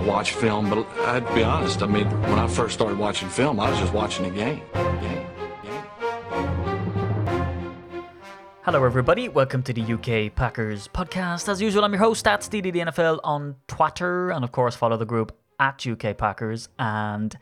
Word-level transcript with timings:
I 0.00 0.02
watch 0.02 0.32
film, 0.32 0.70
but 0.70 0.88
I'd 1.00 1.34
be 1.34 1.44
honest. 1.44 1.82
I 1.82 1.86
mean, 1.86 2.08
when 2.22 2.38
I 2.38 2.46
first 2.46 2.72
started 2.72 2.96
watching 2.96 3.28
film, 3.28 3.60
I 3.60 3.68
was 3.68 3.78
just 3.78 3.92
watching 3.92 4.24
the 4.24 4.30
game. 4.30 4.62
Hello, 8.62 8.82
everybody. 8.82 9.28
Welcome 9.28 9.62
to 9.64 9.74
the 9.74 9.82
UK 9.82 10.34
Packers 10.34 10.88
podcast. 10.88 11.50
As 11.50 11.60
usual, 11.60 11.84
I'm 11.84 11.92
your 11.92 11.98
host 11.98 12.26
at 12.26 12.40
NFL 12.40 13.20
on 13.24 13.56
Twitter, 13.68 14.30
and 14.30 14.42
of 14.42 14.52
course, 14.52 14.74
follow 14.74 14.96
the 14.96 15.04
group 15.04 15.36
at 15.58 15.86
UK 15.86 16.16
Packers. 16.16 16.70
And 16.78 17.36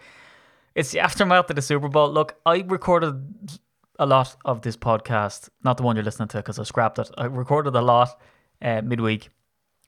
it's 0.74 0.90
the 0.90 0.98
aftermath 0.98 1.48
of 1.50 1.54
the 1.54 1.62
Super 1.62 1.86
Bowl. 1.86 2.10
Look, 2.10 2.40
I 2.44 2.64
recorded 2.66 3.60
a 4.00 4.06
lot 4.06 4.34
of 4.44 4.62
this 4.62 4.76
podcast, 4.76 5.48
not 5.62 5.76
the 5.76 5.84
one 5.84 5.94
you're 5.94 6.04
listening 6.04 6.26
to 6.30 6.38
because 6.38 6.58
I 6.58 6.64
scrapped 6.64 6.98
it. 6.98 7.08
I 7.16 7.26
recorded 7.26 7.76
a 7.76 7.82
lot 7.82 8.20
uh, 8.60 8.82
midweek, 8.82 9.28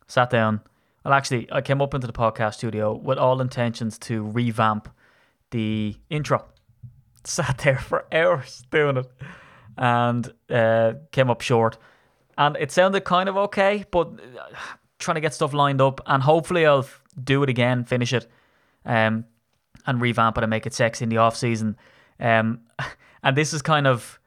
sat 0.06 0.30
down. 0.30 0.60
Well, 1.04 1.14
actually, 1.14 1.48
I 1.50 1.60
came 1.62 1.80
up 1.80 1.95
into 1.95 2.06
the 2.06 2.12
podcast 2.12 2.54
studio 2.54 2.95
with 2.95 3.18
all 3.18 3.41
intentions 3.41 3.98
to 4.00 4.22
revamp 4.22 4.88
the 5.50 5.96
intro. 6.10 6.45
Sat 7.24 7.58
there 7.58 7.78
for 7.78 8.06
hours 8.12 8.64
doing 8.70 8.98
it 8.98 9.06
and 9.77 10.32
uh, 10.50 10.94
came 11.10 11.30
up 11.30 11.41
short. 11.41 11.78
And 12.36 12.56
it 12.58 12.70
sounded 12.70 13.05
kind 13.05 13.28
of 13.28 13.36
okay, 13.36 13.84
but 13.91 14.08
uh, 14.08 14.56
trying 14.98 15.16
to 15.16 15.20
get 15.20 15.34
stuff 15.34 15.52
lined 15.52 15.80
up, 15.80 16.00
and 16.06 16.22
hopefully 16.22 16.66
I'll 16.66 16.86
do 17.22 17.42
it 17.42 17.48
again, 17.48 17.84
finish 17.84 18.12
it, 18.12 18.30
um, 18.84 19.24
and 19.86 20.00
revamp 20.00 20.38
it 20.38 20.44
and 20.44 20.50
make 20.50 20.66
it 20.66 20.74
sexy 20.74 21.05
in 21.05 21.08
the 21.08 21.16
off 21.16 21.36
season. 21.36 21.77
Um, 22.19 22.60
and 23.22 23.36
this 23.36 23.52
is 23.52 23.62
kind 23.62 23.86
of 23.86 24.20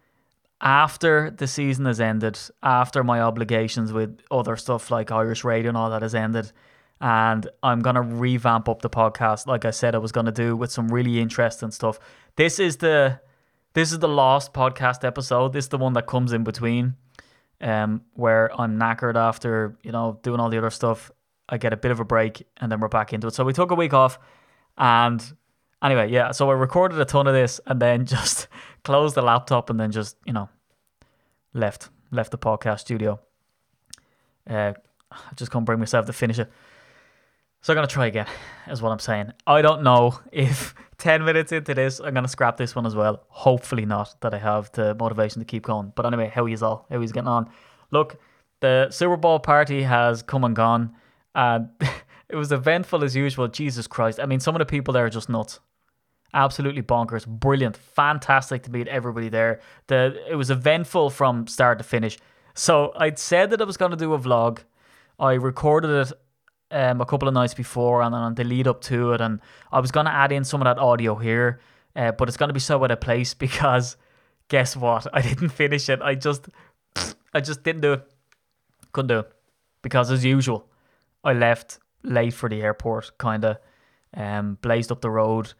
after 0.61 1.29
the 1.31 1.47
season 1.47 1.85
has 1.85 1.99
ended, 1.99 2.39
after 2.61 3.03
my 3.03 3.21
obligations 3.21 3.91
with 3.91 4.19
other 4.31 4.55
stuff 4.55 4.89
like 4.89 5.11
Irish 5.11 5.43
radio 5.43 5.69
and 5.69 5.77
all 5.77 5.89
that 5.89 6.01
has 6.01 6.15
ended. 6.15 6.51
And 7.01 7.49
I'm 7.61 7.81
going 7.81 7.95
to 7.95 8.01
revamp 8.01 8.69
up 8.69 8.81
the 8.81 8.89
podcast, 8.89 9.45
like 9.45 9.65
I 9.65 9.71
said 9.71 9.93
I 9.93 9.97
was 9.97 10.13
going 10.13 10.25
to 10.25 10.31
do, 10.31 10.55
with 10.55 10.71
some 10.71 10.87
really 10.87 11.19
interesting 11.19 11.71
stuff. 11.71 11.99
This 12.37 12.59
is 12.59 12.77
the 12.77 13.19
this 13.73 13.91
is 13.91 13.99
the 13.99 14.07
last 14.07 14.53
podcast 14.53 15.03
episode. 15.03 15.51
This 15.51 15.65
is 15.65 15.69
the 15.69 15.77
one 15.77 15.93
that 15.93 16.05
comes 16.05 16.31
in 16.31 16.43
between, 16.43 16.95
um, 17.59 18.03
where 18.13 18.49
I'm 18.59 18.79
knackered 18.79 19.15
after 19.15 19.77
you 19.83 19.91
know 19.91 20.19
doing 20.23 20.39
all 20.39 20.49
the 20.49 20.57
other 20.57 20.69
stuff. 20.69 21.11
I 21.49 21.57
get 21.57 21.73
a 21.73 21.77
bit 21.77 21.91
of 21.91 21.99
a 21.99 22.05
break, 22.05 22.47
and 22.57 22.71
then 22.71 22.79
we're 22.79 22.87
back 22.87 23.11
into 23.11 23.27
it. 23.27 23.33
So 23.33 23.43
we 23.43 23.51
took 23.51 23.71
a 23.71 23.75
week 23.75 23.93
off, 23.93 24.17
and 24.77 25.21
anyway, 25.83 26.09
yeah. 26.09 26.31
So 26.31 26.49
I 26.49 26.53
recorded 26.53 26.99
a 26.99 27.05
ton 27.05 27.27
of 27.27 27.33
this, 27.33 27.59
and 27.65 27.81
then 27.81 28.05
just 28.15 28.47
closed 28.83 29.15
the 29.15 29.21
laptop, 29.21 29.69
and 29.69 29.79
then 29.79 29.91
just 29.91 30.17
you 30.25 30.33
know 30.33 30.49
left 31.53 31.89
left 32.11 32.31
the 32.31 32.37
podcast 32.37 32.79
studio. 32.79 33.19
Uh, 34.49 34.73
I 35.11 35.33
just 35.35 35.51
can't 35.51 35.65
bring 35.65 35.79
myself 35.79 36.05
to 36.07 36.13
finish 36.13 36.39
it. 36.39 36.51
So 37.61 37.71
I'm 37.71 37.75
gonna 37.75 37.87
try 37.87 38.07
again, 38.07 38.27
is 38.67 38.81
what 38.81 38.91
I'm 38.91 38.99
saying. 38.99 39.31
I 39.47 39.61
don't 39.61 39.83
know 39.83 40.19
if 40.31 40.75
ten 40.97 41.23
minutes 41.23 41.51
into 41.51 41.73
this 41.73 41.99
I'm 41.99 42.13
gonna 42.13 42.27
scrap 42.27 42.57
this 42.57 42.75
one 42.75 42.85
as 42.85 42.95
well. 42.95 43.23
Hopefully 43.29 43.85
not. 43.85 44.19
That 44.21 44.33
I 44.33 44.37
have 44.37 44.71
the 44.73 44.95
motivation 44.95 45.39
to 45.39 45.45
keep 45.45 45.63
going. 45.63 45.93
But 45.95 46.05
anyway, 46.05 46.31
how 46.33 46.45
he's 46.45 46.61
all, 46.61 46.85
how 46.89 46.99
he's 46.99 47.11
getting 47.11 47.29
on. 47.29 47.49
Look, 47.91 48.17
the 48.59 48.89
Super 48.89 49.17
Bowl 49.17 49.39
party 49.39 49.83
has 49.83 50.23
come 50.23 50.43
and 50.43 50.55
gone, 50.55 50.93
and 51.35 51.69
it 52.29 52.35
was 52.35 52.51
eventful 52.51 53.03
as 53.03 53.15
usual. 53.15 53.47
Jesus 53.47 53.87
Christ! 53.87 54.19
I 54.19 54.25
mean, 54.25 54.39
some 54.39 54.55
of 54.55 54.59
the 54.59 54.65
people 54.65 54.93
there 54.93 55.05
are 55.05 55.09
just 55.09 55.29
nuts. 55.29 55.59
Absolutely 56.33 56.81
bonkers, 56.81 57.27
brilliant, 57.27 57.77
fantastic 57.77 58.63
to 58.63 58.71
meet 58.71 58.87
everybody 58.87 59.29
there. 59.29 59.59
The 59.87 60.19
it 60.29 60.35
was 60.35 60.49
eventful 60.49 61.11
from 61.11 61.47
start 61.47 61.77
to 61.77 61.83
finish. 61.83 62.17
So 62.55 62.93
I'd 62.95 63.19
said 63.19 63.51
that 63.51 63.61
I 63.61 63.65
was 63.65 63.77
going 63.77 63.91
to 63.91 63.97
do 63.97 64.13
a 64.13 64.19
vlog. 64.19 64.59
I 65.19 65.33
recorded 65.33 65.89
it 65.89 66.11
um, 66.71 67.01
a 67.01 67.05
couple 67.05 67.27
of 67.27 67.33
nights 67.33 67.53
before 67.53 68.01
and 68.01 68.13
then 68.13 68.21
on 68.21 68.35
the 68.35 68.43
lead 68.43 68.67
up 68.67 68.81
to 68.81 69.13
it. 69.13 69.21
And 69.21 69.39
I 69.71 69.79
was 69.79 69.91
going 69.91 70.05
to 70.05 70.11
add 70.11 70.31
in 70.31 70.43
some 70.43 70.61
of 70.61 70.65
that 70.65 70.79
audio 70.81 71.15
here, 71.15 71.59
uh, 71.95 72.11
but 72.11 72.27
it's 72.27 72.37
going 72.37 72.49
to 72.49 72.53
be 72.53 72.59
so 72.59 72.83
out 72.83 72.91
of 72.91 72.99
place 72.99 73.33
because 73.45 73.95
guess 74.47 74.75
what? 74.75 75.07
I 75.13 75.21
didn't 75.21 75.49
finish 75.49 75.89
it. 75.89 76.01
I 76.01 76.15
just, 76.15 76.47
I 77.33 77.39
just 77.39 77.63
didn't 77.63 77.81
do 77.81 77.93
it. 77.93 78.11
Couldn't 78.91 79.09
do 79.09 79.19
it 79.19 79.31
because 79.81 80.11
as 80.11 80.25
usual, 80.25 80.67
I 81.23 81.33
left 81.33 81.79
late 82.03 82.33
for 82.33 82.49
the 82.49 82.61
airport, 82.61 83.17
kind 83.17 83.45
of, 83.45 83.57
um, 84.15 84.57
blazed 84.61 84.91
up 84.91 85.01
the 85.01 85.09
road. 85.09 85.53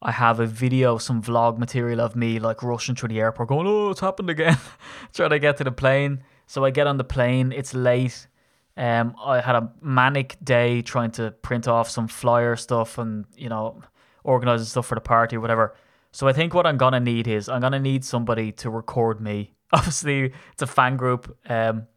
I 0.00 0.12
have 0.12 0.38
a 0.38 0.46
video, 0.46 0.98
some 0.98 1.22
vlog 1.22 1.58
material 1.58 2.00
of 2.00 2.14
me 2.14 2.38
like 2.38 2.62
rushing 2.62 2.94
through 2.94 3.08
the 3.08 3.20
airport, 3.20 3.48
going, 3.48 3.66
"Oh, 3.66 3.90
it's 3.90 4.00
happened 4.00 4.30
again!" 4.30 4.56
Trying 5.12 5.30
to 5.30 5.38
get 5.38 5.56
to 5.56 5.64
the 5.64 5.72
plane. 5.72 6.22
So 6.46 6.64
I 6.64 6.70
get 6.70 6.86
on 6.86 6.98
the 6.98 7.04
plane. 7.04 7.52
It's 7.52 7.74
late. 7.74 8.28
Um, 8.76 9.16
I 9.22 9.40
had 9.40 9.56
a 9.56 9.72
manic 9.82 10.36
day 10.42 10.82
trying 10.82 11.10
to 11.12 11.32
print 11.42 11.66
off 11.66 11.90
some 11.90 12.06
flyer 12.06 12.54
stuff 12.54 12.96
and 12.96 13.24
you 13.36 13.48
know 13.48 13.82
organizing 14.22 14.66
stuff 14.66 14.86
for 14.86 14.94
the 14.94 15.00
party, 15.00 15.36
or 15.36 15.40
whatever. 15.40 15.74
So 16.12 16.28
I 16.28 16.32
think 16.32 16.54
what 16.54 16.66
I'm 16.66 16.76
gonna 16.76 17.00
need 17.00 17.26
is 17.26 17.48
I'm 17.48 17.60
gonna 17.60 17.80
need 17.80 18.04
somebody 18.04 18.52
to 18.52 18.70
record 18.70 19.20
me. 19.20 19.54
Obviously, 19.72 20.32
it's 20.52 20.62
a 20.62 20.66
fan 20.66 20.96
group. 20.96 21.36
Um, 21.48 21.88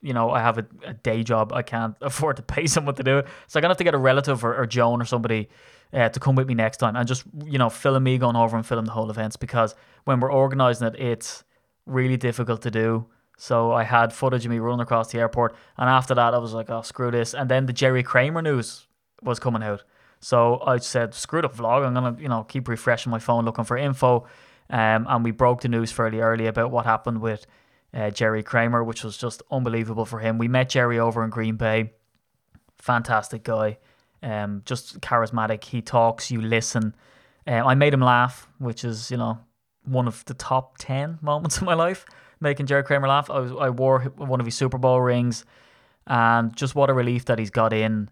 you 0.00 0.14
know, 0.14 0.30
I 0.30 0.40
have 0.40 0.58
a, 0.58 0.66
a, 0.84 0.94
day 0.94 1.22
job. 1.22 1.52
I 1.52 1.62
can't 1.62 1.94
afford 2.00 2.36
to 2.36 2.42
pay 2.42 2.66
someone 2.66 2.94
to 2.96 3.04
do 3.04 3.18
it. 3.18 3.26
So 3.46 3.58
I'm 3.58 3.62
gonna 3.62 3.72
have 3.72 3.78
to 3.78 3.84
get 3.84 3.94
a 3.94 3.98
relative 3.98 4.42
or, 4.42 4.56
or 4.56 4.66
Joan 4.66 5.02
or 5.02 5.04
somebody 5.04 5.48
uh, 5.92 6.08
to 6.08 6.20
come 6.20 6.34
with 6.34 6.48
me 6.48 6.54
next 6.54 6.78
time 6.78 6.96
and 6.96 7.06
just 7.06 7.24
you 7.44 7.58
know 7.58 7.68
film 7.68 8.02
me 8.02 8.18
going 8.18 8.36
over 8.36 8.56
and 8.56 8.66
film 8.66 8.84
the 8.84 8.92
whole 8.92 9.10
events 9.10 9.36
because 9.36 9.74
when 10.04 10.20
we're 10.20 10.32
organizing 10.32 10.86
it, 10.86 10.98
it's 10.98 11.44
really 11.86 12.16
difficult 12.16 12.62
to 12.62 12.70
do. 12.70 13.06
So 13.36 13.72
I 13.72 13.82
had 13.82 14.12
footage 14.12 14.44
of 14.44 14.50
me 14.50 14.58
running 14.58 14.80
across 14.80 15.10
the 15.10 15.18
airport, 15.18 15.54
and 15.76 15.88
after 15.88 16.14
that, 16.14 16.34
I 16.34 16.38
was 16.38 16.52
like, 16.52 16.70
"Oh, 16.70 16.82
screw 16.82 17.10
this!" 17.10 17.34
And 17.34 17.50
then 17.50 17.66
the 17.66 17.72
Jerry 17.72 18.02
Kramer 18.02 18.42
news 18.42 18.86
was 19.22 19.38
coming 19.38 19.62
out, 19.62 19.84
so 20.20 20.62
I 20.64 20.78
said, 20.78 21.14
"Screw 21.14 21.42
the 21.42 21.48
vlog! 21.48 21.84
I'm 21.84 21.94
gonna, 21.94 22.16
you 22.20 22.28
know, 22.28 22.44
keep 22.44 22.68
refreshing 22.68 23.10
my 23.10 23.18
phone 23.18 23.44
looking 23.44 23.64
for 23.64 23.76
info." 23.76 24.26
Um, 24.70 25.06
and 25.08 25.24
we 25.24 25.32
broke 25.32 25.60
the 25.60 25.68
news 25.68 25.92
fairly 25.92 26.20
early 26.20 26.46
about 26.46 26.70
what 26.70 26.86
happened 26.86 27.20
with 27.20 27.46
uh, 27.92 28.10
Jerry 28.10 28.42
Kramer, 28.42 28.82
which 28.82 29.04
was 29.04 29.16
just 29.16 29.42
unbelievable 29.50 30.06
for 30.06 30.20
him. 30.20 30.38
We 30.38 30.48
met 30.48 30.70
Jerry 30.70 30.98
over 30.98 31.22
in 31.24 31.30
Green 31.30 31.56
Bay, 31.56 31.92
fantastic 32.78 33.42
guy, 33.42 33.78
um, 34.22 34.62
just 34.64 35.00
charismatic. 35.00 35.64
He 35.64 35.82
talks, 35.82 36.30
you 36.30 36.40
listen. 36.40 36.94
Uh, 37.46 37.62
I 37.64 37.74
made 37.74 37.92
him 37.92 38.00
laugh, 38.00 38.48
which 38.58 38.84
is 38.84 39.10
you 39.10 39.16
know 39.16 39.38
one 39.84 40.06
of 40.06 40.24
the 40.26 40.34
top 40.34 40.78
ten 40.78 41.18
moments 41.22 41.56
of 41.56 41.64
my 41.64 41.74
life 41.74 42.06
making 42.42 42.66
Jerry 42.66 42.82
Kramer 42.82 43.08
laugh. 43.08 43.30
I, 43.30 43.38
was, 43.38 43.52
I 43.52 43.70
wore 43.70 44.02
one 44.16 44.40
of 44.40 44.46
his 44.46 44.56
Super 44.56 44.76
Bowl 44.76 45.00
rings, 45.00 45.44
and 46.06 46.54
just 46.54 46.74
what 46.74 46.90
a 46.90 46.92
relief 46.92 47.24
that 47.26 47.38
he's 47.38 47.50
got 47.50 47.72
in. 47.72 48.10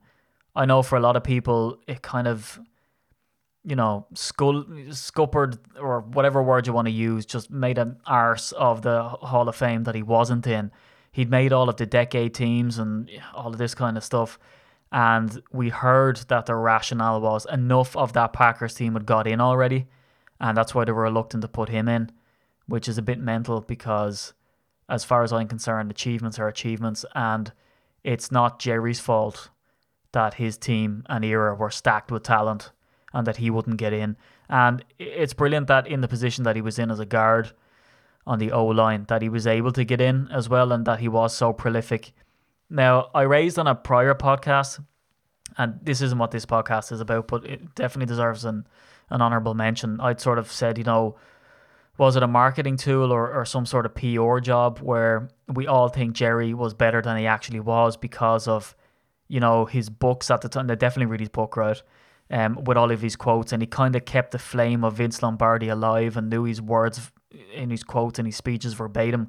I 0.54 0.64
know 0.64 0.82
for 0.82 0.96
a 0.96 1.00
lot 1.00 1.16
of 1.16 1.24
people, 1.24 1.78
it 1.86 2.02
kind 2.02 2.26
of, 2.26 2.58
you 3.64 3.76
know, 3.76 4.06
skull, 4.14 4.64
scuppered 4.90 5.58
or 5.78 6.00
whatever 6.00 6.42
word 6.42 6.66
you 6.66 6.72
want 6.72 6.86
to 6.86 6.92
use, 6.92 7.26
just 7.26 7.50
made 7.50 7.78
an 7.78 7.98
arse 8.06 8.52
of 8.52 8.82
the 8.82 9.02
Hall 9.02 9.48
of 9.48 9.56
Fame 9.56 9.84
that 9.84 9.94
he 9.94 10.02
wasn't 10.02 10.46
in. 10.46 10.70
He'd 11.12 11.30
made 11.30 11.52
all 11.52 11.68
of 11.68 11.76
the 11.76 11.86
decade 11.86 12.34
teams 12.34 12.78
and 12.78 13.10
all 13.34 13.48
of 13.48 13.58
this 13.58 13.74
kind 13.74 13.96
of 13.96 14.04
stuff. 14.04 14.38
And 14.92 15.42
we 15.52 15.68
heard 15.68 16.18
that 16.28 16.46
the 16.46 16.56
rationale 16.56 17.20
was 17.20 17.46
enough 17.46 17.96
of 17.96 18.12
that 18.14 18.32
Packers 18.32 18.74
team 18.74 18.94
had 18.94 19.06
got 19.06 19.26
in 19.26 19.40
already. 19.40 19.86
And 20.40 20.56
that's 20.56 20.74
why 20.74 20.84
they 20.84 20.92
were 20.92 21.02
reluctant 21.02 21.42
to 21.42 21.48
put 21.48 21.68
him 21.68 21.88
in 21.88 22.10
which 22.70 22.88
is 22.88 22.96
a 22.96 23.02
bit 23.02 23.18
mental 23.18 23.60
because, 23.60 24.32
as 24.88 25.02
far 25.04 25.24
as 25.24 25.32
I'm 25.32 25.48
concerned, 25.48 25.90
achievements 25.90 26.38
are 26.38 26.46
achievements, 26.46 27.04
and 27.16 27.52
it's 28.04 28.30
not 28.30 28.60
Jerry's 28.60 29.00
fault 29.00 29.50
that 30.12 30.34
his 30.34 30.56
team 30.56 31.04
and 31.08 31.24
era 31.24 31.54
were 31.54 31.70
stacked 31.70 32.12
with 32.12 32.22
talent 32.22 32.70
and 33.12 33.26
that 33.26 33.38
he 33.38 33.50
wouldn't 33.50 33.76
get 33.76 33.92
in. 33.92 34.16
And 34.48 34.84
it's 35.00 35.34
brilliant 35.34 35.66
that 35.66 35.88
in 35.88 36.00
the 36.00 36.08
position 36.08 36.44
that 36.44 36.56
he 36.56 36.62
was 36.62 36.78
in 36.78 36.92
as 36.92 37.00
a 37.00 37.06
guard 37.06 37.52
on 38.24 38.38
the 38.38 38.52
O 38.52 38.66
line, 38.66 39.04
that 39.08 39.22
he 39.22 39.28
was 39.28 39.48
able 39.48 39.72
to 39.72 39.84
get 39.84 40.00
in 40.00 40.28
as 40.30 40.48
well 40.48 40.70
and 40.70 40.84
that 40.86 41.00
he 41.00 41.08
was 41.08 41.36
so 41.36 41.52
prolific. 41.52 42.12
Now, 42.70 43.10
I 43.14 43.22
raised 43.22 43.58
on 43.58 43.66
a 43.66 43.74
prior 43.74 44.14
podcast, 44.14 44.82
and 45.58 45.80
this 45.82 46.00
isn't 46.00 46.18
what 46.18 46.30
this 46.30 46.46
podcast 46.46 46.92
is 46.92 47.00
about, 47.00 47.26
but 47.26 47.44
it 47.44 47.74
definitely 47.74 48.06
deserves 48.06 48.44
an, 48.44 48.66
an 49.10 49.20
honorable 49.20 49.54
mention. 49.54 50.00
I'd 50.00 50.20
sort 50.20 50.38
of 50.38 50.50
said, 50.50 50.78
you 50.78 50.84
know, 50.84 51.16
was 51.98 52.16
it 52.16 52.22
a 52.22 52.28
marketing 52.28 52.76
tool 52.76 53.12
or, 53.12 53.30
or 53.32 53.44
some 53.44 53.66
sort 53.66 53.84
of 53.84 53.94
PR 53.94 54.38
job 54.38 54.78
where 54.78 55.28
we 55.52 55.66
all 55.66 55.88
think 55.88 56.14
Jerry 56.14 56.54
was 56.54 56.72
better 56.72 57.02
than 57.02 57.18
he 57.18 57.26
actually 57.26 57.60
was 57.60 57.96
because 57.96 58.46
of, 58.46 58.76
you 59.28 59.40
know, 59.40 59.64
his 59.64 59.90
books 59.90 60.30
at 60.30 60.40
the 60.40 60.48
time. 60.48 60.68
They 60.68 60.76
definitely 60.76 61.10
read 61.10 61.20
his 61.20 61.28
book, 61.28 61.56
right? 61.56 61.82
Um, 62.30 62.62
with 62.64 62.76
all 62.76 62.92
of 62.92 63.02
his 63.02 63.16
quotes, 63.16 63.52
and 63.52 63.60
he 63.60 63.66
kind 63.66 63.96
of 63.96 64.04
kept 64.04 64.30
the 64.30 64.38
flame 64.38 64.84
of 64.84 64.94
Vince 64.94 65.20
Lombardi 65.20 65.68
alive 65.68 66.16
and 66.16 66.30
knew 66.30 66.44
his 66.44 66.62
words 66.62 67.10
in 67.52 67.70
his 67.70 67.82
quotes 67.82 68.20
and 68.20 68.26
his 68.28 68.36
speeches 68.36 68.74
verbatim. 68.74 69.28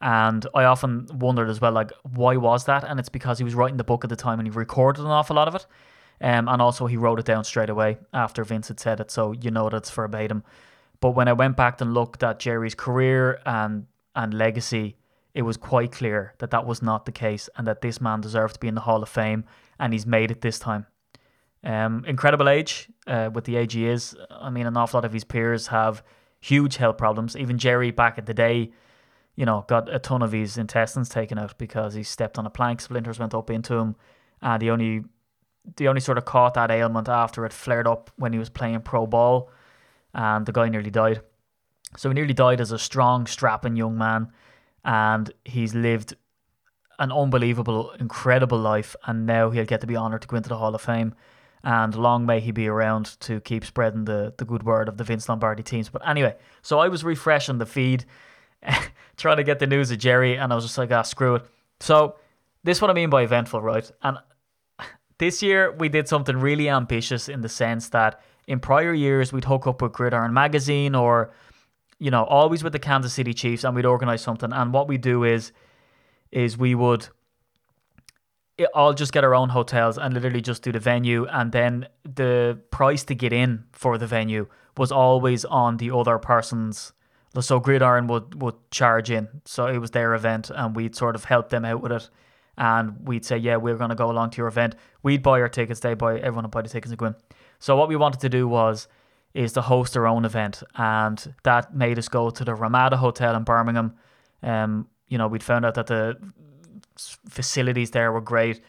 And 0.00 0.46
I 0.54 0.64
often 0.64 1.06
wondered 1.14 1.50
as 1.50 1.60
well, 1.60 1.72
like, 1.72 1.90
why 2.02 2.36
was 2.36 2.64
that? 2.66 2.84
And 2.84 3.00
it's 3.00 3.08
because 3.08 3.38
he 3.38 3.44
was 3.44 3.54
writing 3.54 3.78
the 3.78 3.84
book 3.84 4.04
at 4.04 4.10
the 4.10 4.16
time 4.16 4.38
and 4.38 4.46
he 4.46 4.52
recorded 4.52 5.04
an 5.04 5.10
awful 5.10 5.36
lot 5.36 5.48
of 5.48 5.54
it. 5.56 5.66
Um, 6.20 6.48
and 6.48 6.60
also 6.60 6.86
he 6.86 6.96
wrote 6.96 7.18
it 7.18 7.26
down 7.26 7.44
straight 7.44 7.70
away 7.70 7.98
after 8.12 8.44
Vince 8.44 8.68
had 8.68 8.80
said 8.80 9.00
it, 9.00 9.10
so 9.10 9.32
you 9.32 9.50
know 9.50 9.68
that's 9.68 9.90
verbatim. 9.90 10.42
But 11.00 11.10
when 11.10 11.28
I 11.28 11.32
went 11.32 11.56
back 11.56 11.80
and 11.80 11.94
looked 11.94 12.22
at 12.22 12.40
Jerry's 12.40 12.74
career 12.74 13.40
and 13.46 13.86
and 14.16 14.34
legacy, 14.34 14.96
it 15.32 15.42
was 15.42 15.56
quite 15.56 15.92
clear 15.92 16.34
that 16.38 16.50
that 16.50 16.66
was 16.66 16.82
not 16.82 17.06
the 17.06 17.12
case 17.12 17.48
and 17.56 17.66
that 17.68 17.82
this 17.82 18.00
man 18.00 18.20
deserved 18.20 18.54
to 18.54 18.60
be 18.60 18.66
in 18.66 18.74
the 18.74 18.80
Hall 18.80 19.00
of 19.00 19.08
Fame 19.08 19.44
and 19.78 19.92
he's 19.92 20.06
made 20.06 20.32
it 20.32 20.40
this 20.40 20.58
time. 20.58 20.86
Um, 21.62 22.04
incredible 22.04 22.48
age 22.48 22.88
uh, 23.06 23.30
with 23.32 23.44
the 23.44 23.54
age 23.54 23.74
he 23.74 23.86
is. 23.86 24.16
I 24.30 24.50
mean, 24.50 24.66
an 24.66 24.76
awful 24.76 24.98
lot 24.98 25.04
of 25.04 25.12
his 25.12 25.22
peers 25.22 25.68
have 25.68 26.02
huge 26.40 26.76
health 26.76 26.98
problems. 26.98 27.36
Even 27.36 27.58
Jerry 27.58 27.92
back 27.92 28.18
at 28.18 28.26
the 28.26 28.34
day, 28.34 28.72
you 29.38 29.46
know, 29.46 29.64
got 29.68 29.94
a 29.94 30.00
ton 30.00 30.20
of 30.20 30.32
his 30.32 30.58
intestines 30.58 31.08
taken 31.08 31.38
out 31.38 31.56
because 31.58 31.94
he 31.94 32.02
stepped 32.02 32.38
on 32.38 32.44
a 32.46 32.50
plank, 32.50 32.80
splinters 32.80 33.20
went 33.20 33.32
up 33.32 33.50
into 33.50 33.74
him, 33.74 33.94
and 34.42 34.60
he 34.60 34.68
only 34.68 35.04
the 35.76 35.86
only 35.86 36.00
sort 36.00 36.18
of 36.18 36.24
caught 36.24 36.54
that 36.54 36.72
ailment 36.72 37.08
after 37.08 37.46
it 37.46 37.52
flared 37.52 37.86
up 37.86 38.10
when 38.16 38.32
he 38.32 38.38
was 38.40 38.48
playing 38.50 38.80
pro 38.80 39.06
ball, 39.06 39.48
and 40.12 40.44
the 40.44 40.50
guy 40.50 40.68
nearly 40.68 40.90
died. 40.90 41.20
So 41.96 42.08
he 42.10 42.14
nearly 42.14 42.34
died 42.34 42.60
as 42.60 42.72
a 42.72 42.80
strong, 42.80 43.26
strapping 43.26 43.76
young 43.76 43.96
man, 43.96 44.32
and 44.84 45.32
he's 45.44 45.72
lived 45.72 46.16
an 46.98 47.12
unbelievable, 47.12 47.92
incredible 48.00 48.58
life, 48.58 48.96
and 49.06 49.24
now 49.24 49.50
he'll 49.50 49.64
get 49.64 49.82
to 49.82 49.86
be 49.86 49.96
honoured 49.96 50.22
to 50.22 50.28
go 50.28 50.36
into 50.36 50.48
the 50.48 50.56
Hall 50.56 50.74
of 50.74 50.82
Fame. 50.82 51.14
And 51.62 51.94
long 51.94 52.26
may 52.26 52.40
he 52.40 52.50
be 52.50 52.66
around 52.66 53.20
to 53.20 53.40
keep 53.40 53.64
spreading 53.64 54.04
the, 54.04 54.34
the 54.36 54.44
good 54.44 54.64
word 54.64 54.88
of 54.88 54.96
the 54.96 55.04
Vince 55.04 55.28
Lombardi 55.28 55.62
teams. 55.62 55.88
But 55.88 56.06
anyway, 56.08 56.34
so 56.62 56.80
I 56.80 56.88
was 56.88 57.04
refreshing 57.04 57.58
the 57.58 57.66
feed, 57.66 58.04
trying 59.16 59.36
to 59.36 59.44
get 59.44 59.58
the 59.58 59.66
news 59.66 59.90
of 59.90 59.98
Jerry, 59.98 60.36
and 60.36 60.52
I 60.52 60.54
was 60.56 60.64
just 60.64 60.78
like, 60.78 60.90
ah, 60.92 61.02
screw 61.02 61.36
it. 61.36 61.46
So 61.80 62.16
this 62.64 62.78
is 62.78 62.82
what 62.82 62.90
I 62.90 62.94
mean 62.94 63.10
by 63.10 63.22
eventful, 63.22 63.60
right? 63.60 63.90
And 64.02 64.18
this 65.18 65.42
year 65.42 65.72
we 65.72 65.88
did 65.88 66.08
something 66.08 66.36
really 66.36 66.68
ambitious 66.68 67.28
in 67.28 67.40
the 67.40 67.48
sense 67.48 67.88
that 67.90 68.20
in 68.46 68.60
prior 68.60 68.94
years 68.94 69.32
we'd 69.32 69.44
hook 69.44 69.66
up 69.66 69.82
with 69.82 69.92
Gridiron 69.92 70.32
Magazine 70.32 70.94
or, 70.94 71.32
you 71.98 72.10
know, 72.10 72.24
always 72.24 72.64
with 72.64 72.72
the 72.72 72.78
Kansas 72.78 73.12
City 73.12 73.34
Chiefs, 73.34 73.64
and 73.64 73.74
we'd 73.74 73.84
organize 73.84 74.22
something. 74.22 74.52
And 74.52 74.72
what 74.72 74.88
we 74.88 74.98
do 74.98 75.24
is, 75.24 75.52
is 76.30 76.56
we 76.58 76.74
would 76.74 77.08
all 78.74 78.92
just 78.92 79.12
get 79.12 79.24
our 79.24 79.34
own 79.34 79.50
hotels 79.50 79.98
and 79.98 80.14
literally 80.14 80.40
just 80.40 80.62
do 80.62 80.72
the 80.72 80.80
venue 80.80 81.26
and 81.26 81.52
then 81.52 81.86
the 82.02 82.58
price 82.70 83.04
to 83.04 83.14
get 83.14 83.32
in 83.32 83.64
for 83.72 83.98
the 83.98 84.06
venue 84.06 84.46
was 84.76 84.90
always 84.90 85.44
on 85.44 85.76
the 85.76 85.90
other 85.90 86.18
person's 86.18 86.92
so 87.40 87.60
gridiron 87.60 88.06
would 88.06 88.40
would 88.40 88.54
charge 88.70 89.10
in 89.10 89.28
so 89.44 89.66
it 89.66 89.78
was 89.78 89.90
their 89.90 90.14
event 90.14 90.50
and 90.54 90.74
we'd 90.74 90.96
sort 90.96 91.14
of 91.14 91.24
help 91.24 91.50
them 91.50 91.64
out 91.64 91.80
with 91.80 91.92
it 91.92 92.10
and 92.56 93.06
we'd 93.06 93.24
say 93.24 93.36
yeah 93.36 93.56
we're 93.56 93.76
going 93.76 93.90
to 93.90 93.96
go 93.96 94.10
along 94.10 94.30
to 94.30 94.38
your 94.38 94.48
event 94.48 94.74
we'd 95.02 95.22
buy 95.22 95.40
our 95.40 95.48
tickets 95.48 95.80
they 95.80 95.94
buy 95.94 96.18
everyone 96.18 96.44
would 96.44 96.50
buy 96.50 96.62
the 96.62 96.68
tickets 96.68 96.90
and 96.90 96.98
go 96.98 97.06
in 97.06 97.14
so 97.58 97.76
what 97.76 97.88
we 97.88 97.96
wanted 97.96 98.20
to 98.20 98.28
do 98.28 98.48
was 98.48 98.88
is 99.34 99.52
to 99.52 99.60
host 99.60 99.96
our 99.96 100.06
own 100.06 100.24
event 100.24 100.62
and 100.76 101.34
that 101.44 101.74
made 101.74 101.98
us 101.98 102.08
go 102.08 102.30
to 102.30 102.44
the 102.44 102.54
ramada 102.54 102.96
hotel 102.96 103.36
in 103.36 103.44
birmingham 103.44 103.94
um 104.42 104.88
you 105.06 105.18
know 105.18 105.28
we'd 105.28 105.42
found 105.42 105.64
out 105.64 105.74
that 105.74 105.86
the 105.86 106.16
facilities 107.28 107.90
there 107.90 108.12
were 108.12 108.20
great. 108.20 108.60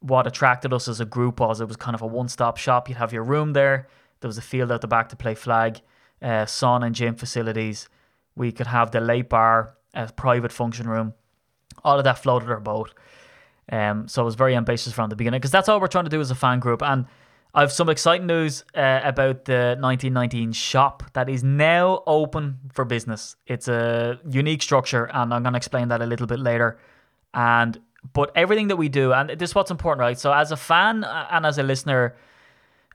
What 0.00 0.26
attracted 0.26 0.72
us 0.72 0.88
as 0.88 1.00
a 1.00 1.04
group 1.04 1.40
was 1.40 1.60
it 1.60 1.68
was 1.68 1.76
kind 1.76 1.94
of 1.94 2.02
a 2.02 2.06
one 2.06 2.28
stop 2.28 2.56
shop. 2.56 2.88
You'd 2.88 2.98
have 2.98 3.12
your 3.12 3.24
room 3.24 3.52
there. 3.52 3.88
There 4.20 4.28
was 4.28 4.38
a 4.38 4.42
field 4.42 4.72
out 4.72 4.80
the 4.80 4.86
back 4.86 5.08
to 5.10 5.16
play 5.16 5.34
flag, 5.34 5.80
uh, 6.22 6.44
sauna 6.44 6.86
and 6.86 6.94
gym 6.94 7.14
facilities. 7.14 7.88
We 8.36 8.52
could 8.52 8.66
have 8.66 8.90
the 8.90 9.00
late 9.00 9.28
bar, 9.28 9.74
a 9.94 10.10
private 10.12 10.52
function 10.52 10.88
room. 10.88 11.14
All 11.84 11.98
of 11.98 12.04
that 12.04 12.18
floated 12.18 12.50
our 12.50 12.60
boat. 12.60 12.94
Um, 13.70 14.08
so 14.08 14.22
it 14.22 14.24
was 14.24 14.34
very 14.34 14.54
ambitious 14.54 14.92
from 14.92 15.10
the 15.10 15.16
beginning 15.16 15.38
because 15.38 15.50
that's 15.50 15.68
all 15.68 15.80
we're 15.80 15.86
trying 15.86 16.04
to 16.04 16.10
do 16.10 16.20
as 16.20 16.30
a 16.30 16.34
fan 16.34 16.60
group. 16.60 16.82
And 16.82 17.06
I 17.54 17.60
have 17.60 17.72
some 17.72 17.88
exciting 17.88 18.26
news 18.26 18.64
uh, 18.74 19.00
about 19.04 19.44
the 19.44 19.76
1919 19.78 20.52
shop 20.52 21.04
that 21.12 21.28
is 21.28 21.44
now 21.44 22.02
open 22.06 22.58
for 22.72 22.84
business. 22.84 23.36
It's 23.46 23.68
a 23.68 24.18
unique 24.28 24.60
structure, 24.60 25.04
and 25.04 25.32
I'm 25.32 25.42
going 25.42 25.52
to 25.52 25.56
explain 25.56 25.88
that 25.88 26.02
a 26.02 26.06
little 26.06 26.26
bit 26.26 26.40
later. 26.40 26.78
And 27.32 27.80
but 28.12 28.32
everything 28.34 28.68
that 28.68 28.76
we 28.76 28.88
do, 28.88 29.12
and 29.12 29.30
this 29.30 29.50
is 29.50 29.54
what's 29.54 29.70
important, 29.70 30.00
right? 30.00 30.18
So 30.18 30.32
as 30.32 30.50
a 30.52 30.56
fan 30.56 31.04
and 31.04 31.46
as 31.46 31.56
a 31.56 31.62
listener, 31.62 32.16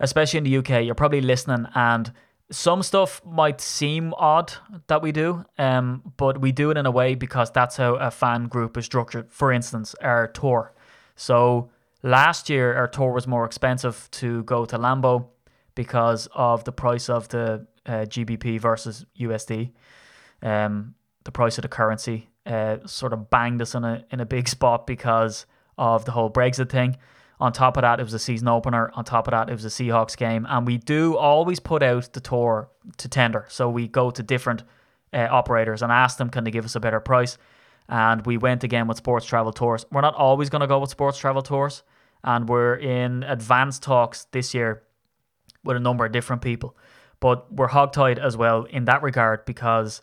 especially 0.01 0.39
in 0.39 0.43
the 0.43 0.57
UK, 0.57 0.85
you're 0.85 0.93
probably 0.93 1.21
listening 1.21 1.65
and 1.73 2.11
some 2.51 2.81
stuff 2.81 3.21
might 3.25 3.61
seem 3.61 4.13
odd 4.17 4.53
that 4.87 5.01
we 5.01 5.11
do, 5.11 5.45
um, 5.57 6.13
but 6.17 6.41
we 6.41 6.51
do 6.51 6.71
it 6.71 6.77
in 6.77 6.85
a 6.85 6.91
way 6.91 7.15
because 7.15 7.51
that's 7.51 7.77
how 7.77 7.95
a 7.95 8.09
fan 8.09 8.47
group 8.47 8.77
is 8.77 8.85
structured. 8.85 9.31
For 9.31 9.51
instance, 9.51 9.95
our 10.01 10.27
tour. 10.27 10.73
So 11.15 11.69
last 12.01 12.49
year, 12.49 12.75
our 12.75 12.87
tour 12.87 13.11
was 13.11 13.27
more 13.27 13.45
expensive 13.45 14.09
to 14.11 14.43
go 14.43 14.65
to 14.65 14.77
Lambeau 14.77 15.27
because 15.75 16.27
of 16.33 16.63
the 16.63 16.71
price 16.71 17.09
of 17.09 17.27
the 17.29 17.67
uh, 17.85 18.05
GBP 18.05 18.59
versus 18.59 19.05
USD, 19.19 19.71
um, 20.41 20.95
the 21.23 21.31
price 21.31 21.57
of 21.57 21.61
the 21.61 21.67
currency 21.67 22.29
uh, 22.45 22.77
sort 22.85 23.13
of 23.13 23.29
banged 23.29 23.61
us 23.61 23.75
in 23.75 23.83
a 23.83 24.03
in 24.11 24.19
a 24.19 24.25
big 24.25 24.47
spot 24.55 24.87
because 24.87 25.45
of 25.77 26.05
the 26.05 26.11
whole 26.11 26.29
Brexit 26.29 26.69
thing. 26.69 26.97
On 27.39 27.53
top 27.53 27.77
of 27.77 27.81
that, 27.81 27.99
it 27.99 28.03
was 28.03 28.13
a 28.13 28.19
season 28.19 28.49
opener. 28.49 28.91
On 28.95 29.05
top 29.05 29.27
of 29.27 29.31
that, 29.31 29.49
it 29.49 29.53
was 29.53 29.63
a 29.63 29.69
Seahawks 29.69 30.17
game, 30.17 30.45
and 30.49 30.67
we 30.67 30.77
do 30.77 31.15
always 31.15 31.59
put 31.59 31.81
out 31.81 32.11
the 32.11 32.19
tour 32.19 32.69
to 32.97 33.07
tender. 33.07 33.45
So 33.49 33.69
we 33.69 33.87
go 33.87 34.11
to 34.11 34.21
different 34.21 34.63
uh, 35.13 35.27
operators 35.31 35.81
and 35.81 35.91
ask 35.91 36.17
them, 36.17 36.29
can 36.29 36.43
they 36.43 36.51
give 36.51 36.65
us 36.65 36.75
a 36.75 36.79
better 36.81 36.99
price? 36.99 37.37
And 37.87 38.25
we 38.25 38.37
went 38.37 38.63
again 38.63 38.87
with 38.87 38.97
Sports 38.97 39.25
Travel 39.25 39.53
Tours. 39.53 39.85
We're 39.89 40.01
not 40.01 40.15
always 40.15 40.49
going 40.49 40.61
to 40.61 40.67
go 40.67 40.79
with 40.79 40.89
Sports 40.89 41.17
Travel 41.17 41.41
Tours, 41.41 41.83
and 42.23 42.49
we're 42.49 42.75
in 42.75 43.23
advanced 43.23 43.83
talks 43.83 44.25
this 44.31 44.53
year 44.53 44.83
with 45.63 45.77
a 45.77 45.79
number 45.79 46.05
of 46.05 46.11
different 46.11 46.41
people. 46.41 46.75
But 47.21 47.51
we're 47.53 47.69
hogtied 47.69 48.17
as 48.17 48.35
well 48.35 48.65
in 48.65 48.85
that 48.85 49.01
regard 49.01 49.45
because 49.45 50.01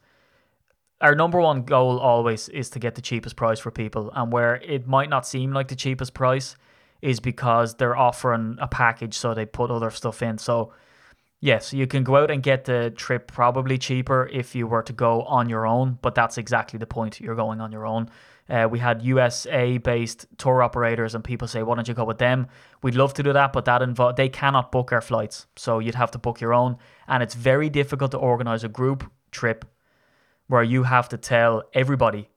our 1.00 1.14
number 1.14 1.40
one 1.40 1.62
goal 1.62 1.98
always 1.98 2.48
is 2.48 2.70
to 2.70 2.78
get 2.78 2.94
the 2.94 3.02
cheapest 3.02 3.36
price 3.36 3.58
for 3.58 3.70
people 3.70 4.10
and 4.14 4.32
where 4.32 4.56
it 4.56 4.86
might 4.86 5.10
not 5.10 5.26
seem 5.26 5.52
like 5.52 5.68
the 5.68 5.76
cheapest 5.76 6.14
price 6.14 6.56
is 7.02 7.20
because 7.20 7.74
they're 7.74 7.96
offering 7.96 8.56
a 8.60 8.68
package 8.68 9.14
so 9.14 9.34
they 9.34 9.46
put 9.46 9.70
other 9.70 9.90
stuff 9.90 10.22
in. 10.22 10.38
So 10.38 10.72
yes 11.40 11.72
you 11.72 11.86
can 11.86 12.02
go 12.02 12.16
out 12.16 12.30
and 12.30 12.42
get 12.42 12.64
the 12.64 12.92
trip 12.96 13.30
probably 13.30 13.76
cheaper 13.76 14.28
if 14.32 14.54
you 14.54 14.66
were 14.66 14.82
to 14.82 14.92
go 14.92 15.22
on 15.22 15.50
your 15.50 15.66
own 15.66 15.98
but 16.00 16.14
that's 16.14 16.38
exactly 16.38 16.78
the 16.78 16.86
point. 16.86 17.20
You're 17.20 17.34
going 17.34 17.60
on 17.60 17.72
your 17.72 17.86
own. 17.86 18.08
Uh, 18.48 18.66
we 18.70 18.78
had 18.78 19.02
USA 19.02 19.76
based 19.78 20.26
tour 20.38 20.62
operators 20.62 21.14
and 21.14 21.22
people 21.22 21.46
say 21.48 21.62
why 21.62 21.74
don't 21.74 21.88
you 21.88 21.94
go 21.94 22.04
with 22.04 22.18
them? 22.18 22.46
We'd 22.82 22.94
love 22.94 23.12
to 23.14 23.22
do 23.22 23.32
that 23.32 23.52
but 23.52 23.64
that 23.66 23.82
involve 23.82 24.16
they 24.16 24.28
cannot 24.28 24.72
book 24.72 24.92
our 24.92 25.00
flights 25.00 25.46
so 25.56 25.78
you'd 25.78 25.94
have 25.94 26.10
to 26.12 26.18
book 26.18 26.40
your 26.40 26.54
own. 26.54 26.76
And 27.06 27.22
it's 27.22 27.34
very 27.34 27.68
difficult 27.68 28.12
to 28.12 28.18
organize 28.18 28.64
a 28.64 28.68
group 28.68 29.10
trip 29.30 29.64
where 30.46 30.62
you 30.62 30.84
have 30.84 31.08
to 31.10 31.16
tell 31.16 31.64
everybody 31.74 32.30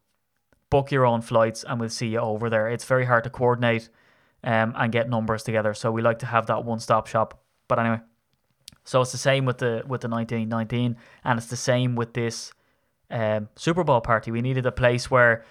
book 0.70 0.92
your 0.92 1.06
own 1.06 1.22
flights 1.22 1.64
and 1.64 1.80
we'll 1.80 1.90
see 1.90 2.10
you 2.10 2.20
over 2.20 2.50
there. 2.50 2.68
It's 2.68 2.86
very 2.86 3.06
hard 3.06 3.24
to 3.24 3.30
coordinate 3.30 3.90
um, 4.44 4.74
and 4.78 4.92
get 4.92 5.10
numbers 5.10 5.44
together. 5.44 5.74
So 5.74 5.92
we 5.92 6.02
like 6.02 6.20
to 6.20 6.26
have 6.26 6.48
that 6.48 6.64
one 6.66 6.80
stop 6.80 7.08
shop. 7.08 7.42
But 7.68 7.80
anyway, 7.80 8.00
so 8.84 9.02
it's 9.02 9.12
the 9.12 9.18
same 9.18 9.46
with 9.46 9.60
the 9.60 9.84
with 9.88 10.02
the 10.02 10.10
1919 10.10 10.98
and 11.24 11.38
it's 11.38 11.48
the 11.48 11.56
same 11.56 11.96
with 11.96 12.14
this 12.14 12.52
um, 13.12 13.50
Super 13.56 13.84
Bowl 13.84 14.02
party. 14.02 14.32
We 14.32 14.42
needed 14.42 14.66
a 14.66 14.72
place 14.72 15.12
where 15.12 15.46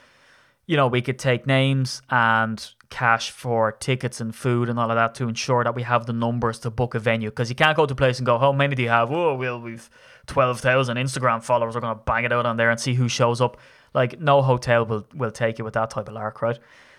you 0.66 0.76
know 0.76 0.88
we 0.88 1.02
could 1.02 1.18
take 1.18 1.47
names 1.47 2.02
and 2.11 2.66
cash 2.90 3.30
for 3.30 3.73
tickets 3.73 4.21
and 4.21 4.35
food 4.35 4.68
and 4.68 4.78
all 4.78 4.90
of 4.90 4.97
that 4.97 5.14
to 5.16 5.28
ensure 5.28 5.62
that 5.62 5.75
we 5.75 5.83
have 5.83 6.07
the 6.07 6.12
numbers 6.12 6.59
to 6.61 6.71
book 6.71 6.95
a 6.95 6.99
venue 6.99 7.28
because 7.28 7.50
you 7.50 7.54
can't 7.54 7.76
go 7.76 7.85
to 7.85 7.92
a 7.92 7.97
place 7.97 8.18
and 8.18 8.25
go 8.25 8.38
how 8.38 8.50
many 8.50 8.75
do 8.75 8.83
you 8.83 8.88
have 8.88 9.12
oh 9.12 9.35
well 9.35 9.61
we've 9.61 9.90
12,000 10.28 10.97
Instagram 10.97 11.42
followers 11.42 11.75
are 11.75 11.80
going 11.80 11.97
to 11.97 12.02
bang 12.04 12.25
it 12.25 12.33
out 12.33 12.47
on 12.47 12.57
there 12.57 12.71
and 12.71 12.78
see 12.78 12.95
who 12.95 13.09
shows 13.09 13.40
up. 13.40 13.59
Like, 13.95 14.21
no 14.21 14.42
hotel 14.42 14.85
will, 14.85 15.07
will 15.14 15.30
take 15.33 15.59
it 15.59 15.62
with 15.62 15.75
that 15.75 15.90
type 15.90 16.09
of 16.09 16.14
lark, 16.14 16.40
right? 16.42 16.59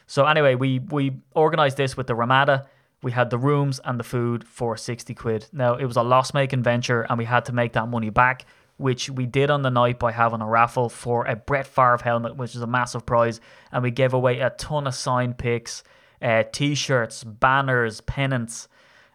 So, 0.10 0.26
anyway, 0.26 0.56
we, 0.56 0.80
we 0.80 1.22
organized 1.36 1.78
this 1.78 1.96
with 1.96 2.08
the 2.08 2.16
Ramada. 2.16 2.66
We 3.04 3.12
had 3.12 3.30
the 3.30 3.38
rooms 3.38 3.80
and 3.86 4.00
the 4.00 4.04
food 4.04 4.44
for 4.44 4.76
60 4.76 5.14
quid. 5.14 5.46
Now, 5.54 5.76
it 5.76 5.86
was 5.86 5.98
a 5.98 6.02
loss 6.02 6.34
making 6.34 6.64
venture 6.64 7.04
and 7.04 7.20
we 7.20 7.26
had 7.26 7.46
to 7.46 7.54
make 7.54 7.74
that 7.74 7.88
money 7.88 8.10
back, 8.10 8.48
which 8.78 9.12
we 9.12 9.28
did 9.28 9.52
on 9.52 9.62
the 9.62 9.70
night 9.70 10.00
by 10.00 10.12
having 10.12 10.42
a 10.42 10.48
raffle 10.48 10.90
for 10.90 11.28
a 11.28 11.36
Brett 11.36 11.68
Favre 11.68 12.00
helmet, 12.04 12.36
which 12.36 12.56
is 12.56 12.64
a 12.64 12.68
massive 12.68 13.06
prize. 13.06 13.40
And 13.72 13.84
we 13.84 13.92
gave 13.92 14.16
away 14.16 14.40
a 14.40 14.50
ton 14.50 14.88
of 14.88 14.96
signed 14.96 15.38
picks, 15.38 15.84
uh, 16.24 16.42
t 16.52 16.74
shirts, 16.74 17.24
banners, 17.24 18.02
pennants, 18.02 18.68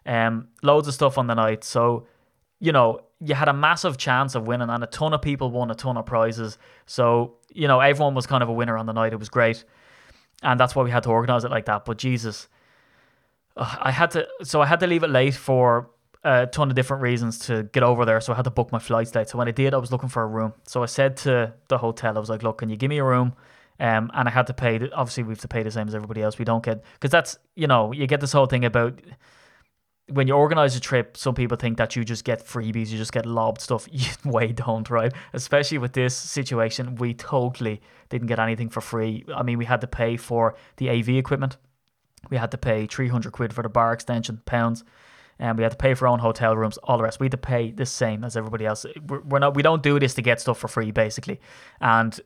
um, 0.05 0.47
loads 0.63 0.87
of 0.87 0.93
stuff 0.93 1.17
on 1.17 1.27
the 1.27 1.35
night. 1.35 1.65
So, 1.65 2.07
you 2.61 2.71
know, 2.71 3.01
you 3.19 3.35
had 3.35 3.49
a 3.49 3.53
massive 3.53 3.97
chance 3.97 4.33
of 4.33 4.47
winning, 4.47 4.69
and 4.69 4.81
a 4.81 4.87
ton 4.87 5.13
of 5.13 5.21
people 5.21 5.51
won 5.51 5.71
a 5.71 5.75
ton 5.75 5.97
of 5.97 6.05
prizes. 6.05 6.57
So 6.85 7.35
you 7.53 7.67
know 7.67 7.79
everyone 7.79 8.13
was 8.13 8.27
kind 8.27 8.43
of 8.43 8.49
a 8.49 8.53
winner 8.53 8.77
on 8.77 8.85
the 8.85 8.93
night. 8.93 9.13
It 9.13 9.19
was 9.19 9.29
great, 9.29 9.63
and 10.45 10.59
that's 10.59 10.75
why 10.75 10.83
we 10.83 10.91
had 10.91 11.03
to 11.03 11.09
organize 11.09 11.43
it 11.43 11.51
like 11.51 11.65
that. 11.65 11.83
But 11.85 11.97
Jesus, 11.97 12.47
I 13.57 13.91
had 13.91 14.11
to. 14.11 14.27
So 14.43 14.61
I 14.61 14.67
had 14.67 14.79
to 14.81 14.87
leave 14.87 15.03
it 15.03 15.09
late 15.09 15.33
for 15.33 15.89
a 16.23 16.45
ton 16.47 16.69
of 16.69 16.75
different 16.75 17.03
reasons 17.03 17.39
to 17.39 17.63
get 17.63 17.83
over 17.83 18.05
there. 18.05 18.21
So 18.21 18.31
I 18.31 18.35
had 18.35 18.45
to 18.45 18.51
book 18.51 18.71
my 18.71 18.79
flights 18.79 19.13
late. 19.15 19.27
So 19.27 19.37
when 19.37 19.47
I 19.47 19.51
did, 19.51 19.73
I 19.73 19.77
was 19.77 19.91
looking 19.91 20.09
for 20.09 20.23
a 20.23 20.27
room. 20.27 20.53
So 20.63 20.83
I 20.83 20.85
said 20.85 21.17
to 21.17 21.53
the 21.67 21.79
hotel, 21.79 22.15
I 22.15 22.19
was 22.19 22.29
like, 22.29 22.43
"Look, 22.43 22.59
can 22.59 22.69
you 22.69 22.77
give 22.77 22.89
me 22.89 22.99
a 22.99 23.03
room?" 23.03 23.33
Um, 23.79 24.11
and 24.13 24.27
I 24.29 24.31
had 24.31 24.47
to 24.47 24.53
pay. 24.53 24.75
Obviously, 24.93 25.23
we 25.23 25.31
have 25.31 25.39
to 25.39 25.47
pay 25.47 25.63
the 25.63 25.71
same 25.71 25.87
as 25.87 25.95
everybody 25.95 26.21
else. 26.21 26.37
We 26.37 26.45
don't 26.45 26.63
get 26.63 26.83
because 26.93 27.11
that's 27.11 27.37
you 27.55 27.67
know 27.67 27.91
you 27.91 28.05
get 28.05 28.21
this 28.21 28.31
whole 28.31 28.45
thing 28.45 28.65
about 28.65 28.99
when 30.09 30.27
you 30.27 30.35
organize 30.35 30.75
a 30.75 30.79
trip, 30.79 31.17
some 31.17 31.33
people 31.33 31.57
think 31.57 31.77
that 31.77 31.95
you 31.95 32.03
just 32.03 32.23
get 32.23 32.45
freebies, 32.45 32.89
you 32.89 32.97
just 32.97 33.11
get 33.11 33.25
lobbed 33.25 33.61
stuff. 33.61 33.87
You 33.91 34.09
way 34.23 34.51
don't, 34.51 34.89
right? 34.89 35.11
Especially 35.33 35.77
with 35.77 35.93
this 35.93 36.15
situation, 36.15 36.95
we 36.95 37.13
totally 37.13 37.81
didn't 38.09 38.27
get 38.27 38.39
anything 38.39 38.69
for 38.69 38.81
free. 38.81 39.25
I 39.35 39.41
mean, 39.41 39.57
we 39.57 39.65
had 39.65 39.81
to 39.81 39.87
pay 39.87 40.17
for 40.17 40.55
the 40.77 40.89
AV 40.89 41.09
equipment. 41.09 41.57
We 42.29 42.37
had 42.37 42.51
to 42.51 42.57
pay 42.57 42.85
300 42.85 43.31
quid 43.31 43.53
for 43.53 43.63
the 43.63 43.69
bar 43.69 43.93
extension, 43.93 44.41
pounds. 44.45 44.83
and 45.39 45.57
we 45.57 45.63
had 45.63 45.71
to 45.71 45.77
pay 45.77 45.93
for 45.93 46.07
our 46.07 46.13
own 46.13 46.19
hotel 46.19 46.55
rooms, 46.55 46.77
all 46.77 46.97
the 46.97 47.03
rest. 47.03 47.19
We 47.19 47.25
had 47.25 47.31
to 47.31 47.37
pay 47.37 47.71
the 47.71 47.85
same 47.85 48.23
as 48.23 48.37
everybody 48.37 48.65
else. 48.65 48.85
We're, 49.07 49.39
not, 49.39 49.55
we 49.55 49.63
don't 49.63 49.83
do 49.83 49.99
this 49.99 50.13
to 50.15 50.21
get 50.21 50.39
stuff 50.39 50.59
for 50.59 50.67
free, 50.67 50.91
basically. 50.91 51.39
And 51.81 52.19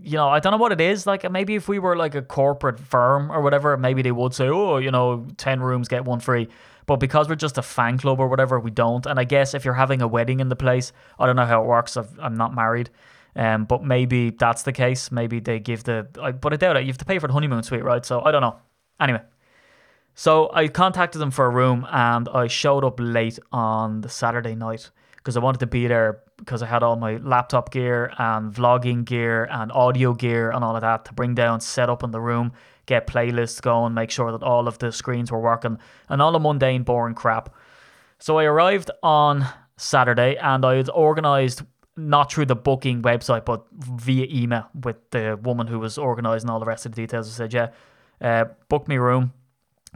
you 0.00 0.16
know, 0.16 0.28
I 0.28 0.40
don't 0.40 0.50
know 0.50 0.58
what 0.58 0.72
it 0.72 0.80
is. 0.80 1.06
Like 1.06 1.30
maybe 1.30 1.54
if 1.54 1.68
we 1.68 1.78
were 1.78 1.96
like 1.96 2.14
a 2.14 2.22
corporate 2.22 2.80
firm 2.80 3.30
or 3.30 3.40
whatever, 3.40 3.76
maybe 3.76 4.02
they 4.02 4.10
would 4.10 4.34
say, 4.34 4.48
oh, 4.48 4.78
you 4.78 4.90
know, 4.90 5.26
ten 5.36 5.60
rooms 5.60 5.88
get 5.88 6.04
one 6.04 6.20
free. 6.20 6.48
But 6.86 6.96
because 6.96 7.28
we're 7.28 7.34
just 7.36 7.58
a 7.58 7.62
fan 7.62 7.98
club 7.98 8.20
or 8.20 8.28
whatever, 8.28 8.60
we 8.60 8.70
don't. 8.70 9.06
And 9.06 9.18
I 9.18 9.24
guess 9.24 9.54
if 9.54 9.64
you're 9.64 9.74
having 9.74 10.02
a 10.02 10.08
wedding 10.08 10.40
in 10.40 10.48
the 10.48 10.56
place, 10.56 10.92
I 11.18 11.26
don't 11.26 11.36
know 11.36 11.46
how 11.46 11.62
it 11.62 11.66
works. 11.66 11.96
i 11.96 12.04
am 12.22 12.36
not 12.36 12.54
married. 12.54 12.90
Um, 13.36 13.64
but 13.64 13.82
maybe 13.82 14.30
that's 14.30 14.62
the 14.62 14.72
case. 14.72 15.10
Maybe 15.10 15.40
they 15.40 15.58
give 15.58 15.84
the. 15.84 16.06
I, 16.22 16.32
but 16.32 16.52
I 16.52 16.56
doubt 16.56 16.76
it. 16.76 16.82
You 16.82 16.88
have 16.88 16.98
to 16.98 17.04
pay 17.04 17.18
for 17.18 17.26
the 17.26 17.32
honeymoon 17.32 17.62
suite, 17.62 17.82
right? 17.82 18.04
So 18.04 18.20
I 18.20 18.30
don't 18.30 18.42
know. 18.42 18.56
Anyway, 19.00 19.22
so 20.14 20.50
I 20.54 20.68
contacted 20.68 21.20
them 21.20 21.32
for 21.32 21.46
a 21.46 21.50
room 21.50 21.86
and 21.90 22.28
I 22.28 22.46
showed 22.46 22.84
up 22.84 23.00
late 23.00 23.38
on 23.50 24.02
the 24.02 24.08
Saturday 24.08 24.54
night 24.54 24.90
because 25.16 25.36
I 25.36 25.40
wanted 25.40 25.58
to 25.60 25.66
be 25.66 25.88
there 25.88 26.20
because 26.36 26.62
I 26.62 26.66
had 26.66 26.82
all 26.82 26.96
my 26.96 27.16
laptop 27.16 27.72
gear 27.72 28.12
and 28.18 28.52
vlogging 28.52 29.04
gear 29.04 29.48
and 29.50 29.72
audio 29.72 30.12
gear 30.12 30.50
and 30.50 30.62
all 30.62 30.76
of 30.76 30.82
that 30.82 31.06
to 31.06 31.12
bring 31.12 31.34
down, 31.34 31.60
set 31.60 31.90
up 31.90 32.04
in 32.04 32.12
the 32.12 32.20
room, 32.20 32.52
get 32.86 33.06
playlists 33.06 33.60
going, 33.60 33.94
make 33.94 34.10
sure 34.10 34.32
that 34.32 34.42
all 34.42 34.68
of 34.68 34.78
the 34.78 34.92
screens 34.92 35.30
were 35.30 35.40
working, 35.40 35.78
and 36.08 36.20
all 36.20 36.32
the 36.32 36.38
mundane, 36.38 36.82
boring 36.82 37.14
crap. 37.14 37.54
So 38.18 38.38
I 38.38 38.44
arrived 38.44 38.90
on 39.02 39.46
Saturday 39.76 40.36
and 40.36 40.64
I 40.64 40.76
had 40.76 40.88
organized 40.90 41.62
not 41.96 42.32
through 42.32 42.46
the 42.46 42.56
booking 42.56 43.02
website 43.02 43.44
but 43.44 43.66
via 43.72 44.26
email 44.28 44.68
with 44.82 44.96
the 45.10 45.38
woman 45.42 45.66
who 45.66 45.78
was 45.78 45.96
organizing 45.98 46.50
all 46.50 46.58
the 46.58 46.66
rest 46.66 46.86
of 46.86 46.92
the 46.92 47.02
details. 47.02 47.28
I 47.28 47.36
said, 47.36 47.52
Yeah, 47.52 47.68
uh, 48.20 48.46
book 48.68 48.88
me 48.88 48.96
room, 48.96 49.32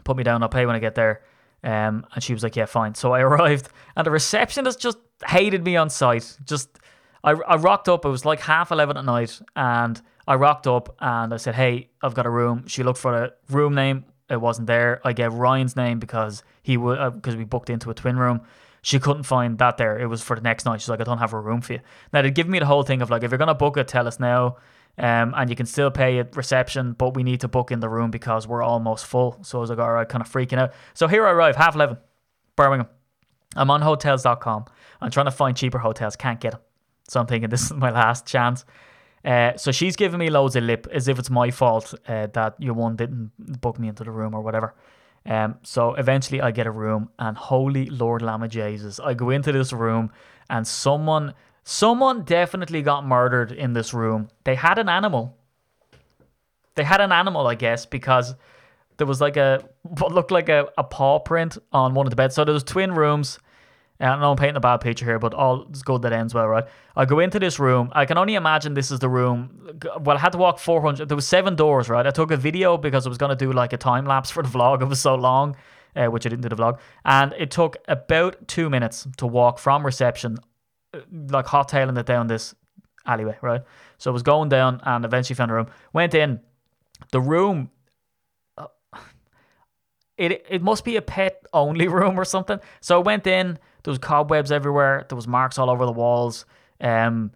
put 0.05 0.17
me 0.17 0.23
down, 0.23 0.43
I'll 0.43 0.49
pay 0.49 0.67
when 0.67 0.77
I 0.77 0.79
get 0.79 0.95
there. 0.95 1.23
Um, 1.65 2.07
and 2.15 2.23
she 2.23 2.33
was 2.33 2.43
like, 2.43 2.57
Yeah, 2.57 2.67
fine. 2.67 2.95
So 2.95 3.13
I 3.13 3.21
arrived 3.29 3.69
and 3.97 4.07
the 4.07 4.11
receptionist 4.11 4.81
just 4.81 4.99
hated 5.27 5.65
me 5.65 5.77
on 5.77 5.91
site. 5.91 6.37
Just 6.45 6.79
I, 7.25 7.33
I 7.33 7.57
rocked 7.57 7.89
up. 7.89 8.05
It 8.05 8.09
was 8.09 8.25
like 8.25 8.41
half 8.41 8.71
eleven 8.71 8.97
at 8.97 9.05
night, 9.05 9.41
and 9.57 10.01
I 10.29 10.35
rocked 10.35 10.67
up 10.67 10.95
and 11.01 11.33
I 11.33 11.39
said, 11.39 11.55
"Hey, 11.55 11.89
I've 12.03 12.15
got 12.15 12.27
a 12.27 12.31
room." 12.31 12.67
She 12.67 12.83
looked 12.83 12.99
for 13.01 13.13
the 13.13 13.35
room 13.53 13.75
name. 13.75 14.05
It 14.29 14.39
wasn't 14.39 14.67
there. 14.67 15.01
I 15.03 15.15
gave 15.15 15.33
Ryan's 15.33 15.75
name 15.75 15.99
because 15.99 16.43
he 16.63 16.77
would 16.77 17.15
because 17.15 17.35
uh, 17.35 17.39
we 17.39 17.45
booked 17.45 17.71
into 17.71 17.89
a 17.91 17.95
twin 17.95 18.19
room. 18.19 18.43
She 18.83 18.99
couldn't 18.99 19.23
find 19.23 19.57
that 19.59 19.79
there. 19.79 19.99
It 19.99 20.07
was 20.07 20.23
for 20.23 20.37
the 20.37 20.43
next 20.43 20.67
night. 20.67 20.83
She's 20.83 20.91
like, 20.91 21.01
"I 21.01 21.05
don't 21.05 21.19
have 21.19 21.33
a 21.33 21.41
room 21.41 21.63
for 21.63 21.73
you." 21.73 21.81
Now 22.13 22.21
they'd 22.21 22.35
given 22.35 22.53
me 22.53 22.59
the 22.59 22.67
whole 22.67 22.83
thing 22.83 23.01
of 23.01 23.09
like, 23.09 23.23
if 23.23 23.31
you're 23.31 23.39
gonna 23.39 23.55
book 23.55 23.79
it, 23.79 23.89
tell 23.89 24.07
us 24.07 24.21
now. 24.21 24.59
Um, 24.99 25.33
and 25.37 25.49
you 25.49 25.57
can 25.57 25.65
still 25.65 25.91
pay 25.91 26.19
at 26.19 26.37
reception, 26.37 26.93
but 26.93 27.15
we 27.15 27.23
need 27.23 27.41
to 27.41 27.49
book 27.49 27.71
in 27.71 27.81
the 27.81 27.89
room 27.89 28.11
because 28.11 28.49
we're 28.49 28.63
almost 28.65 29.07
full. 29.07 29.39
So 29.43 29.59
I 29.59 29.61
was 29.61 29.71
like, 29.71 29.79
all 29.79 29.93
right, 29.93 30.09
kind 30.09 30.23
of 30.23 30.31
freaking 30.31 30.59
out. 30.59 30.73
So 30.93 31.07
here 31.07 31.25
I 31.25 31.31
arrive, 31.31 31.55
half 31.55 31.77
11, 31.77 31.99
Birmingham. 32.57 32.89
I'm 33.55 33.71
on 33.71 33.81
hotels.com. 33.81 34.65
I'm 35.01 35.11
trying 35.13 35.27
to 35.27 35.31
find 35.31 35.57
cheaper 35.57 35.79
hotels, 35.79 36.17
can't 36.17 36.41
get 36.41 36.51
them. 36.51 36.61
So 37.09 37.21
I'm 37.21 37.27
thinking 37.27 37.49
this 37.49 37.63
is 37.63 37.73
my 37.73 37.91
last 37.91 38.27
chance. 38.27 38.65
Uh, 39.29 39.55
so 39.59 39.71
she's 39.71 39.95
giving 39.95 40.19
me 40.19 40.31
loads 40.31 40.57
of 40.57 40.65
lip 40.65 40.87
as 40.91 41.07
if 41.07 41.19
it's 41.19 41.29
my 41.29 41.51
fault 41.51 41.93
uh, 42.09 42.29
that 42.29 42.55
your 42.59 42.73
one 42.73 42.97
didn't 42.97 43.31
book 43.61 43.79
me 43.79 43.87
into 43.87 44.03
the 44.03 44.11
room 44.11 44.35
or 44.35 44.41
whatever. 44.41 44.75
Um, 45.27 45.57
so 45.63 45.93
eventually 45.97 46.41
I 46.41 46.51
get 46.51 46.67
a 46.67 46.71
room, 46.71 47.11
and 47.19 47.37
holy 47.37 47.91
Lord 47.91 48.23
Lamb 48.23 48.49
Jesus, 48.49 48.99
I 48.99 49.13
go 49.13 49.29
into 49.29 49.53
this 49.53 49.71
room, 49.75 50.11
and 50.49 50.67
someone, 50.67 51.35
someone 51.63 52.25
definitely 52.25 52.81
got 52.81 53.07
murdered 53.07 53.53
in 53.53 53.75
this 53.75 53.93
room. 53.93 54.29
They 54.45 54.55
had 54.55 54.79
an 54.79 54.89
animal. 54.89 55.37
They 56.77 56.85
had 56.85 57.03
an 57.03 57.13
animal, 57.13 57.47
I 57.47 57.55
guess, 57.55 57.85
because 57.85 58.35
there 58.97 59.07
was 59.07 59.21
like 59.21 59.37
a 59.37 59.63
what 59.83 60.13
looked 60.13 60.31
like 60.31 60.49
a, 60.49 60.69
a 60.79 60.85
paw 60.85 61.19
print 61.19 61.59
on 61.71 61.93
one 61.93 62.07
of 62.07 62.11
the 62.11 62.17
beds. 62.17 62.35
So 62.35 62.47
there 62.47 62.55
was 62.55 62.65
twin 62.65 62.93
rooms. 62.95 63.39
I 64.01 64.17
know 64.21 64.31
I'm 64.31 64.37
painting 64.37 64.57
a 64.57 64.61
bad 64.61 64.77
picture 64.77 65.05
here, 65.05 65.19
but 65.19 65.35
all 65.35 65.67
is 65.73 65.83
good 65.83 66.03
that 66.03 66.13
ends 66.13 66.33
well, 66.33 66.47
right? 66.47 66.65
I 66.95 67.05
go 67.05 67.19
into 67.19 67.41
this 67.41 67.59
room. 67.59 67.91
I 67.93 68.05
can 68.07 68.17
only 68.17 68.37
imagine 68.37 68.75
this 68.75 68.93
is 68.93 69.01
the 69.01 69.09
room. 69.09 69.81
Well, 70.01 70.17
I 70.17 70.21
had 70.21 70.33
to 70.33 70.39
walk 70.39 70.61
400. 70.61 71.09
There 71.09 71.17
was 71.17 71.27
seven 71.27 71.57
doors, 71.57 71.89
right? 71.89 72.07
I 72.07 72.11
took 72.11 72.31
a 72.31 72.37
video 72.37 72.77
because 72.77 73.07
I 73.07 73.09
was 73.09 73.19
going 73.19 73.31
to 73.31 73.37
do 73.37 73.53
like 73.53 73.73
a 73.73 73.77
time 73.77 74.07
lapse 74.07 74.31
for 74.31 74.43
the 74.43 74.49
vlog. 74.57 74.83
It 74.83 74.85
was 74.85 75.01
so 75.01 75.17
long, 75.17 75.57
uh, 75.97 76.07
which 76.07 76.27
I 76.27 76.29
didn't 76.29 76.43
do 76.43 76.49
the 76.49 76.57
vlog. 76.57 76.79
And 77.05 77.35
it 77.37 77.51
took 77.51 77.77
about 77.89 78.47
two 78.47 78.71
minutes 78.71 79.09
to 79.17 79.27
walk 79.27 79.59
from 79.59 79.85
reception, 79.85 80.39
uh, 80.95 81.01
like 81.11 81.47
hot 81.47 81.69
tailing 81.69 81.97
it 81.97 82.07
down 82.07 82.29
this 82.29 82.55
alleyway, 83.05 83.37
right? 83.43 83.63
So 83.99 84.13
I 84.13 84.13
was 84.13 84.23
going 84.23 84.49
down 84.49 84.81
and 84.85 85.05
eventually 85.05 85.35
found 85.35 85.51
a 85.51 85.55
room. 85.55 85.67
Went 85.93 86.15
in. 86.15 86.39
The 87.11 87.21
room 87.21 87.71
uh, 88.57 88.67
it 90.17 90.47
it 90.49 90.63
must 90.63 90.85
be 90.85 90.95
a 90.95 91.03
pet 91.03 91.43
only 91.53 91.89
room 91.99 92.19
or 92.19 92.25
something. 92.25 92.61
So 92.81 93.01
I 93.01 93.03
went 93.03 93.27
in. 93.27 93.59
There 93.83 93.91
was 93.91 93.99
cobwebs 93.99 94.53
everywhere. 94.53 95.07
There 95.09 95.17
was 95.17 95.27
marks 95.27 95.59
all 95.59 95.71
over 95.71 95.87
the 95.87 95.93
walls. 95.93 96.45
Um, 96.81 97.33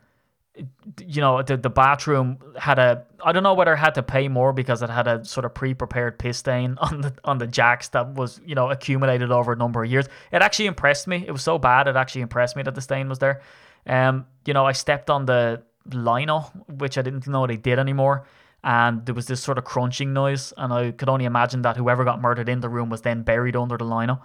you 1.07 1.21
know, 1.21 1.43
the 1.43 1.57
the 1.57 1.71
bathroom 1.71 2.39
had 2.59 2.79
a 2.79 3.05
I 3.25 3.33
don't 3.33 3.43
know 3.43 3.55
whether 3.55 3.73
it 3.73 3.79
had 3.79 3.95
to 3.95 4.03
pay 4.03 4.29
more 4.29 4.53
because 4.53 4.83
it 4.83 4.91
had 4.91 5.07
a 5.07 5.25
sort 5.25 5.47
of 5.47 5.55
pre-prepared 5.55 6.19
piss 6.19 6.39
stain 6.39 6.77
on 6.81 7.01
the 7.01 7.15
on 7.25 7.39
the 7.39 7.47
jacks 7.47 7.89
that 7.89 8.15
was 8.15 8.41
you 8.45 8.55
know 8.55 8.71
accumulated 8.71 9.31
over 9.31 9.53
a 9.53 9.57
number 9.57 9.83
of 9.83 9.91
years. 9.91 10.07
It 10.31 10.43
actually 10.43 10.67
impressed 10.67 11.07
me. 11.07 11.25
It 11.27 11.33
was 11.33 11.43
so 11.43 11.59
bad 11.59 11.89
it 11.89 11.97
actually 11.97 12.23
impressed 12.23 12.57
me 12.57 12.63
that 12.65 12.75
the 12.75 12.83
stain 12.83 13.09
was 13.09 13.19
there. 13.19 13.41
Um, 13.87 14.27
you 14.45 14.55
know, 14.55 14.67
I 14.67 14.73
stepped 14.73 15.11
on 15.11 15.27
the 15.27 15.63
lino, 15.93 16.41
which 16.69 16.99
I 16.99 17.03
didn't 17.03 17.27
know 17.27 17.47
they 17.47 17.57
did 17.57 17.79
anymore, 17.79 18.27
and 18.63 19.05
there 19.07 19.15
was 19.15 19.27
this 19.27 19.43
sort 19.43 19.59
of 19.59 19.65
crunching 19.65 20.13
noise, 20.13 20.53
and 20.57 20.73
I 20.73 20.93
could 20.93 21.09
only 21.09 21.25
imagine 21.25 21.63
that 21.63 21.77
whoever 21.77 22.05
got 22.05 22.21
murdered 22.21 22.49
in 22.49 22.61
the 22.61 22.69
room 22.69 22.91
was 22.91 23.01
then 23.01 23.23
buried 23.23 23.57
under 23.57 23.77
the 23.77 23.85
lino. 23.85 24.23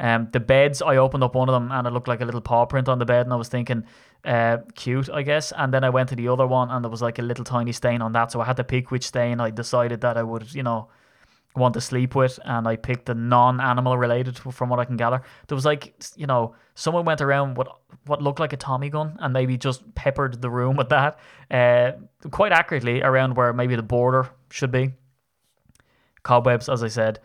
Um, 0.00 0.28
the 0.32 0.40
beds, 0.40 0.80
I 0.80 0.96
opened 0.96 1.22
up 1.22 1.34
one 1.34 1.50
of 1.50 1.52
them 1.52 1.70
and 1.70 1.86
it 1.86 1.90
looked 1.90 2.08
like 2.08 2.22
a 2.22 2.24
little 2.24 2.40
paw 2.40 2.64
print 2.64 2.88
on 2.88 2.98
the 2.98 3.04
bed, 3.04 3.26
and 3.26 3.32
I 3.34 3.36
was 3.36 3.48
thinking, 3.48 3.84
uh, 4.24 4.56
cute, 4.74 5.10
I 5.10 5.20
guess. 5.20 5.52
And 5.54 5.74
then 5.74 5.84
I 5.84 5.90
went 5.90 6.08
to 6.08 6.16
the 6.16 6.28
other 6.28 6.46
one, 6.46 6.70
and 6.70 6.82
there 6.82 6.90
was 6.90 7.02
like 7.02 7.18
a 7.18 7.22
little 7.22 7.44
tiny 7.44 7.72
stain 7.72 8.00
on 8.00 8.12
that, 8.12 8.32
so 8.32 8.40
I 8.40 8.46
had 8.46 8.56
to 8.56 8.64
pick 8.64 8.90
which 8.90 9.06
stain 9.06 9.40
I 9.40 9.50
decided 9.50 10.00
that 10.00 10.16
I 10.16 10.22
would, 10.22 10.54
you 10.54 10.62
know, 10.62 10.88
want 11.54 11.74
to 11.74 11.82
sleep 11.82 12.14
with, 12.14 12.40
and 12.46 12.66
I 12.66 12.76
picked 12.76 13.06
the 13.06 13.14
non-animal 13.14 13.98
related, 13.98 14.38
from 14.38 14.70
what 14.70 14.80
I 14.80 14.86
can 14.86 14.96
gather. 14.96 15.20
There 15.48 15.54
was 15.54 15.66
like, 15.66 15.94
you 16.16 16.26
know, 16.26 16.54
someone 16.74 17.04
went 17.04 17.20
around 17.20 17.58
what 17.58 17.68
what 18.06 18.22
looked 18.22 18.40
like 18.40 18.54
a 18.54 18.56
Tommy 18.56 18.88
gun, 18.88 19.18
and 19.20 19.34
maybe 19.34 19.58
just 19.58 19.94
peppered 19.94 20.40
the 20.40 20.48
room 20.48 20.76
with 20.76 20.88
that, 20.88 21.18
uh, 21.50 21.92
quite 22.30 22.52
accurately 22.52 23.02
around 23.02 23.36
where 23.36 23.52
maybe 23.52 23.76
the 23.76 23.82
border 23.82 24.30
should 24.50 24.70
be. 24.70 24.94
Cobwebs, 26.22 26.70
as 26.70 26.82
I 26.82 26.88
said 26.88 27.20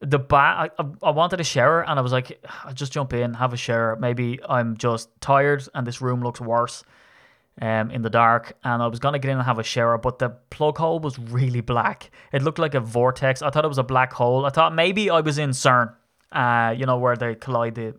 the 0.00 0.18
bath, 0.18 0.70
I, 0.78 0.84
I 1.02 1.10
wanted 1.10 1.40
a 1.40 1.44
shower 1.44 1.82
and 1.82 1.98
I 1.98 2.02
was 2.02 2.12
like, 2.12 2.42
I'll 2.64 2.72
just 2.72 2.92
jump 2.92 3.12
in, 3.12 3.34
have 3.34 3.52
a 3.52 3.56
shower. 3.56 3.96
Maybe 3.96 4.40
I'm 4.48 4.76
just 4.76 5.08
tired 5.20 5.66
and 5.74 5.86
this 5.86 6.00
room 6.00 6.22
looks 6.22 6.40
worse 6.40 6.84
um, 7.60 7.90
in 7.90 8.02
the 8.02 8.10
dark. 8.10 8.56
And 8.64 8.82
I 8.82 8.86
was 8.86 9.00
to 9.00 9.12
get 9.12 9.26
in 9.26 9.36
and 9.36 9.42
have 9.42 9.58
a 9.58 9.62
shower, 9.62 9.98
but 9.98 10.18
the 10.18 10.30
plug 10.48 10.78
hole 10.78 11.00
was 11.00 11.18
really 11.18 11.60
black. 11.60 12.10
It 12.32 12.42
looked 12.42 12.58
like 12.58 12.74
a 12.74 12.80
vortex. 12.80 13.42
I 13.42 13.50
thought 13.50 13.64
it 13.64 13.68
was 13.68 13.78
a 13.78 13.84
black 13.84 14.12
hole. 14.12 14.46
I 14.46 14.50
thought 14.50 14.74
maybe 14.74 15.10
I 15.10 15.20
was 15.20 15.36
in 15.36 15.50
CERN, 15.50 15.94
uh, 16.32 16.74
you 16.76 16.86
know, 16.86 16.96
where 16.96 17.16
they 17.16 17.34
collide 17.34 17.74
the 17.74 17.94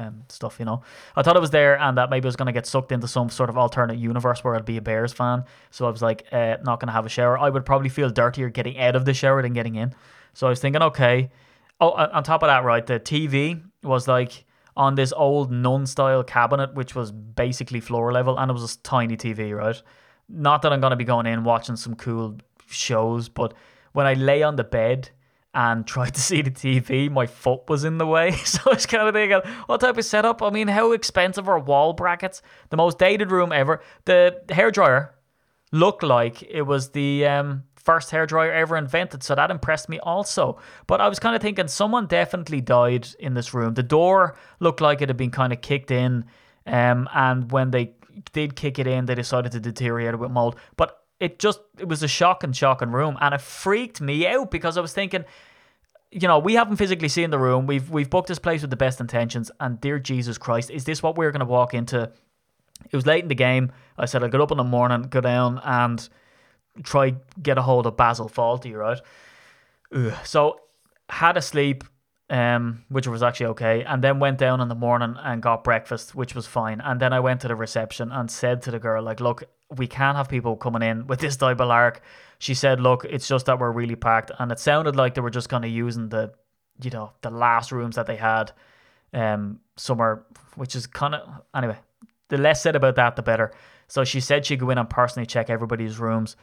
um, 0.00 0.24
stuff, 0.28 0.56
you 0.58 0.64
know. 0.64 0.82
I 1.14 1.22
thought 1.22 1.36
it 1.36 1.40
was 1.40 1.50
there 1.50 1.78
and 1.78 1.98
that 1.98 2.10
maybe 2.10 2.26
I 2.26 2.28
was 2.28 2.36
going 2.36 2.46
to 2.46 2.52
get 2.52 2.66
sucked 2.66 2.90
into 2.90 3.06
some 3.06 3.30
sort 3.30 3.48
of 3.48 3.56
alternate 3.56 3.98
universe 3.98 4.42
where 4.42 4.56
I'd 4.56 4.64
be 4.64 4.76
a 4.76 4.82
Bears 4.82 5.12
fan. 5.12 5.44
So 5.70 5.86
I 5.86 5.90
was 5.90 6.02
like, 6.02 6.26
uh, 6.32 6.56
not 6.64 6.80
going 6.80 6.88
to 6.88 6.92
have 6.92 7.06
a 7.06 7.08
shower. 7.08 7.38
I 7.38 7.48
would 7.48 7.64
probably 7.64 7.88
feel 7.88 8.10
dirtier 8.10 8.48
getting 8.48 8.78
out 8.78 8.96
of 8.96 9.04
the 9.04 9.14
shower 9.14 9.40
than 9.42 9.52
getting 9.52 9.76
in. 9.76 9.94
So 10.38 10.46
I 10.46 10.50
was 10.50 10.60
thinking, 10.60 10.82
okay. 10.82 11.30
Oh, 11.80 11.90
on 11.90 12.22
top 12.22 12.44
of 12.44 12.46
that, 12.46 12.62
right, 12.62 12.86
the 12.86 13.00
TV 13.00 13.60
was 13.82 14.06
like 14.06 14.44
on 14.76 14.94
this 14.94 15.12
old 15.12 15.50
nun 15.50 15.84
style 15.84 16.22
cabinet, 16.22 16.74
which 16.74 16.94
was 16.94 17.10
basically 17.10 17.80
floor 17.80 18.12
level, 18.12 18.38
and 18.38 18.48
it 18.48 18.54
was 18.54 18.76
a 18.76 18.78
tiny 18.84 19.16
TV, 19.16 19.52
right? 19.52 19.82
Not 20.28 20.62
that 20.62 20.72
I'm 20.72 20.80
going 20.80 20.92
to 20.92 20.96
be 20.96 21.02
going 21.02 21.26
in 21.26 21.42
watching 21.42 21.74
some 21.74 21.96
cool 21.96 22.36
shows, 22.68 23.28
but 23.28 23.52
when 23.94 24.06
I 24.06 24.14
lay 24.14 24.44
on 24.44 24.54
the 24.54 24.62
bed 24.62 25.10
and 25.54 25.84
tried 25.88 26.14
to 26.14 26.20
see 26.20 26.42
the 26.42 26.52
TV, 26.52 27.10
my 27.10 27.26
foot 27.26 27.68
was 27.68 27.82
in 27.82 27.98
the 27.98 28.06
way. 28.06 28.30
So 28.44 28.60
I 28.66 28.74
was 28.74 28.86
kind 28.86 29.08
of 29.08 29.14
thinking, 29.14 29.40
what 29.66 29.80
type 29.80 29.98
of 29.98 30.04
setup? 30.04 30.40
I 30.40 30.50
mean, 30.50 30.68
how 30.68 30.92
expensive 30.92 31.48
are 31.48 31.58
wall 31.58 31.94
brackets? 31.94 32.42
The 32.70 32.76
most 32.76 33.00
dated 33.00 33.32
room 33.32 33.50
ever. 33.50 33.80
The 34.04 34.40
hairdryer 34.46 35.08
looked 35.72 36.04
like 36.04 36.44
it 36.44 36.62
was 36.62 36.90
the 36.90 37.26
um, 37.26 37.64
first 37.88 38.10
hairdryer 38.10 38.52
ever 38.52 38.76
invented, 38.76 39.22
so 39.22 39.34
that 39.34 39.50
impressed 39.50 39.88
me 39.88 39.98
also. 40.00 40.58
But 40.86 41.00
I 41.00 41.08
was 41.08 41.18
kind 41.18 41.34
of 41.34 41.40
thinking 41.40 41.68
someone 41.68 42.06
definitely 42.06 42.60
died 42.60 43.08
in 43.18 43.32
this 43.32 43.54
room. 43.54 43.72
The 43.72 43.82
door 43.82 44.36
looked 44.60 44.82
like 44.82 45.00
it 45.00 45.08
had 45.08 45.16
been 45.16 45.30
kind 45.30 45.54
of 45.54 45.62
kicked 45.62 45.90
in, 45.90 46.26
um, 46.66 47.08
and 47.14 47.50
when 47.50 47.70
they 47.70 47.94
did 48.34 48.56
kick 48.56 48.78
it 48.78 48.86
in, 48.86 49.06
they 49.06 49.14
decided 49.14 49.52
to 49.52 49.60
deteriorate 49.60 50.12
it 50.12 50.18
with 50.18 50.30
mold. 50.30 50.56
But 50.76 51.02
it 51.18 51.38
just 51.38 51.60
it 51.78 51.88
was 51.88 52.02
a 52.02 52.08
shocking, 52.08 52.52
shocking 52.52 52.90
room, 52.90 53.16
and 53.22 53.34
it 53.34 53.40
freaked 53.40 54.02
me 54.02 54.26
out 54.26 54.50
because 54.50 54.76
I 54.76 54.82
was 54.82 54.92
thinking. 54.92 55.24
You 56.10 56.26
know, 56.26 56.38
we 56.38 56.54
haven't 56.54 56.76
physically 56.76 57.08
seen 57.08 57.28
the 57.30 57.38
room. 57.38 57.66
We've 57.66 57.88
we've 57.88 58.10
booked 58.10 58.28
this 58.28 58.38
place 58.38 58.60
with 58.60 58.70
the 58.70 58.76
best 58.76 59.00
intentions, 59.00 59.50
and 59.60 59.80
dear 59.80 59.98
Jesus 59.98 60.36
Christ, 60.36 60.70
is 60.70 60.84
this 60.84 61.02
what 61.02 61.16
we're 61.16 61.30
going 61.30 61.40
to 61.40 61.46
walk 61.46 61.72
into? 61.72 62.10
It 62.90 62.96
was 62.96 63.06
late 63.06 63.22
in 63.22 63.28
the 63.28 63.34
game. 63.34 63.72
I 63.96 64.04
said 64.06 64.22
I'd 64.22 64.30
get 64.30 64.40
up 64.40 64.50
in 64.50 64.58
the 64.58 64.64
morning, 64.64 65.02
go 65.02 65.20
down, 65.20 65.60
and 65.64 66.06
try 66.82 67.14
get 67.42 67.58
a 67.58 67.62
hold 67.62 67.86
of 67.86 67.96
Basil 67.96 68.28
Fawlty, 68.28 68.74
right? 68.74 69.00
Ugh. 69.92 70.12
So 70.24 70.60
had 71.08 71.36
a 71.36 71.42
sleep, 71.42 71.84
um, 72.30 72.84
which 72.88 73.06
was 73.06 73.22
actually 73.22 73.46
okay, 73.46 73.84
and 73.84 74.02
then 74.04 74.18
went 74.18 74.38
down 74.38 74.60
in 74.60 74.68
the 74.68 74.74
morning 74.74 75.16
and 75.18 75.42
got 75.42 75.64
breakfast, 75.64 76.14
which 76.14 76.34
was 76.34 76.46
fine. 76.46 76.80
And 76.80 77.00
then 77.00 77.12
I 77.12 77.20
went 77.20 77.40
to 77.42 77.48
the 77.48 77.56
reception 77.56 78.12
and 78.12 78.30
said 78.30 78.62
to 78.62 78.70
the 78.70 78.78
girl, 78.78 79.02
like, 79.02 79.20
look, 79.20 79.44
we 79.76 79.86
can't 79.86 80.16
have 80.16 80.28
people 80.28 80.56
coming 80.56 80.82
in 80.82 81.06
with 81.06 81.20
this 81.20 81.36
type 81.36 81.60
of. 81.60 82.00
She 82.38 82.54
said, 82.54 82.80
look, 82.80 83.04
it's 83.04 83.26
just 83.26 83.46
that 83.46 83.58
we're 83.58 83.72
really 83.72 83.96
packed, 83.96 84.30
and 84.38 84.52
it 84.52 84.58
sounded 84.58 84.96
like 84.96 85.14
they 85.14 85.20
were 85.20 85.30
just 85.30 85.48
kind 85.48 85.64
of 85.64 85.70
using 85.70 86.08
the, 86.08 86.32
you 86.82 86.90
know, 86.90 87.12
the 87.22 87.30
last 87.30 87.72
rooms 87.72 87.96
that 87.96 88.06
they 88.06 88.16
had, 88.16 88.52
um, 89.12 89.60
somewhere, 89.76 90.24
which 90.54 90.76
is 90.76 90.86
kind 90.86 91.14
of 91.14 91.42
anyway. 91.54 91.76
The 92.28 92.36
less 92.36 92.62
said 92.62 92.76
about 92.76 92.96
that, 92.96 93.16
the 93.16 93.22
better. 93.22 93.52
So 93.86 94.04
she 94.04 94.20
said 94.20 94.44
she'd 94.44 94.60
go 94.60 94.68
in 94.68 94.76
and 94.76 94.88
personally 94.88 95.24
check 95.24 95.48
everybody's 95.48 95.98
rooms 95.98 96.36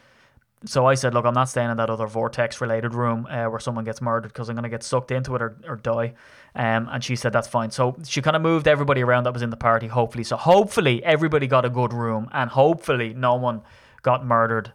so 0.66 0.86
I 0.86 0.96
said, 0.96 1.14
look, 1.14 1.26
I'm 1.26 1.34
not 1.34 1.50
staying 1.50 1.72
in 1.72 1.78
that 1.78 1.90
other 1.90 2.08
vortex 2.08 2.60
related 2.62 2.94
room 2.94 3.26
uh, 3.28 3.46
where 3.46 3.60
someone 3.60 3.86
gets 3.86 4.02
murdered 4.02 4.30
because 4.30 4.50
I'm 4.50 4.56
going 4.56 4.64
to 4.64 4.70
get 4.70 4.84
sucked 4.84 5.12
into 5.12 5.36
it 5.36 5.42
or, 5.42 5.58
or 5.68 5.76
die. 5.76 6.14
Um, 6.56 6.88
and 6.92 7.04
she 7.04 7.16
said, 7.16 7.34
that's 7.34 7.48
fine. 7.48 7.72
So 7.72 7.98
she 8.06 8.22
kind 8.22 8.36
of 8.36 8.42
moved 8.42 8.68
everybody 8.68 9.02
around 9.02 9.26
that 9.26 9.34
was 9.34 9.42
in 9.42 9.50
the 9.50 9.58
party, 9.58 9.88
hopefully. 9.88 10.24
So 10.24 10.38
hopefully 10.38 11.04
everybody 11.04 11.48
got 11.48 11.66
a 11.66 11.70
good 11.70 11.94
room 11.94 12.30
and 12.32 12.50
hopefully 12.50 13.14
no 13.14 13.36
one 13.36 13.62
got 14.02 14.26
murdered 14.26 14.72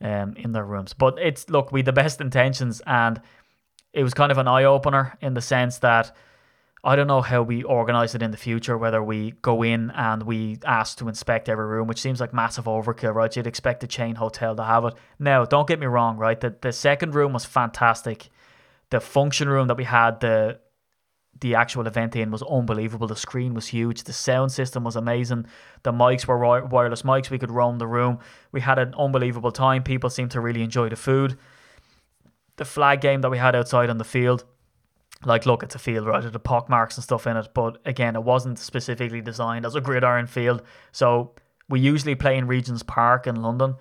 um, 0.00 0.34
in 0.36 0.52
their 0.52 0.64
rooms. 0.64 0.92
But 0.94 1.18
it's, 1.18 1.48
look, 1.48 1.72
we 1.72 1.82
the 1.82 1.92
best 1.92 2.20
intentions 2.20 2.80
and 2.86 3.20
it 3.92 4.02
was 4.02 4.14
kind 4.14 4.30
of 4.30 4.38
an 4.38 4.48
eye 4.48 4.64
opener 4.64 5.16
in 5.20 5.34
the 5.34 5.40
sense 5.40 5.78
that 5.78 6.14
I 6.88 6.96
don't 6.96 7.06
know 7.06 7.20
how 7.20 7.42
we 7.42 7.62
organize 7.64 8.14
it 8.14 8.22
in 8.22 8.30
the 8.30 8.38
future, 8.38 8.78
whether 8.78 9.02
we 9.02 9.32
go 9.42 9.62
in 9.62 9.90
and 9.90 10.22
we 10.22 10.56
ask 10.64 10.96
to 10.98 11.08
inspect 11.08 11.50
every 11.50 11.66
room, 11.66 11.86
which 11.86 12.00
seems 12.00 12.18
like 12.18 12.32
massive 12.32 12.64
overkill, 12.64 13.14
right? 13.14 13.36
You'd 13.36 13.46
expect 13.46 13.84
a 13.84 13.86
chain 13.86 14.14
hotel 14.14 14.56
to 14.56 14.64
have 14.64 14.86
it. 14.86 14.94
Now, 15.18 15.44
don't 15.44 15.68
get 15.68 15.78
me 15.78 15.84
wrong, 15.84 16.16
right? 16.16 16.40
The, 16.40 16.54
the 16.58 16.72
second 16.72 17.14
room 17.14 17.34
was 17.34 17.44
fantastic. 17.44 18.30
The 18.88 19.00
function 19.00 19.50
room 19.50 19.68
that 19.68 19.76
we 19.76 19.84
had, 19.84 20.20
the 20.20 20.60
the 21.40 21.54
actual 21.56 21.86
event 21.86 22.16
in 22.16 22.30
was 22.30 22.42
unbelievable. 22.42 23.06
The 23.06 23.16
screen 23.16 23.52
was 23.52 23.66
huge. 23.66 24.04
The 24.04 24.14
sound 24.14 24.50
system 24.50 24.82
was 24.82 24.96
amazing. 24.96 25.44
The 25.82 25.92
mics 25.92 26.26
were 26.26 26.38
wireless 26.38 27.02
mics. 27.02 27.28
We 27.28 27.38
could 27.38 27.50
roam 27.50 27.76
the 27.76 27.86
room. 27.86 28.18
We 28.50 28.62
had 28.62 28.78
an 28.78 28.94
unbelievable 28.98 29.52
time. 29.52 29.82
People 29.82 30.08
seemed 30.08 30.30
to 30.30 30.40
really 30.40 30.62
enjoy 30.62 30.88
the 30.88 30.96
food. 30.96 31.38
The 32.56 32.64
flag 32.64 33.02
game 33.02 33.20
that 33.20 33.30
we 33.30 33.38
had 33.38 33.54
outside 33.54 33.90
on 33.90 33.98
the 33.98 34.04
field 34.04 34.46
like 35.24 35.46
look 35.46 35.62
it's 35.62 35.74
a 35.74 35.78
field 35.78 36.06
right? 36.06 36.32
The 36.32 36.38
pock 36.38 36.68
marks 36.68 36.96
and 36.96 37.04
stuff 37.04 37.26
in 37.26 37.36
it 37.36 37.48
but 37.54 37.78
again 37.84 38.16
it 38.16 38.22
wasn't 38.22 38.58
specifically 38.58 39.20
designed 39.20 39.66
as 39.66 39.74
a 39.74 39.80
gridiron 39.80 40.26
field. 40.26 40.62
So 40.92 41.32
we 41.68 41.80
usually 41.80 42.14
play 42.14 42.36
in 42.36 42.46
regent's 42.46 42.82
park 42.82 43.26
in 43.26 43.42
london. 43.42 43.76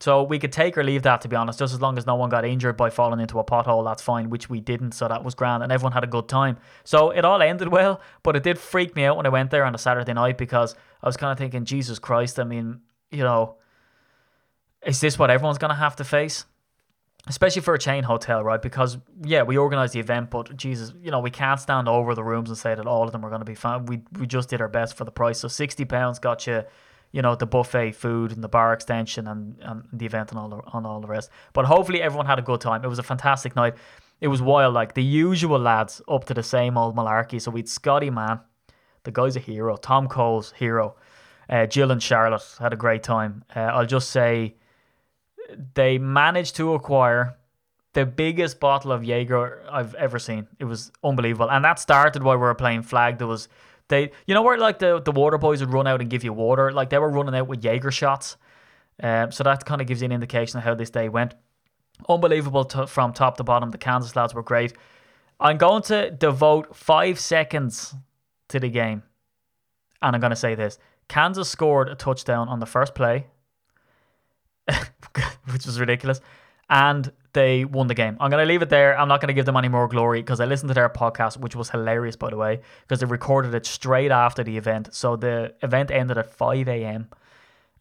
So 0.00 0.22
we 0.22 0.38
could 0.38 0.52
take 0.52 0.78
or 0.78 0.82
leave 0.82 1.02
that 1.02 1.20
to 1.20 1.28
be 1.28 1.36
honest. 1.36 1.58
Just 1.58 1.74
as 1.74 1.80
long 1.80 1.98
as 1.98 2.06
no 2.06 2.14
one 2.14 2.30
got 2.30 2.44
injured 2.44 2.76
by 2.76 2.88
falling 2.88 3.20
into 3.20 3.38
a 3.38 3.44
pothole 3.44 3.84
that's 3.84 4.02
fine 4.02 4.30
which 4.30 4.48
we 4.50 4.60
didn't 4.60 4.92
so 4.92 5.06
that 5.08 5.24
was 5.24 5.34
grand 5.34 5.62
and 5.62 5.70
everyone 5.70 5.92
had 5.92 6.04
a 6.04 6.08
good 6.08 6.28
time. 6.28 6.56
So 6.84 7.10
it 7.10 7.24
all 7.24 7.40
ended 7.42 7.68
well 7.72 8.00
but 8.22 8.36
it 8.36 8.42
did 8.42 8.58
freak 8.58 8.96
me 8.96 9.04
out 9.04 9.16
when 9.16 9.26
i 9.26 9.30
went 9.30 9.50
there 9.50 9.64
on 9.64 9.74
a 9.74 9.78
saturday 9.78 10.12
night 10.12 10.38
because 10.38 10.74
i 11.02 11.06
was 11.06 11.16
kind 11.16 11.32
of 11.32 11.38
thinking 11.38 11.64
jesus 11.64 11.98
christ 11.98 12.38
i 12.38 12.44
mean 12.44 12.80
you 13.10 13.22
know 13.22 13.56
is 14.86 15.00
this 15.00 15.18
what 15.18 15.30
everyone's 15.30 15.58
going 15.58 15.70
to 15.70 15.74
have 15.74 15.96
to 15.96 16.04
face 16.04 16.44
especially 17.28 17.62
for 17.62 17.74
a 17.74 17.78
chain 17.78 18.02
hotel, 18.02 18.42
right? 18.42 18.60
Because 18.62 18.98
yeah, 19.22 19.42
we 19.42 19.56
organized 19.56 19.92
the 19.92 20.00
event, 20.00 20.30
but 20.30 20.56
Jesus, 20.56 20.92
you 21.02 21.10
know, 21.10 21.20
we 21.20 21.30
can't 21.30 21.60
stand 21.60 21.88
over 21.88 22.14
the 22.14 22.24
rooms 22.24 22.48
and 22.48 22.58
say 22.58 22.74
that 22.74 22.86
all 22.86 23.04
of 23.04 23.12
them 23.12 23.24
are 23.24 23.28
going 23.28 23.40
to 23.40 23.44
be 23.46 23.54
fine. 23.54 23.86
We 23.86 24.02
we 24.18 24.26
just 24.26 24.48
did 24.48 24.60
our 24.60 24.68
best 24.68 24.96
for 24.96 25.04
the 25.04 25.10
price. 25.10 25.40
So 25.40 25.48
sixty 25.48 25.84
pounds 25.84 26.18
got 26.18 26.46
you, 26.46 26.64
you 27.12 27.22
know, 27.22 27.34
the 27.34 27.46
buffet 27.46 27.92
food 27.92 28.32
and 28.32 28.42
the 28.42 28.48
bar 28.48 28.72
extension 28.72 29.26
and, 29.26 29.56
and 29.60 29.84
the 29.92 30.06
event 30.06 30.30
and 30.30 30.38
all 30.38 30.48
the, 30.48 30.60
on 30.72 30.86
all 30.86 31.00
the 31.00 31.08
rest. 31.08 31.30
But 31.52 31.66
hopefully 31.66 32.00
everyone 32.02 32.26
had 32.26 32.38
a 32.38 32.42
good 32.42 32.60
time. 32.60 32.84
It 32.84 32.88
was 32.88 32.98
a 32.98 33.02
fantastic 33.04 33.54
night. 33.54 33.74
It 34.20 34.28
was 34.28 34.42
wild, 34.42 34.74
like 34.74 34.94
the 34.94 35.02
usual 35.02 35.58
lads 35.58 36.02
up 36.08 36.24
to 36.26 36.34
the 36.34 36.42
same 36.42 36.76
old 36.76 36.96
malarkey. 36.96 37.40
So 37.40 37.50
we'd 37.50 37.68
Scotty 37.68 38.10
man, 38.10 38.40
the 39.04 39.10
guy's 39.10 39.36
a 39.36 39.40
hero. 39.40 39.76
Tom 39.76 40.08
Cole's 40.08 40.52
hero. 40.52 40.96
Uh, 41.48 41.66
Jill 41.66 41.90
and 41.90 42.02
Charlotte 42.02 42.44
had 42.60 42.72
a 42.72 42.76
great 42.76 43.02
time. 43.02 43.44
Uh, 43.56 43.60
I'll 43.60 43.86
just 43.86 44.10
say 44.10 44.54
they 45.74 45.98
managed 45.98 46.56
to 46.56 46.74
acquire 46.74 47.36
the 47.92 48.06
biggest 48.06 48.60
bottle 48.60 48.92
of 48.92 49.04
Jaeger 49.04 49.64
I've 49.70 49.94
ever 49.94 50.18
seen. 50.18 50.46
It 50.58 50.64
was 50.64 50.92
unbelievable, 51.02 51.50
and 51.50 51.64
that 51.64 51.78
started 51.78 52.22
while 52.22 52.36
we 52.36 52.42
were 52.42 52.54
playing 52.54 52.82
flag. 52.82 53.18
There 53.18 53.26
was 53.26 53.48
they, 53.88 54.12
you 54.26 54.34
know, 54.34 54.42
where 54.42 54.56
like 54.56 54.78
the 54.78 55.00
the 55.00 55.12
water 55.12 55.38
boys 55.38 55.60
would 55.60 55.72
run 55.72 55.86
out 55.86 56.00
and 56.00 56.08
give 56.08 56.24
you 56.24 56.32
water, 56.32 56.72
like 56.72 56.90
they 56.90 56.98
were 56.98 57.10
running 57.10 57.34
out 57.34 57.48
with 57.48 57.64
Jaeger 57.64 57.90
shots. 57.90 58.36
Um, 59.02 59.32
so 59.32 59.42
that 59.44 59.64
kind 59.64 59.80
of 59.80 59.86
gives 59.86 60.02
you 60.02 60.06
an 60.06 60.12
indication 60.12 60.58
of 60.58 60.64
how 60.64 60.74
this 60.74 60.90
day 60.90 61.08
went. 61.08 61.34
Unbelievable 62.08 62.64
to, 62.66 62.86
from 62.86 63.12
top 63.12 63.36
to 63.38 63.44
bottom. 63.44 63.70
The 63.70 63.78
Kansas 63.78 64.14
lads 64.14 64.34
were 64.34 64.42
great. 64.42 64.74
I'm 65.38 65.58
going 65.58 65.82
to 65.84 66.10
devote 66.10 66.76
five 66.76 67.18
seconds 67.18 67.94
to 68.48 68.60
the 68.60 68.68
game, 68.68 69.02
and 70.00 70.14
I'm 70.14 70.20
going 70.20 70.30
to 70.30 70.36
say 70.36 70.54
this: 70.54 70.78
Kansas 71.08 71.48
scored 71.48 71.88
a 71.88 71.94
touchdown 71.94 72.48
on 72.48 72.60
the 72.60 72.66
first 72.66 72.94
play 72.94 73.26
which 75.52 75.66
was 75.66 75.80
ridiculous. 75.80 76.20
And 76.68 77.10
they 77.32 77.64
won 77.64 77.86
the 77.86 77.94
game. 77.94 78.16
I'm 78.20 78.30
going 78.30 78.42
to 78.42 78.46
leave 78.46 78.62
it 78.62 78.68
there. 78.68 78.98
I'm 78.98 79.08
not 79.08 79.20
going 79.20 79.28
to 79.28 79.34
give 79.34 79.46
them 79.46 79.56
any 79.56 79.68
more 79.68 79.88
glory 79.88 80.20
because 80.20 80.40
I 80.40 80.44
listened 80.44 80.68
to 80.68 80.74
their 80.74 80.88
podcast, 80.88 81.36
which 81.36 81.54
was 81.54 81.70
hilarious, 81.70 82.16
by 82.16 82.30
the 82.30 82.36
way, 82.36 82.60
because 82.82 83.00
they 83.00 83.06
recorded 83.06 83.54
it 83.54 83.66
straight 83.66 84.10
after 84.10 84.42
the 84.42 84.56
event. 84.56 84.92
So 84.92 85.16
the 85.16 85.54
event 85.62 85.90
ended 85.90 86.18
at 86.18 86.30
5 86.30 86.68
a.m. 86.68 87.08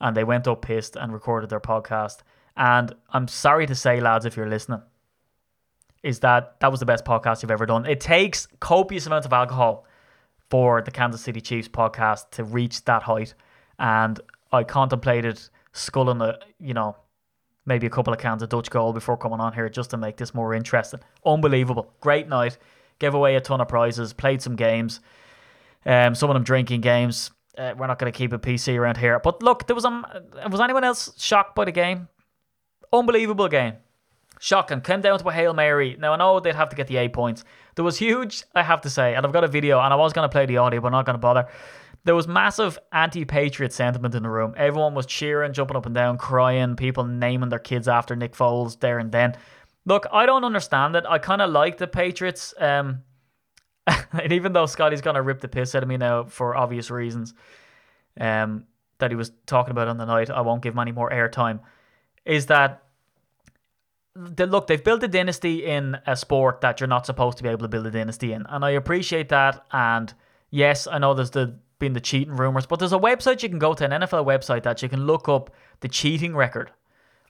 and 0.02 0.16
they 0.16 0.24
went 0.24 0.48
up 0.48 0.62
pissed 0.62 0.96
and 0.96 1.14
recorded 1.14 1.50
their 1.50 1.60
podcast. 1.60 2.20
And 2.58 2.94
I'm 3.12 3.28
sorry 3.28 3.66
to 3.68 3.76
say, 3.76 4.00
lads, 4.00 4.26
if 4.26 4.36
you're 4.36 4.50
listening, 4.50 4.82
is 6.04 6.20
that 6.20 6.60
that 6.60 6.72
was 6.72 6.80
the 6.80 6.86
best 6.86 7.06
podcast 7.06 7.42
you've 7.42 7.52
ever 7.52 7.66
done. 7.66 7.86
It 7.86 8.00
takes 8.00 8.48
copious 8.60 9.06
amounts 9.06 9.26
of 9.26 9.34
alcohol 9.34 9.86
for 10.50 10.82
the 10.82 10.92
Kansas 10.92 11.22
City 11.22 11.42
Chiefs 11.42 11.68
podcast 11.68 12.32
to 12.32 12.44
reach 12.44 12.84
that 12.86 13.04
height. 13.04 13.34
And 13.78 14.20
I 14.52 14.64
contemplated 14.64 15.40
sculling 15.74 16.22
a, 16.22 16.40
you 16.60 16.74
know, 16.74 16.96
maybe 17.70 17.88
a 17.88 17.90
couple 17.90 18.12
of 18.12 18.20
cans 18.20 18.44
of 18.44 18.50
Dutch 18.50 18.70
Gold 18.70 18.96
before 18.96 19.16
coming 19.16 19.40
on 19.40 19.54
here 19.54 19.70
just 19.70 19.92
to 19.92 19.98
make 19.98 20.18
this 20.18 20.34
more 20.34 20.54
interesting. 20.54 21.00
Unbelievable. 21.26 21.94
Great 22.02 22.28
night. 22.28 22.58
Gave 23.00 23.14
away 23.14 23.36
a 23.36 23.40
ton 23.40 23.62
of 23.62 23.70
prizes, 23.70 24.12
played 24.12 24.42
some 24.42 24.58
games. 24.58 25.00
Um, 25.86 26.14
some 26.16 26.30
of 26.30 26.34
them 26.34 26.44
drinking 26.44 26.82
games. 26.82 27.32
Uh, 27.58 27.74
we're 27.78 27.88
not 27.88 28.00
going 28.00 28.12
to 28.12 28.18
keep 28.18 28.34
a 28.34 28.40
PC 28.40 28.78
around 28.78 28.98
here. 28.98 29.20
But 29.20 29.42
look, 29.42 29.68
there 29.68 29.76
was 29.76 29.86
um, 29.86 30.06
was 30.50 30.60
anyone 30.60 30.84
else 30.84 31.14
shocked 31.18 31.56
by 31.56 31.64
the 31.64 31.72
game? 31.72 32.10
Unbelievable 32.92 33.48
game. 33.48 33.76
Shocking. 34.40 34.82
Came 34.82 35.02
down 35.02 35.20
to 35.20 35.28
a 35.28 35.32
Hail 35.32 35.54
Mary. 35.54 35.98
Now, 36.00 36.14
I 36.14 36.18
know 36.18 36.40
they'd 36.40 36.56
have 36.56 36.70
to 36.70 36.76
get 36.76 36.88
the 36.88 36.98
eight 36.98 37.14
points. 37.14 37.44
There 37.76 37.86
was 37.86 37.98
huge, 37.98 38.44
I 38.56 38.64
have 38.64 38.82
to 38.82 38.90
say, 38.90 39.16
and 39.16 39.26
I've 39.26 39.34
got 39.34 39.44
a 39.44 39.48
video, 39.48 39.80
and 39.80 39.94
I 39.94 39.98
was 39.98 40.14
going 40.14 40.28
to 40.28 40.32
play 40.32 40.46
the 40.46 40.58
audio, 40.58 40.80
but 40.80 40.88
I'm 40.88 40.94
not 40.94 41.06
going 41.06 41.16
to 41.16 41.20
bother. 41.20 41.48
There 42.10 42.16
was 42.16 42.28
massive 42.28 42.80
anti-patriot 42.92 43.72
sentiment 43.72 44.16
in 44.16 44.24
the 44.24 44.32
room. 44.32 44.56
Everyone 44.58 44.96
was 44.96 45.06
cheering, 45.06 45.54
jumping 45.54 45.78
up 45.78 45.86
and 45.86 45.94
down, 45.94 46.18
crying. 46.18 46.76
People 46.76 47.06
naming 47.06 47.50
their 47.50 47.60
kids 47.60 47.88
after 47.88 48.16
Nick 48.16 48.34
Foles 48.34 48.80
there 48.80 48.98
and 48.98 49.12
then. 49.12 49.36
Look, 49.86 50.08
I 50.12 50.26
don't 50.26 50.44
understand 50.44 50.96
it. 50.96 51.04
I 51.08 51.20
kind 51.20 51.40
of 51.40 51.52
like 51.52 51.78
the 51.78 51.86
Patriots. 51.86 52.56
Um, 52.58 53.04
and 53.86 54.34
even 54.34 54.54
though 54.54 54.66
Scotty's 54.66 55.02
gonna 55.02 55.22
rip 55.22 55.40
the 55.40 55.48
piss 55.48 55.76
out 55.76 55.84
of 55.84 55.88
me 55.88 55.98
now 55.98 56.24
for 56.24 56.58
obvious 56.58 56.90
reasons, 56.90 57.36
um, 58.20 58.66
that 58.98 59.12
he 59.12 59.16
was 59.16 59.32
talking 59.46 59.70
about 59.70 59.88
on 59.88 59.98
the 59.98 60.06
night, 60.06 60.32
I 60.32 60.42
won't 60.42 60.64
give 60.64 60.74
him 60.74 60.80
any 60.80 60.92
more 60.92 61.12
airtime. 61.12 61.60
Is 62.26 62.48
that 62.48 62.86
look, 64.16 64.66
they've 64.66 64.84
built 64.84 65.04
a 65.04 65.08
dynasty 65.08 65.64
in 65.64 65.96
a 66.08 66.16
sport 66.16 66.62
that 66.62 66.80
you're 66.80 66.88
not 66.88 67.06
supposed 67.06 67.38
to 67.38 67.44
be 67.44 67.50
able 67.50 67.66
to 67.66 67.68
build 67.68 67.86
a 67.86 67.92
dynasty 67.92 68.34
in, 68.34 68.48
and 68.50 68.66
I 68.66 68.72
appreciate 68.72 69.30
that. 69.30 69.64
And 69.72 70.12
yes, 70.50 70.88
I 70.88 70.98
know 70.98 71.14
there's 71.14 71.30
the 71.30 71.60
been 71.80 71.94
the 71.94 72.02
cheating 72.02 72.36
rumors, 72.36 72.66
but 72.66 72.80
there's 72.80 72.94
a 72.94 73.00
website 73.00 73.42
you 73.42 73.50
can 73.50 73.60
go 73.60 73.74
to, 73.74 73.86
an 73.86 74.02
NFL 74.02 74.26
website 74.26 74.64
that 74.64 74.82
you 74.82 74.90
can 74.90 75.06
look 75.06 75.28
up 75.28 75.50
the 75.80 75.88
cheating 75.88 76.36
record 76.36 76.72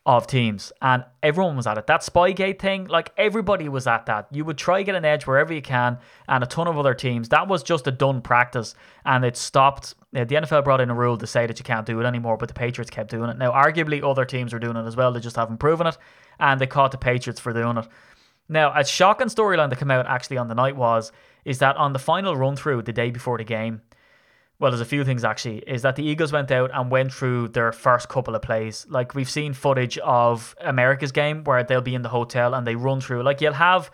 of 0.06 0.26
teams, 0.26 0.72
and 0.82 1.04
everyone 1.22 1.56
was 1.56 1.68
at 1.68 1.78
it. 1.78 1.86
That 1.86 2.02
Spygate 2.02 2.60
thing, 2.60 2.86
like 2.86 3.12
everybody 3.18 3.70
was 3.70 3.86
at 3.86 4.06
that. 4.08 4.28
You 4.32 4.44
would 4.46 4.58
try 4.58 4.82
get 4.82 4.96
an 4.96 5.06
edge 5.06 5.28
wherever 5.28 5.54
you 5.54 5.62
can, 5.62 6.00
and 6.28 6.44
a 6.44 6.48
ton 6.48 6.68
of 6.68 6.78
other 6.78 6.94
teams. 6.94 7.30
That 7.30 7.48
was 7.48 7.62
just 7.62 7.86
a 7.86 7.92
done 7.92 8.22
practice, 8.22 8.76
and 9.06 9.24
it 9.24 9.38
stopped. 9.38 9.94
Uh, 10.16 10.24
the 10.24 10.36
NFL 10.36 10.64
brought 10.64 10.82
in 10.82 10.90
a 10.90 10.96
rule 10.96 11.18
to 11.18 11.28
say 11.28 11.46
that 11.46 11.60
you 11.60 11.64
can't 11.64 11.86
do 11.86 12.00
it 12.00 12.06
anymore, 12.06 12.38
but 12.38 12.48
the 12.48 12.56
Patriots 12.56 12.90
kept 12.90 13.12
doing 13.12 13.30
it. 13.30 13.38
Now, 13.38 13.52
arguably, 13.52 14.04
other 14.04 14.26
teams 14.26 14.54
are 14.54 14.60
doing 14.60 14.78
it 14.78 14.86
as 14.86 14.96
well. 14.96 15.12
They 15.12 15.20
just 15.20 15.36
haven't 15.36 15.60
proven 15.60 15.86
it, 15.86 15.98
and 16.40 16.60
they 16.60 16.68
caught 16.68 16.92
the 16.92 16.98
Patriots 16.98 17.40
for 17.40 17.54
doing 17.54 17.78
it. 17.78 17.88
Now, 18.48 18.74
a 18.76 18.84
shocking 18.84 19.28
storyline 19.28 19.70
that 19.70 19.78
came 19.78 19.92
out 19.92 20.08
actually 20.08 20.38
on 20.38 20.48
the 20.48 20.56
night 20.56 20.76
was 20.76 21.12
is 21.46 21.60
that 21.60 21.78
on 21.78 21.94
the 21.94 22.00
final 22.00 22.36
run 22.36 22.56
through 22.56 22.82
the 22.82 22.92
day 22.92 23.12
before 23.12 23.38
the 23.38 23.44
game, 23.44 23.82
well, 24.60 24.72
there's 24.72 24.82
a 24.82 24.86
few 24.86 25.06
things 25.06 25.24
actually. 25.24 25.60
Is 25.60 25.82
that 25.84 25.96
the 25.96 26.04
Eagles 26.04 26.34
went 26.34 26.52
out 26.52 26.70
and 26.74 26.92
went 26.92 27.14
through 27.14 27.50
their 27.50 27.72
first 27.72 28.10
couple 28.10 28.36
of 28.36 28.42
plays. 28.42 28.86
Like 28.90 29.16
we've 29.16 29.30
seen 29.30 29.54
footage 29.54 29.98
of 30.00 30.54
America's 30.60 31.14
game 31.14 31.44
where 31.46 31.64
they'll 31.64 31.82
be 31.82 31.96
in 31.96 32.02
the 32.02 32.10
hotel 32.10 32.54
and 32.54 32.68
they 32.68 32.76
run 32.76 33.00
through. 33.00 33.24
Like 33.24 33.40
you'll 33.40 33.54
have 33.54 33.90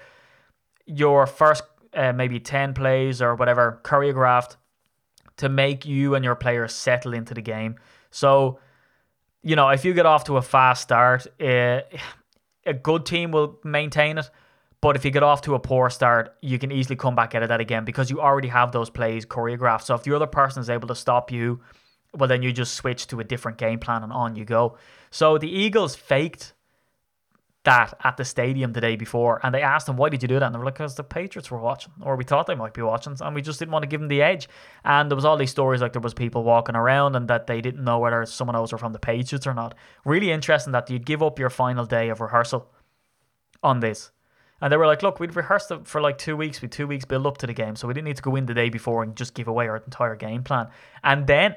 your 0.88 1.28
first 1.28 1.64
uh, 1.94 2.14
maybe 2.14 2.40
10 2.40 2.74
plays 2.74 3.22
or 3.22 3.36
whatever 3.36 3.80
choreographed 3.84 4.58
to 5.38 5.50
make 5.50 5.86
you 5.86 6.16
and 6.16 6.26
your 6.26 6.36
players 6.36 6.74
settle 6.74 7.14
into 7.14 7.34
the 7.34 7.42
game. 7.42 7.76
So, 8.10 8.60
you 9.44 9.56
know, 9.56 9.70
if 9.70 9.86
you 9.86 9.94
get 9.94 10.06
off 10.06 10.24
to 10.26 10.38
a 10.38 10.42
fast 10.42 10.82
start, 10.82 11.28
uh, 11.40 11.82
a 12.66 12.74
good 12.74 13.06
team 13.06 13.32
will 13.32 13.60
maintain 13.64 14.18
it. 14.18 14.30
But 14.86 14.96
if 14.96 15.04
you 15.04 15.10
get 15.10 15.24
off 15.24 15.42
to 15.42 15.56
a 15.56 15.60
poor 15.60 15.90
start, 15.90 16.36
you 16.42 16.60
can 16.60 16.72
easily 16.72 16.96
come 16.96 17.16
back 17.16 17.34
out 17.34 17.42
of 17.42 17.50
that 17.50 17.60
again 17.60 17.86
because 17.86 18.12
you 18.12 18.22
already 18.22 18.50
have 18.50 18.72
those 18.72 18.92
plays 18.92 19.26
choreographed. 19.26 19.82
So 19.82 19.96
if 19.96 20.04
the 20.04 20.16
other 20.16 20.28
person 20.28 20.62
is 20.62 20.70
able 20.70 20.88
to 20.90 20.94
stop 20.94 21.32
you, 21.32 21.60
well, 22.14 22.30
then 22.30 22.44
you 22.44 22.52
just 22.52 22.76
switch 22.76 23.08
to 23.08 23.20
a 23.20 23.24
different 23.24 23.58
game 23.58 23.80
plan 23.80 24.04
and 24.04 24.14
on 24.14 24.36
you 24.36 24.46
go. 24.46 24.78
So 25.10 25.40
the 25.40 25.50
Eagles 25.50 25.96
faked 25.96 26.54
that 27.64 27.96
at 28.04 28.18
the 28.18 28.24
stadium 28.24 28.74
the 28.74 28.82
day 28.82 28.96
before, 28.96 29.40
and 29.42 29.56
they 29.56 29.64
asked 29.64 29.88
them, 29.88 29.98
"Why 29.98 30.10
did 30.10 30.22
you 30.22 30.28
do 30.28 30.38
that?" 30.38 30.46
And 30.46 30.54
they 30.54 30.60
were 30.60 30.66
like, 30.66 30.76
"Because 30.76 30.94
the 30.94 31.04
Patriots 31.04 31.50
were 31.50 31.58
watching, 31.58 31.94
or 32.02 32.16
we 32.16 32.24
thought 32.24 32.46
they 32.46 32.54
might 32.54 32.76
be 32.76 32.84
watching, 32.84 33.18
and 33.20 33.34
we 33.34 33.42
just 33.42 33.58
didn't 33.58 33.72
want 33.72 33.82
to 33.82 33.88
give 33.88 34.02
them 34.02 34.08
the 34.08 34.22
edge." 34.22 34.48
And 34.84 35.10
there 35.10 35.16
was 35.16 35.26
all 35.26 35.36
these 35.36 35.50
stories 35.50 35.82
like 35.82 35.94
there 35.94 36.00
was 36.00 36.14
people 36.14 36.44
walking 36.44 36.76
around 36.76 37.16
and 37.16 37.28
that 37.28 37.48
they 37.48 37.60
didn't 37.60 37.84
know 37.84 37.98
whether 37.98 38.24
someone 38.28 38.56
else 38.56 38.72
were 38.72 38.78
from 38.78 38.94
the 38.94 39.00
Patriots 39.00 39.48
or 39.48 39.56
not. 39.56 39.74
Really 40.06 40.32
interesting 40.32 40.74
that 40.74 40.92
you'd 40.92 41.08
give 41.08 41.24
up 41.24 41.40
your 41.40 41.50
final 41.50 41.86
day 41.86 42.10
of 42.10 42.22
rehearsal 42.22 42.72
on 43.64 43.80
this. 43.80 44.12
And 44.62 44.72
they 44.72 44.78
were 44.78 44.88
like, 44.88 45.04
look, 45.04 45.20
we'd 45.20 45.36
rehearsed 45.36 45.72
it 45.72 45.86
for 45.86 46.00
like 46.00 46.18
two 46.18 46.38
weeks. 46.38 46.62
We 46.62 46.68
two 46.68 46.88
weeks 46.88 47.06
build 47.06 47.28
up 47.28 47.38
to 47.40 47.48
the 47.48 47.54
game, 47.54 47.76
so 47.76 47.88
we 47.88 47.94
didn't 47.94 48.06
need 48.06 48.16
to 48.18 48.22
go 48.22 48.36
in 48.36 48.46
the 48.46 48.54
day 48.54 48.70
before 48.70 49.04
and 49.04 49.16
just 49.16 49.34
give 49.34 49.48
away 49.48 49.68
our 49.68 49.78
entire 49.78 50.16
game 50.16 50.44
plan. 50.44 50.70
And 51.04 51.28
then 51.28 51.56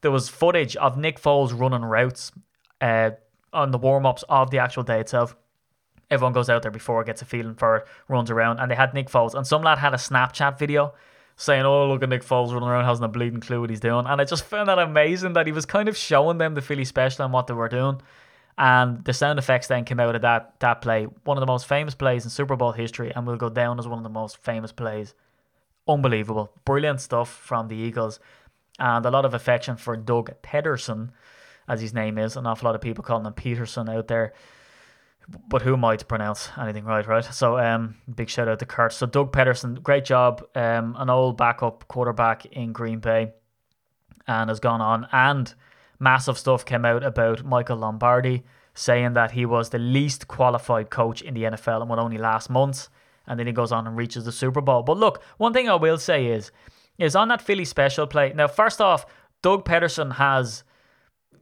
there 0.00 0.10
was 0.10 0.28
footage 0.28 0.76
of 0.76 0.96
Nick 0.96 1.20
Foles 1.20 1.58
running 1.58 1.84
routes 1.84 2.32
uh, 2.80 3.10
on 3.52 3.72
the 3.72 3.78
warm 3.78 4.06
ups 4.06 4.24
of 4.28 4.50
the 4.50 4.58
actual 4.58 4.82
day 4.84 5.00
itself. 5.00 5.36
Everyone 6.10 6.32
goes 6.32 6.48
out 6.48 6.62
there 6.62 6.70
before, 6.70 7.04
gets 7.04 7.22
a 7.22 7.24
feeling 7.24 7.54
for 7.54 7.76
it, 7.78 7.86
runs 8.08 8.30
around, 8.30 8.58
and 8.58 8.70
they 8.70 8.74
had 8.74 8.94
Nick 8.94 9.08
Foles. 9.08 9.34
And 9.34 9.46
some 9.46 9.62
lad 9.62 9.78
had 9.78 9.94
a 9.94 9.96
Snapchat 9.96 10.58
video 10.58 10.94
saying, 11.36 11.64
"Oh, 11.64 11.88
look 11.88 12.02
at 12.02 12.08
Nick 12.08 12.24
Foles 12.24 12.52
running 12.52 12.68
around, 12.68 12.84
hasn't 12.84 13.04
a 13.04 13.08
bleeding 13.08 13.40
clue 13.40 13.60
what 13.60 13.70
he's 13.70 13.80
doing." 13.80 14.06
And 14.06 14.20
I 14.20 14.24
just 14.24 14.44
found 14.44 14.68
that 14.68 14.78
amazing 14.78 15.34
that 15.34 15.46
he 15.46 15.52
was 15.52 15.66
kind 15.66 15.88
of 15.88 15.96
showing 15.96 16.38
them 16.38 16.54
the 16.54 16.62
Philly 16.62 16.84
special 16.84 17.24
and 17.24 17.32
what 17.32 17.46
they 17.46 17.54
were 17.54 17.68
doing. 17.68 18.00
And 18.60 19.02
the 19.06 19.14
sound 19.14 19.38
effects 19.38 19.68
then 19.68 19.86
came 19.86 19.98
out 19.98 20.14
of 20.14 20.20
that 20.20 20.60
that 20.60 20.82
play, 20.82 21.04
one 21.24 21.38
of 21.38 21.40
the 21.40 21.46
most 21.46 21.66
famous 21.66 21.94
plays 21.94 22.24
in 22.24 22.30
Super 22.30 22.56
Bowl 22.56 22.72
history, 22.72 23.10
and 23.10 23.26
will 23.26 23.36
go 23.36 23.48
down 23.48 23.78
as 23.78 23.88
one 23.88 23.98
of 23.98 24.04
the 24.04 24.10
most 24.10 24.36
famous 24.36 24.70
plays. 24.70 25.14
Unbelievable, 25.88 26.52
brilliant 26.66 27.00
stuff 27.00 27.30
from 27.30 27.68
the 27.68 27.76
Eagles, 27.76 28.20
and 28.78 29.06
a 29.06 29.10
lot 29.10 29.24
of 29.24 29.32
affection 29.32 29.76
for 29.76 29.96
Doug 29.96 30.30
Pederson, 30.42 31.08
as 31.66 31.80
his 31.80 31.94
name 31.94 32.18
is. 32.18 32.36
An 32.36 32.46
awful 32.46 32.66
lot 32.66 32.74
of 32.74 32.82
people 32.82 33.02
calling 33.02 33.24
him 33.24 33.32
Peterson 33.32 33.88
out 33.88 34.08
there 34.08 34.34
but 35.48 35.62
who 35.62 35.74
am 35.74 35.84
I 35.84 35.96
to 35.96 36.04
pronounce 36.04 36.48
anything 36.58 36.84
right, 36.84 37.06
right? 37.06 37.24
So, 37.24 37.58
um, 37.58 37.96
big 38.12 38.28
shout 38.28 38.48
out 38.48 38.58
to 38.60 38.66
Kurt. 38.66 38.92
So, 38.92 39.06
Doug 39.06 39.32
Pederson, 39.32 39.82
great 39.82 40.04
job. 40.04 40.44
Um, 40.54 40.96
an 40.98 41.10
old 41.10 41.36
backup 41.36 41.86
quarterback 41.88 42.46
in 42.46 42.72
Green 42.72 42.98
Bay, 42.98 43.32
and 44.26 44.50
has 44.50 44.60
gone 44.60 44.80
on. 44.80 45.06
And 45.12 45.54
massive 46.00 46.38
stuff 46.38 46.64
came 46.64 46.84
out 46.84 47.04
about 47.04 47.44
Michael 47.44 47.76
Lombardi 47.76 48.42
saying 48.74 49.12
that 49.12 49.32
he 49.32 49.44
was 49.44 49.70
the 49.70 49.78
least 49.78 50.26
qualified 50.26 50.90
coach 50.90 51.22
in 51.22 51.34
the 51.34 51.44
NFL 51.44 51.82
and 51.82 51.90
would 51.90 51.98
only 51.98 52.18
last 52.18 52.50
months. 52.50 52.88
And 53.26 53.38
then 53.38 53.46
he 53.46 53.52
goes 53.52 53.70
on 53.70 53.86
and 53.86 53.96
reaches 53.96 54.24
the 54.24 54.32
Super 54.32 54.60
Bowl. 54.60 54.82
But 54.82 54.96
look, 54.96 55.22
one 55.36 55.52
thing 55.52 55.68
I 55.68 55.74
will 55.74 55.98
say 55.98 56.26
is, 56.26 56.50
is 56.98 57.14
on 57.14 57.28
that 57.28 57.42
Philly 57.42 57.64
special 57.64 58.06
play. 58.06 58.32
Now, 58.34 58.48
first 58.48 58.80
off, 58.80 59.06
Doug 59.42 59.64
Pederson 59.64 60.14
has, 60.14 60.64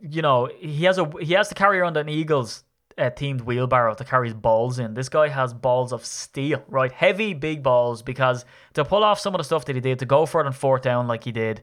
you 0.01 0.23
know, 0.23 0.49
he 0.59 0.85
has 0.85 0.99
a 0.99 1.11
he 1.21 1.33
has 1.35 1.49
to 1.49 1.55
carry 1.55 1.79
around 1.79 1.97
an 1.97 2.09
Eagles 2.09 2.65
uh, 2.97 3.11
themed 3.11 3.43
wheelbarrow 3.43 3.95
to 3.95 4.05
carry 4.05 4.29
his 4.29 4.35
balls 4.35 4.79
in. 4.79 4.95
This 4.95 5.09
guy 5.09 5.29
has 5.29 5.55
balls 5.55 5.93
of 5.93 6.05
steel, 6.05 6.63
right? 6.69 6.93
Heavy, 6.93 7.35
big 7.35 7.63
balls 7.63 8.03
because 8.03 8.45
to 8.75 8.85
pull 8.85 9.05
off 9.05 9.19
some 9.21 9.35
of 9.35 9.39
the 9.39 9.45
stuff 9.45 9.65
that 9.67 9.75
he 9.75 9.81
did, 9.81 9.99
to 10.01 10.07
go 10.07 10.27
for 10.27 10.41
it 10.41 10.47
on 10.47 10.53
fourth 10.53 10.83
down 10.83 11.07
like 11.07 11.25
he 11.25 11.33
did, 11.33 11.63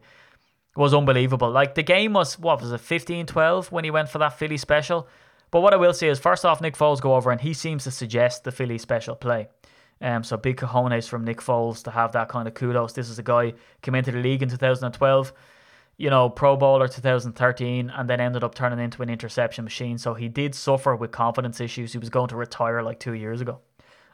was 0.75 0.93
unbelievable. 0.93 1.49
Like 1.49 1.75
the 1.75 1.83
game 1.83 2.13
was, 2.13 2.37
what 2.39 2.61
was 2.61 2.71
it, 2.71 2.81
15 2.81 3.25
12 3.25 3.71
when 3.71 3.83
he 3.83 3.91
went 3.91 4.09
for 4.09 4.19
that 4.19 4.37
Philly 4.37 4.57
special? 4.57 5.07
But 5.51 5.61
what 5.61 5.73
I 5.73 5.77
will 5.77 5.93
say 5.93 6.09
is, 6.09 6.19
first 6.19 6.43
off, 6.43 6.61
Nick 6.61 6.75
Foles 6.75 6.99
go 6.99 7.15
over 7.15 7.31
and 7.31 7.39
he 7.39 7.53
seems 7.53 7.83
to 7.85 7.91
suggest 7.91 8.43
the 8.43 8.51
Philly 8.51 8.77
special 8.77 9.15
play. 9.15 9.47
Um, 10.01 10.23
so 10.23 10.35
big 10.35 10.57
cojones 10.57 11.07
from 11.07 11.23
Nick 11.23 11.39
Foles 11.39 11.83
to 11.83 11.91
have 11.91 12.11
that 12.11 12.27
kind 12.27 12.47
of 12.47 12.53
kudos. 12.53 12.93
This 12.93 13.09
is 13.09 13.19
a 13.19 13.23
guy 13.23 13.53
came 13.81 13.95
into 13.95 14.11
the 14.11 14.19
league 14.19 14.43
in 14.43 14.49
2012 14.49 15.33
you 15.97 16.09
know, 16.09 16.29
Pro 16.29 16.57
Bowler 16.57 16.87
2013, 16.87 17.89
and 17.89 18.09
then 18.09 18.19
ended 18.19 18.43
up 18.43 18.53
turning 18.53 18.79
into 18.79 19.01
an 19.01 19.09
interception 19.09 19.63
machine. 19.63 19.97
So 19.97 20.13
he 20.13 20.27
did 20.27 20.53
suffer 20.53 20.95
with 20.95 21.11
confidence 21.11 21.61
issues. 21.61 21.93
He 21.93 21.97
was 21.97 22.09
going 22.09 22.27
to 22.29 22.35
retire 22.35 22.81
like 22.83 22.99
two 22.99 23.13
years 23.13 23.41
ago. 23.41 23.59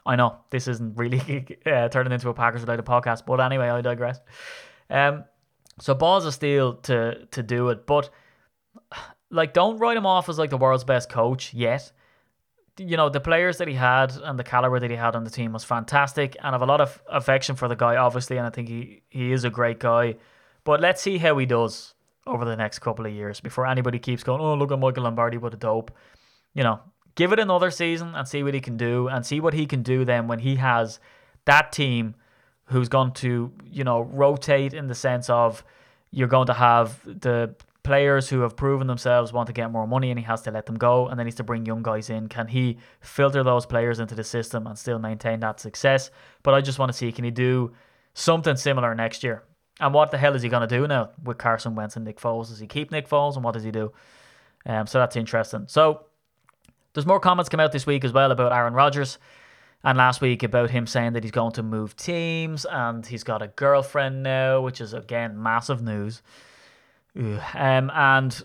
I 0.06 0.16
know 0.16 0.38
this 0.50 0.68
isn't 0.68 0.96
really 0.96 1.58
uh, 1.66 1.88
turning 1.88 2.12
into 2.12 2.28
a 2.28 2.34
Packers 2.34 2.62
related 2.62 2.84
podcast, 2.84 3.26
but 3.26 3.40
anyway, 3.40 3.68
I 3.68 3.80
digress. 3.80 4.20
Um, 4.90 5.24
so 5.80 5.94
balls 5.94 6.24
of 6.24 6.34
steel 6.34 6.74
to 6.74 7.26
to 7.26 7.42
do 7.42 7.68
it, 7.70 7.86
but 7.86 8.10
like 9.30 9.52
don't 9.52 9.78
write 9.78 9.96
him 9.96 10.06
off 10.06 10.28
as 10.28 10.38
like 10.38 10.50
the 10.50 10.56
world's 10.56 10.84
best 10.84 11.08
coach 11.08 11.54
yet. 11.54 11.92
You 12.78 12.96
know 12.96 13.08
the 13.08 13.20
players 13.20 13.58
that 13.58 13.68
he 13.68 13.74
had 13.74 14.12
and 14.22 14.38
the 14.38 14.44
caliber 14.44 14.80
that 14.80 14.90
he 14.90 14.96
had 14.96 15.14
on 15.14 15.24
the 15.24 15.30
team 15.30 15.52
was 15.52 15.64
fantastic, 15.64 16.36
and 16.38 16.48
I 16.48 16.52
have 16.52 16.62
a 16.62 16.66
lot 16.66 16.80
of 16.80 17.02
affection 17.08 17.56
for 17.56 17.68
the 17.68 17.76
guy, 17.76 17.96
obviously, 17.96 18.36
and 18.38 18.46
I 18.46 18.50
think 18.50 18.68
he 18.68 19.02
he 19.08 19.32
is 19.32 19.44
a 19.44 19.50
great 19.50 19.78
guy. 19.78 20.16
But 20.64 20.80
let's 20.80 21.02
see 21.02 21.18
how 21.18 21.36
he 21.38 21.46
does 21.46 21.94
over 22.26 22.44
the 22.44 22.56
next 22.56 22.78
couple 22.78 23.04
of 23.04 23.12
years 23.12 23.40
before 23.40 23.66
anybody 23.66 23.98
keeps 23.98 24.22
going, 24.22 24.40
oh, 24.40 24.54
look 24.54 24.70
at 24.70 24.78
Michael 24.78 25.02
Lombardi, 25.04 25.38
what 25.38 25.54
a 25.54 25.56
dope. 25.56 25.90
You 26.54 26.62
know, 26.62 26.80
give 27.14 27.32
it 27.32 27.40
another 27.40 27.70
season 27.70 28.14
and 28.14 28.28
see 28.28 28.42
what 28.42 28.54
he 28.54 28.60
can 28.60 28.76
do 28.76 29.08
and 29.08 29.26
see 29.26 29.40
what 29.40 29.54
he 29.54 29.66
can 29.66 29.82
do 29.82 30.04
then 30.04 30.28
when 30.28 30.38
he 30.38 30.56
has 30.56 31.00
that 31.46 31.72
team 31.72 32.14
who's 32.66 32.88
going 32.88 33.12
to, 33.12 33.52
you 33.70 33.84
know, 33.84 34.02
rotate 34.02 34.74
in 34.74 34.86
the 34.86 34.94
sense 34.94 35.28
of 35.28 35.64
you're 36.10 36.28
going 36.28 36.46
to 36.46 36.54
have 36.54 37.00
the 37.04 37.54
players 37.82 38.28
who 38.28 38.40
have 38.40 38.56
proven 38.56 38.86
themselves 38.86 39.32
want 39.32 39.48
to 39.48 39.52
get 39.52 39.70
more 39.70 39.86
money 39.86 40.10
and 40.10 40.18
he 40.18 40.24
has 40.24 40.42
to 40.42 40.50
let 40.50 40.66
them 40.66 40.76
go 40.76 41.08
and 41.08 41.18
then 41.18 41.26
he's 41.26 41.34
to 41.34 41.42
bring 41.42 41.66
young 41.66 41.82
guys 41.82 42.10
in. 42.10 42.28
Can 42.28 42.46
he 42.46 42.78
filter 43.00 43.42
those 43.42 43.66
players 43.66 43.98
into 43.98 44.14
the 44.14 44.22
system 44.22 44.66
and 44.66 44.78
still 44.78 44.98
maintain 44.98 45.40
that 45.40 45.58
success? 45.58 46.10
But 46.42 46.54
I 46.54 46.60
just 46.60 46.78
want 46.78 46.92
to 46.92 46.96
see 46.96 47.10
can 47.10 47.24
he 47.24 47.30
do 47.30 47.72
something 48.14 48.56
similar 48.56 48.94
next 48.94 49.24
year? 49.24 49.42
And 49.80 49.92
what 49.92 50.10
the 50.10 50.18
hell 50.18 50.36
is 50.36 50.42
he 50.42 50.48
going 50.48 50.66
to 50.68 50.78
do 50.78 50.86
now 50.86 51.10
with 51.24 51.38
Carson 51.38 51.74
Wentz 51.74 51.96
and 51.96 52.04
Nick 52.04 52.20
Foles? 52.20 52.48
Does 52.48 52.60
he 52.60 52.66
keep 52.66 52.92
Nick 52.92 53.08
Foles 53.08 53.34
and 53.34 53.44
what 53.44 53.54
does 53.54 53.64
he 53.64 53.72
do? 53.72 53.92
Um, 54.64 54.86
so 54.86 55.00
that's 55.00 55.16
interesting. 55.16 55.64
So 55.66 56.04
there's 56.94 57.06
more 57.06 57.18
comments 57.18 57.48
come 57.48 57.58
out 57.58 57.72
this 57.72 57.86
week 57.86 58.04
as 58.04 58.12
well 58.12 58.30
about 58.30 58.52
Aaron 58.52 58.74
Rodgers. 58.74 59.18
And 59.84 59.98
last 59.98 60.20
week 60.20 60.42
about 60.42 60.70
him 60.70 60.86
saying 60.86 61.14
that 61.14 61.24
he's 61.24 61.32
going 61.32 61.52
to 61.52 61.62
move 61.62 61.96
teams 61.96 62.64
and 62.64 63.04
he's 63.04 63.24
got 63.24 63.42
a 63.42 63.48
girlfriend 63.48 64.22
now, 64.22 64.60
which 64.60 64.80
is 64.80 64.92
again 64.94 65.42
massive 65.42 65.82
news. 65.82 66.22
Um, 67.54 67.90
and 67.94 68.42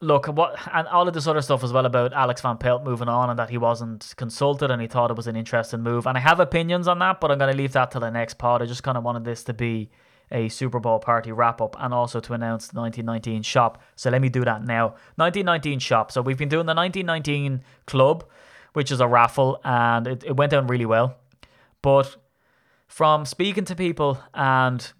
look, 0.00 0.26
what 0.26 0.56
and 0.72 0.86
all 0.88 1.08
of 1.08 1.14
this 1.14 1.26
other 1.26 1.42
stuff 1.42 1.64
as 1.64 1.72
well 1.72 1.86
about 1.86 2.12
Alex 2.12 2.40
Van 2.40 2.58
Pelt 2.58 2.84
moving 2.84 3.08
on 3.08 3.30
and 3.30 3.38
that 3.38 3.50
he 3.50 3.58
wasn't 3.58 4.14
consulted 4.16 4.70
and 4.70 4.80
he 4.80 4.88
thought 4.88 5.10
it 5.10 5.16
was 5.16 5.26
an 5.26 5.36
interesting 5.36 5.80
move. 5.80 6.06
And 6.06 6.16
I 6.16 6.20
have 6.20 6.40
opinions 6.40 6.88
on 6.88 6.98
that, 7.00 7.20
but 7.20 7.30
I'm 7.30 7.38
going 7.38 7.52
to 7.52 7.56
leave 7.56 7.72
that 7.72 7.90
till 7.90 8.00
the 8.00 8.10
next 8.10 8.38
pod. 8.38 8.62
I 8.62 8.66
just 8.66 8.82
kind 8.82 8.98
of 8.98 9.04
wanted 9.04 9.24
this 9.24 9.44
to 9.44 9.54
be 9.54 9.90
a 10.32 10.48
Super 10.48 10.78
Bowl 10.78 10.98
party 10.98 11.32
wrap 11.32 11.60
up 11.60 11.76
and 11.78 11.92
also 11.92 12.20
to 12.20 12.32
announce 12.34 12.68
the 12.68 12.80
1919 12.80 13.42
shop. 13.42 13.82
So 13.96 14.10
let 14.10 14.22
me 14.22 14.28
do 14.28 14.44
that 14.44 14.64
now. 14.64 14.88
1919 15.16 15.80
shop. 15.80 16.12
So 16.12 16.22
we've 16.22 16.38
been 16.38 16.48
doing 16.48 16.66
the 16.66 16.74
1919 16.74 17.62
club, 17.86 18.24
which 18.72 18.90
is 18.90 19.00
a 19.00 19.08
raffle, 19.08 19.60
and 19.64 20.06
it, 20.06 20.24
it 20.24 20.36
went 20.36 20.50
down 20.50 20.66
really 20.66 20.86
well. 20.86 21.16
But 21.82 22.16
from 22.86 23.24
speaking 23.24 23.64
to 23.66 23.74
people 23.74 24.18
and 24.34 24.92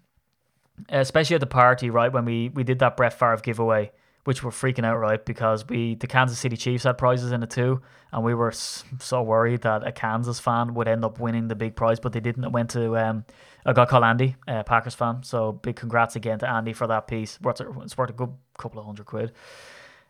especially 0.89 1.35
at 1.35 1.39
the 1.39 1.47
party, 1.47 1.89
right, 1.89 2.11
when 2.11 2.25
we, 2.25 2.49
we 2.49 2.63
did 2.63 2.79
that 2.79 2.97
Brett 2.97 3.13
Favre 3.13 3.37
giveaway, 3.37 3.91
which 4.23 4.43
were 4.43 4.51
freaking 4.51 4.85
out, 4.85 4.97
right? 4.97 5.23
Because 5.25 5.67
we 5.67 5.95
the 5.95 6.07
Kansas 6.07 6.37
City 6.37 6.55
Chiefs 6.55 6.83
had 6.83 6.97
prizes 6.97 7.31
in 7.31 7.41
it 7.41 7.49
too, 7.49 7.81
and 8.11 8.23
we 8.23 8.33
were 8.33 8.51
so 8.51 9.21
worried 9.21 9.61
that 9.61 9.85
a 9.85 9.91
Kansas 9.91 10.39
fan 10.39 10.73
would 10.75 10.87
end 10.87 11.03
up 11.03 11.19
winning 11.19 11.47
the 11.47 11.55
big 11.55 11.75
prize, 11.75 11.99
but 11.99 12.13
they 12.13 12.19
didn't. 12.19 12.43
It 12.43 12.51
went 12.51 12.69
to 12.71 12.97
um, 12.97 13.25
a 13.65 13.73
guy 13.73 13.85
called 13.85 14.03
Andy, 14.03 14.35
a 14.47 14.63
Packers 14.63 14.93
fan. 14.93 15.23
So 15.23 15.53
big 15.53 15.75
congrats 15.75 16.15
again 16.15 16.39
to 16.39 16.49
Andy 16.49 16.73
for 16.73 16.87
that 16.87 17.07
piece. 17.07 17.39
It's 17.43 17.97
worth 17.97 18.09
a 18.09 18.13
good 18.13 18.33
couple 18.57 18.79
of 18.79 18.85
hundred 18.85 19.05
quid. 19.07 19.31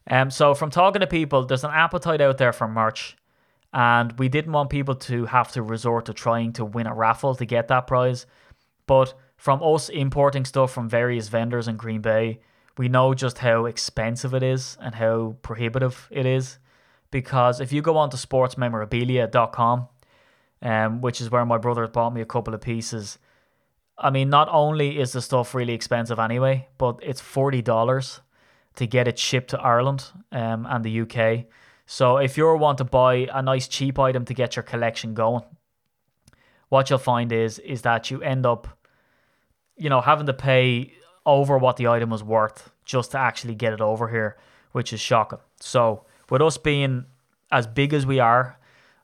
Um, 0.10 0.30
so 0.30 0.56
from 0.56 0.72
talking 0.72 1.00
to 1.02 1.08
people, 1.08 1.46
there's 1.46 1.64
an 1.64 1.72
appetite 1.72 2.22
out 2.22 2.38
there 2.38 2.52
for 2.52 2.68
merch, 2.68 3.16
and 3.74 4.18
we 4.20 4.30
didn't 4.30 4.52
want 4.52 4.70
people 4.70 4.96
to 4.96 5.26
have 5.26 5.52
to 5.54 5.62
resort 5.62 6.06
to 6.06 6.14
trying 6.14 6.54
to 6.54 6.66
win 6.66 6.88
a 6.88 6.94
raffle 6.94 7.36
to 7.36 7.46
get 7.46 7.68
that 7.70 7.88
prize, 7.88 8.26
but 8.88 9.14
from 9.38 9.62
us 9.64 9.90
importing 9.90 10.46
stuff 10.46 10.72
from 10.72 10.90
various 10.90 11.28
vendors 11.28 11.68
in 11.68 11.78
Green 11.78 12.02
Bay 12.02 12.40
we 12.78 12.90
know 12.90 13.14
just 13.14 13.40
how 13.40 13.66
expensive 13.66 14.34
it 14.34 14.44
is 14.44 14.78
and 14.82 14.96
how 14.96 15.36
prohibitive 15.42 16.08
it 16.12 16.26
is. 16.26 16.58
Because 17.12 17.60
if 17.60 17.74
you 17.74 17.82
go 17.82 17.98
on 17.98 18.10
to 18.12 18.18
sportsmemorabilia.com, 18.18 19.88
um, 20.62 21.02
which 21.02 21.20
is 21.20 21.30
where 21.30 21.46
my 21.46 21.58
brother 21.58 21.88
bought 21.88 22.14
me 22.14 22.22
a 22.22 22.26
couple 22.26 22.54
of 22.54 22.62
pieces, 22.62 23.20
I 23.98 24.10
mean, 24.10 24.30
not 24.30 24.48
only 24.50 25.00
is 25.00 25.12
the 25.12 25.22
stuff 25.22 25.54
really 25.54 25.74
expensive 25.74 26.18
anyway, 26.18 26.70
but 26.78 27.00
it's 27.04 27.22
$40 27.22 28.22
to 28.76 28.88
get 28.88 29.08
it 29.08 29.20
shipped 29.20 29.50
to 29.50 29.60
Ireland 29.60 30.06
um, 30.32 30.66
and 30.68 30.84
the 30.84 31.02
UK. 31.02 31.46
So 31.94 32.16
if 32.16 32.38
you 32.38 32.56
want 32.56 32.78
to 32.78 32.86
buy 32.86 33.28
a 33.34 33.42
nice 33.42 33.68
cheap 33.68 34.00
item 34.00 34.24
to 34.24 34.34
get 34.34 34.56
your 34.56 34.64
collection 34.64 35.14
going, 35.14 35.44
what 36.70 36.90
you'll 36.90 37.00
find 37.00 37.34
is 37.34 37.60
is 37.60 37.82
that 37.82 38.10
you 38.10 38.22
end 38.22 38.46
up, 38.46 38.70
you 39.76 39.90
know, 39.90 40.00
having 40.00 40.26
to 40.28 40.34
pay 40.34 40.94
over 41.26 41.58
what 41.58 41.76
the 41.76 41.88
item 41.88 42.10
was 42.10 42.24
worth 42.24 42.72
just 42.86 43.12
to 43.12 43.18
actually 43.18 43.56
get 43.56 43.74
it 43.74 43.82
over 43.82 44.08
here, 44.08 44.38
which 44.72 44.94
is 44.94 45.02
shocking. 45.02 45.40
So, 45.60 46.06
with 46.30 46.42
us 46.42 46.58
being 46.58 47.08
as 47.52 47.68
big 47.68 47.94
as 47.94 48.06
we 48.06 48.22
are, 48.22 48.58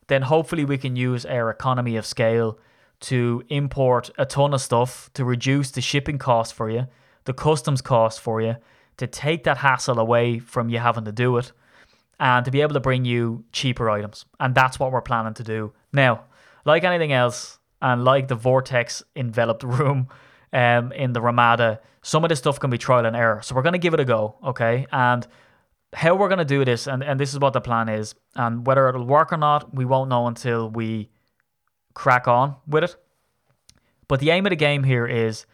then 0.08 0.22
hopefully 0.22 0.64
we 0.64 0.78
can 0.78 0.96
use 0.96 1.26
our 1.26 1.50
economy 1.50 1.98
of 1.98 2.06
scale 2.06 2.58
to 3.02 3.44
import 3.50 4.12
a 4.18 4.26
ton 4.26 4.54
of 4.54 4.62
stuff 4.62 5.10
to 5.14 5.26
reduce 5.26 5.72
the 5.72 5.82
shipping 5.82 6.18
cost 6.18 6.54
for 6.54 6.70
you, 6.70 6.88
the 7.26 7.34
customs 7.34 7.82
cost 7.82 8.22
for 8.22 8.40
you, 8.40 8.56
to 8.96 9.08
take 9.08 9.44
that 9.44 9.58
hassle 9.58 10.00
away 10.00 10.40
from 10.40 10.70
you 10.70 10.80
having 10.80 11.04
to 11.04 11.12
do 11.12 11.36
it, 11.36 11.52
and 12.20 12.46
to 12.46 12.52
be 12.52 12.62
able 12.62 12.74
to 12.74 12.80
bring 12.80 13.06
you 13.06 13.44
cheaper 13.52 13.90
items. 13.90 14.26
And 14.40 14.56
that's 14.56 14.80
what 14.80 14.92
we're 14.92 15.02
planning 15.02 15.34
to 15.36 15.44
do. 15.44 15.74
Now, 15.94 16.26
like 16.66 16.84
anything 16.84 17.14
else, 17.14 17.60
and 17.82 18.04
like 18.04 18.28
the 18.28 18.36
vortex 18.36 19.04
enveloped 19.16 19.64
room 19.80 20.10
um, 20.54 20.92
in 20.92 21.14
the 21.14 21.22
Ramada, 21.22 21.80
some 22.02 22.24
of 22.24 22.30
this 22.30 22.40
stuff 22.40 22.60
can 22.60 22.70
be 22.70 22.78
trial 22.78 23.06
and 23.06 23.16
error. 23.16 23.42
So 23.42 23.56
we're 23.56 23.62
going 23.62 23.74
to 23.74 23.80
give 23.80 23.94
it 23.94 24.00
a 24.00 24.06
go, 24.06 24.36
okay? 24.44 24.88
And 24.92 25.28
how 25.94 26.16
we're 26.16 26.30
going 26.30 26.40
to 26.40 26.46
do 26.46 26.66
this, 26.66 26.88
and, 26.88 27.04
and 27.04 27.20
this 27.20 27.34
is 27.34 27.40
what 27.40 27.54
the 27.54 27.62
plan 27.62 27.90
is, 27.90 28.16
and 28.36 28.66
whether 28.66 28.88
it'll 28.90 29.06
work 29.06 29.32
or 29.32 29.38
not, 29.38 29.74
we 29.74 29.86
won't 29.86 30.10
know 30.10 30.28
until 30.28 30.70
we 30.70 31.10
crack 31.94 32.28
on 32.28 32.56
with 32.68 32.84
it. 32.84 32.96
But 34.08 34.20
the 34.20 34.30
aim 34.30 34.46
of 34.46 34.52
the 34.52 34.56
game 34.56 34.84
here 34.84 35.06
is 35.06 35.46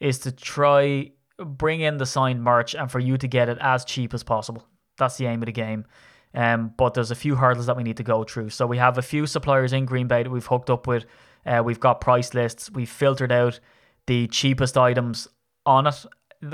is 0.00 0.18
to 0.20 0.32
try 0.32 1.12
bring 1.38 1.80
in 1.80 1.98
the 1.98 2.06
signed 2.06 2.42
merch 2.42 2.74
and 2.74 2.90
for 2.90 2.98
you 2.98 3.16
to 3.18 3.28
get 3.28 3.48
it 3.48 3.58
as 3.60 3.84
cheap 3.84 4.14
as 4.14 4.22
possible. 4.22 4.66
That's 4.98 5.16
the 5.16 5.26
aim 5.26 5.42
of 5.42 5.46
the 5.46 5.52
game. 5.52 5.84
Um, 6.34 6.72
but 6.76 6.94
there's 6.94 7.10
a 7.10 7.16
few 7.16 7.36
hurdles 7.36 7.66
that 7.66 7.76
we 7.76 7.82
need 7.82 7.96
to 7.96 8.02
go 8.02 8.24
through. 8.24 8.50
So 8.50 8.66
we 8.66 8.78
have 8.78 8.98
a 8.98 9.02
few 9.02 9.26
suppliers 9.26 9.72
in 9.72 9.84
Green 9.84 10.06
Bay 10.06 10.22
that 10.22 10.30
we've 10.30 10.46
hooked 10.46 10.70
up 10.70 10.86
with. 10.86 11.06
Uh, 11.44 11.62
we've 11.64 11.80
got 11.80 12.00
price 12.00 12.34
lists. 12.34 12.70
We've 12.70 12.88
filtered 12.88 13.32
out 13.32 13.58
the 14.06 14.26
cheapest 14.28 14.78
items 14.78 15.28
on 15.66 15.86
it 15.86 16.06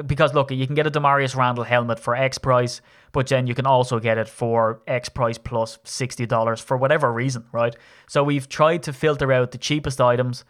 because 0.06 0.34
look, 0.34 0.50
you 0.50 0.66
can 0.66 0.74
get 0.74 0.86
a 0.86 0.90
Damarious 0.90 1.36
Randall 1.36 1.64
helmet 1.64 2.00
for 2.00 2.16
X 2.16 2.38
price, 2.38 2.80
but 3.12 3.28
then 3.28 3.46
you 3.46 3.54
can 3.54 3.66
also 3.66 4.00
get 4.00 4.18
it 4.18 4.28
for 4.28 4.82
X 4.86 5.08
price 5.08 5.38
plus 5.38 5.78
sixty 5.84 6.26
dollars 6.26 6.60
for 6.60 6.76
whatever 6.76 7.12
reason, 7.12 7.44
right? 7.52 7.76
So 8.08 8.24
we've 8.24 8.48
tried 8.48 8.82
to 8.84 8.92
filter 8.92 9.32
out 9.32 9.52
the 9.52 9.58
cheapest 9.58 10.00
items, 10.00 10.44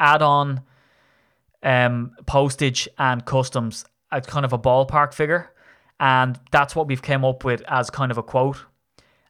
add 0.00 0.20
on 0.20 0.62
um, 1.62 2.12
postage 2.26 2.88
and 2.98 3.24
customs 3.24 3.84
at 4.10 4.26
kind 4.26 4.44
of 4.44 4.52
a 4.52 4.58
ballpark 4.58 5.14
figure, 5.14 5.52
and 6.00 6.38
that's 6.50 6.76
what 6.76 6.86
we've 6.86 7.02
came 7.02 7.24
up 7.24 7.44
with 7.44 7.62
as 7.68 7.90
kind 7.90 8.10
of 8.10 8.18
a 8.18 8.22
quote. 8.22 8.64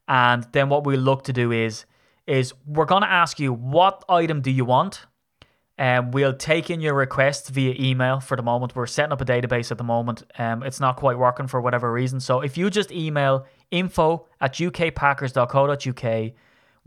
And 0.08 0.46
then 0.52 0.68
what 0.68 0.84
we 0.84 0.96
look 0.96 1.24
to 1.24 1.32
do 1.32 1.52
is 1.52 1.86
is 2.26 2.52
we're 2.66 2.86
going 2.86 3.02
to 3.02 3.10
ask 3.10 3.38
you 3.38 3.52
what 3.52 4.04
item 4.08 4.40
do 4.40 4.50
you 4.50 4.64
want 4.64 5.06
um, 5.78 6.10
we'll 6.10 6.32
take 6.32 6.70
in 6.70 6.80
your 6.80 6.94
request 6.94 7.50
via 7.50 7.74
email 7.78 8.20
for 8.20 8.36
the 8.36 8.42
moment. 8.42 8.74
We're 8.74 8.86
setting 8.86 9.12
up 9.12 9.20
a 9.20 9.26
database 9.26 9.70
at 9.70 9.76
the 9.76 9.84
moment. 9.84 10.22
Um, 10.38 10.62
it's 10.62 10.80
not 10.80 10.96
quite 10.96 11.18
working 11.18 11.46
for 11.46 11.60
whatever 11.60 11.92
reason. 11.92 12.18
So 12.20 12.40
if 12.40 12.56
you 12.56 12.70
just 12.70 12.90
email 12.90 13.46
info 13.70 14.26
at 14.40 14.54
ukpackers.co.uk 14.54 16.32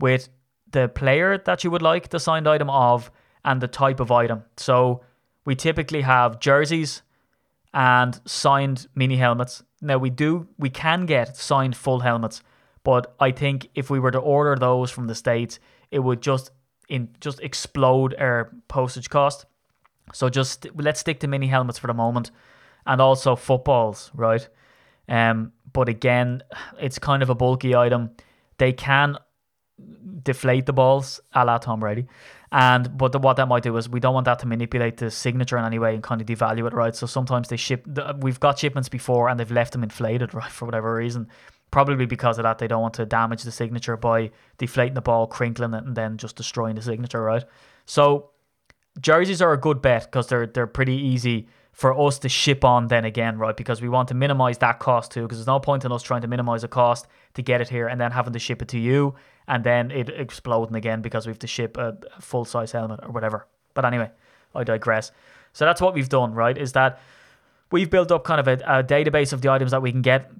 with 0.00 0.28
the 0.72 0.88
player 0.88 1.38
that 1.38 1.62
you 1.62 1.70
would 1.70 1.82
like 1.82 2.08
the 2.08 2.18
signed 2.18 2.48
item 2.48 2.68
of 2.68 3.12
and 3.44 3.60
the 3.60 3.68
type 3.68 4.00
of 4.00 4.10
item. 4.10 4.44
So 4.56 5.02
we 5.44 5.54
typically 5.54 6.00
have 6.00 6.40
jerseys 6.40 7.02
and 7.72 8.20
signed 8.24 8.88
mini 8.96 9.16
helmets. 9.16 9.62
Now 9.80 9.98
we 9.98 10.10
do 10.10 10.48
we 10.58 10.70
can 10.70 11.06
get 11.06 11.36
signed 11.36 11.76
full 11.76 12.00
helmets, 12.00 12.42
but 12.84 13.14
I 13.18 13.30
think 13.30 13.68
if 13.74 13.90
we 13.90 13.98
were 13.98 14.10
to 14.10 14.18
order 14.18 14.56
those 14.56 14.90
from 14.90 15.06
the 15.06 15.14
States, 15.14 15.58
it 15.90 16.00
would 16.00 16.20
just 16.20 16.50
in 16.88 17.08
just 17.20 17.40
explode 17.40 18.14
our 18.18 18.52
postage 18.68 19.08
cost. 19.08 19.46
So 20.12 20.28
just 20.28 20.66
let's 20.74 21.00
stick 21.00 21.20
to 21.20 21.28
mini 21.28 21.46
helmets 21.46 21.78
for 21.78 21.86
the 21.86 21.94
moment, 21.94 22.30
and 22.86 23.00
also 23.00 23.36
footballs, 23.36 24.10
right? 24.14 24.46
Um, 25.08 25.52
but 25.72 25.88
again, 25.88 26.42
it's 26.78 26.98
kind 26.98 27.22
of 27.22 27.30
a 27.30 27.34
bulky 27.34 27.74
item. 27.74 28.10
They 28.58 28.72
can 28.72 29.16
deflate 30.22 30.66
the 30.66 30.72
balls, 30.72 31.20
a 31.32 31.44
la 31.44 31.58
Tom 31.58 31.80
Brady. 31.80 32.06
And 32.52 32.96
but 32.98 33.12
the, 33.12 33.18
what 33.18 33.36
that 33.36 33.46
might 33.46 33.62
do 33.62 33.76
is 33.76 33.88
we 33.88 34.00
don't 34.00 34.14
want 34.14 34.24
that 34.24 34.40
to 34.40 34.46
manipulate 34.46 34.96
the 34.96 35.10
signature 35.10 35.56
in 35.56 35.64
any 35.64 35.78
way 35.78 35.94
and 35.94 36.02
kind 36.02 36.20
of 36.20 36.26
devalue 36.26 36.66
it, 36.66 36.72
right? 36.72 36.94
So 36.94 37.06
sometimes 37.06 37.48
they 37.48 37.56
ship. 37.56 37.86
We've 38.18 38.40
got 38.40 38.58
shipments 38.58 38.88
before 38.88 39.28
and 39.28 39.38
they've 39.38 39.50
left 39.50 39.72
them 39.72 39.82
inflated, 39.82 40.34
right, 40.40 40.50
for 40.50 40.64
whatever 40.64 40.94
reason. 40.94 41.28
Probably 41.70 42.06
because 42.06 42.38
of 42.38 42.42
that, 42.42 42.58
they 42.58 42.66
don't 42.66 42.82
want 42.82 42.94
to 42.94 43.06
damage 43.06 43.44
the 43.44 43.52
signature 43.52 43.96
by 43.96 44.32
deflating 44.58 44.94
the 44.94 45.00
ball, 45.00 45.28
crinkling 45.28 45.72
it, 45.74 45.84
and 45.84 45.94
then 45.94 46.16
just 46.16 46.34
destroying 46.34 46.74
the 46.74 46.82
signature, 46.82 47.22
right? 47.22 47.44
So 47.86 48.30
jerseys 49.00 49.40
are 49.40 49.52
a 49.52 49.56
good 49.56 49.80
bet 49.80 50.06
because 50.06 50.26
they're 50.26 50.46
they're 50.46 50.66
pretty 50.66 50.96
easy 50.96 51.46
for 51.72 51.98
us 51.98 52.18
to 52.18 52.28
ship 52.28 52.64
on 52.64 52.88
then 52.88 53.04
again, 53.04 53.38
right? 53.38 53.56
Because 53.56 53.80
we 53.80 53.88
want 53.88 54.08
to 54.08 54.14
minimize 54.14 54.58
that 54.58 54.80
cost 54.80 55.12
too, 55.12 55.22
because 55.22 55.38
there's 55.38 55.46
no 55.46 55.60
point 55.60 55.84
in 55.84 55.92
us 55.92 56.02
trying 56.02 56.22
to 56.22 56.28
minimize 56.28 56.64
a 56.64 56.68
cost 56.68 57.06
to 57.34 57.42
get 57.42 57.60
it 57.60 57.68
here 57.68 57.86
and 57.86 58.00
then 58.00 58.10
having 58.10 58.32
to 58.32 58.40
ship 58.40 58.60
it 58.60 58.68
to 58.68 58.78
you 58.78 59.14
and 59.50 59.64
then 59.64 59.90
it 59.90 60.08
exploding 60.08 60.76
again 60.76 61.02
because 61.02 61.26
we 61.26 61.30
have 61.30 61.38
to 61.40 61.46
ship 61.48 61.76
a 61.76 61.96
full 62.20 62.44
size 62.44 62.70
helmet 62.70 63.00
or 63.02 63.10
whatever. 63.10 63.48
But 63.74 63.84
anyway, 63.84 64.10
I 64.54 64.62
digress. 64.62 65.10
So 65.52 65.64
that's 65.64 65.80
what 65.80 65.92
we've 65.92 66.08
done, 66.08 66.34
right? 66.34 66.56
Is 66.56 66.72
that 66.72 67.00
we've 67.72 67.90
built 67.90 68.12
up 68.12 68.22
kind 68.22 68.38
of 68.38 68.46
a, 68.46 68.78
a 68.78 68.84
database 68.84 69.32
of 69.32 69.42
the 69.42 69.50
items 69.50 69.72
that 69.72 69.82
we 69.82 69.90
can 69.90 70.02
get 70.02 70.30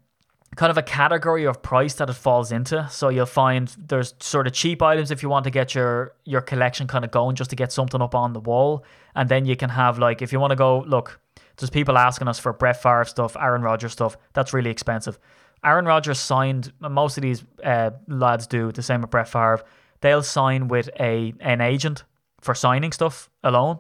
kind 0.55 0.71
of 0.71 0.79
a 0.79 0.83
category 0.83 1.45
of 1.45 1.61
price 1.61 1.95
that 1.95 2.09
it 2.09 2.15
falls 2.15 2.53
into. 2.53 2.87
So 2.89 3.09
you'll 3.09 3.27
find 3.27 3.75
there's 3.89 4.15
sort 4.21 4.47
of 4.47 4.53
cheap 4.53 4.81
items 4.81 5.11
if 5.11 5.25
you 5.25 5.29
want 5.29 5.43
to 5.45 5.51
get 5.51 5.75
your 5.75 6.15
your 6.25 6.41
collection 6.41 6.87
kind 6.87 7.05
of 7.05 7.11
going 7.11 7.35
just 7.35 7.51
to 7.51 7.57
get 7.57 7.73
something 7.73 8.01
up 8.01 8.15
on 8.15 8.33
the 8.33 8.41
wall. 8.41 8.85
And 9.17 9.29
then 9.29 9.45
you 9.45 9.57
can 9.57 9.71
have 9.71 9.99
like 9.99 10.23
if 10.23 10.33
you 10.33 10.39
want 10.39 10.53
to 10.53 10.57
go 10.57 10.85
look, 10.87 11.21
there's 11.57 11.71
people 11.71 11.99
asking 11.99 12.29
us 12.29 12.39
for 12.39 12.53
Brett 12.53 12.81
Favre 12.81 13.05
stuff, 13.05 13.37
Aaron 13.37 13.63
Rodgers 13.63 13.91
stuff. 13.91 14.17
That's 14.35 14.55
really 14.55 14.71
expensive. 14.71 15.19
Aaron 15.65 15.85
Rodgers 15.85 16.19
signed 16.19 16.73
most 16.81 17.19
of 17.19 17.23
these 17.23 17.45
uh, 17.63 17.91
lads 18.09 18.47
do 18.47 18.73
the 18.73 18.83
same 18.83 19.03
with 19.03 19.11
Brett 19.11 19.29
Favre. 19.29 19.63
They'll 20.01 20.23
sign 20.23 20.69
with 20.69 20.89
a 20.99 21.35
an 21.41 21.61
agent 21.61 22.05
for 22.41 22.55
signing 22.55 22.93
stuff 22.93 23.29
alone. 23.45 23.79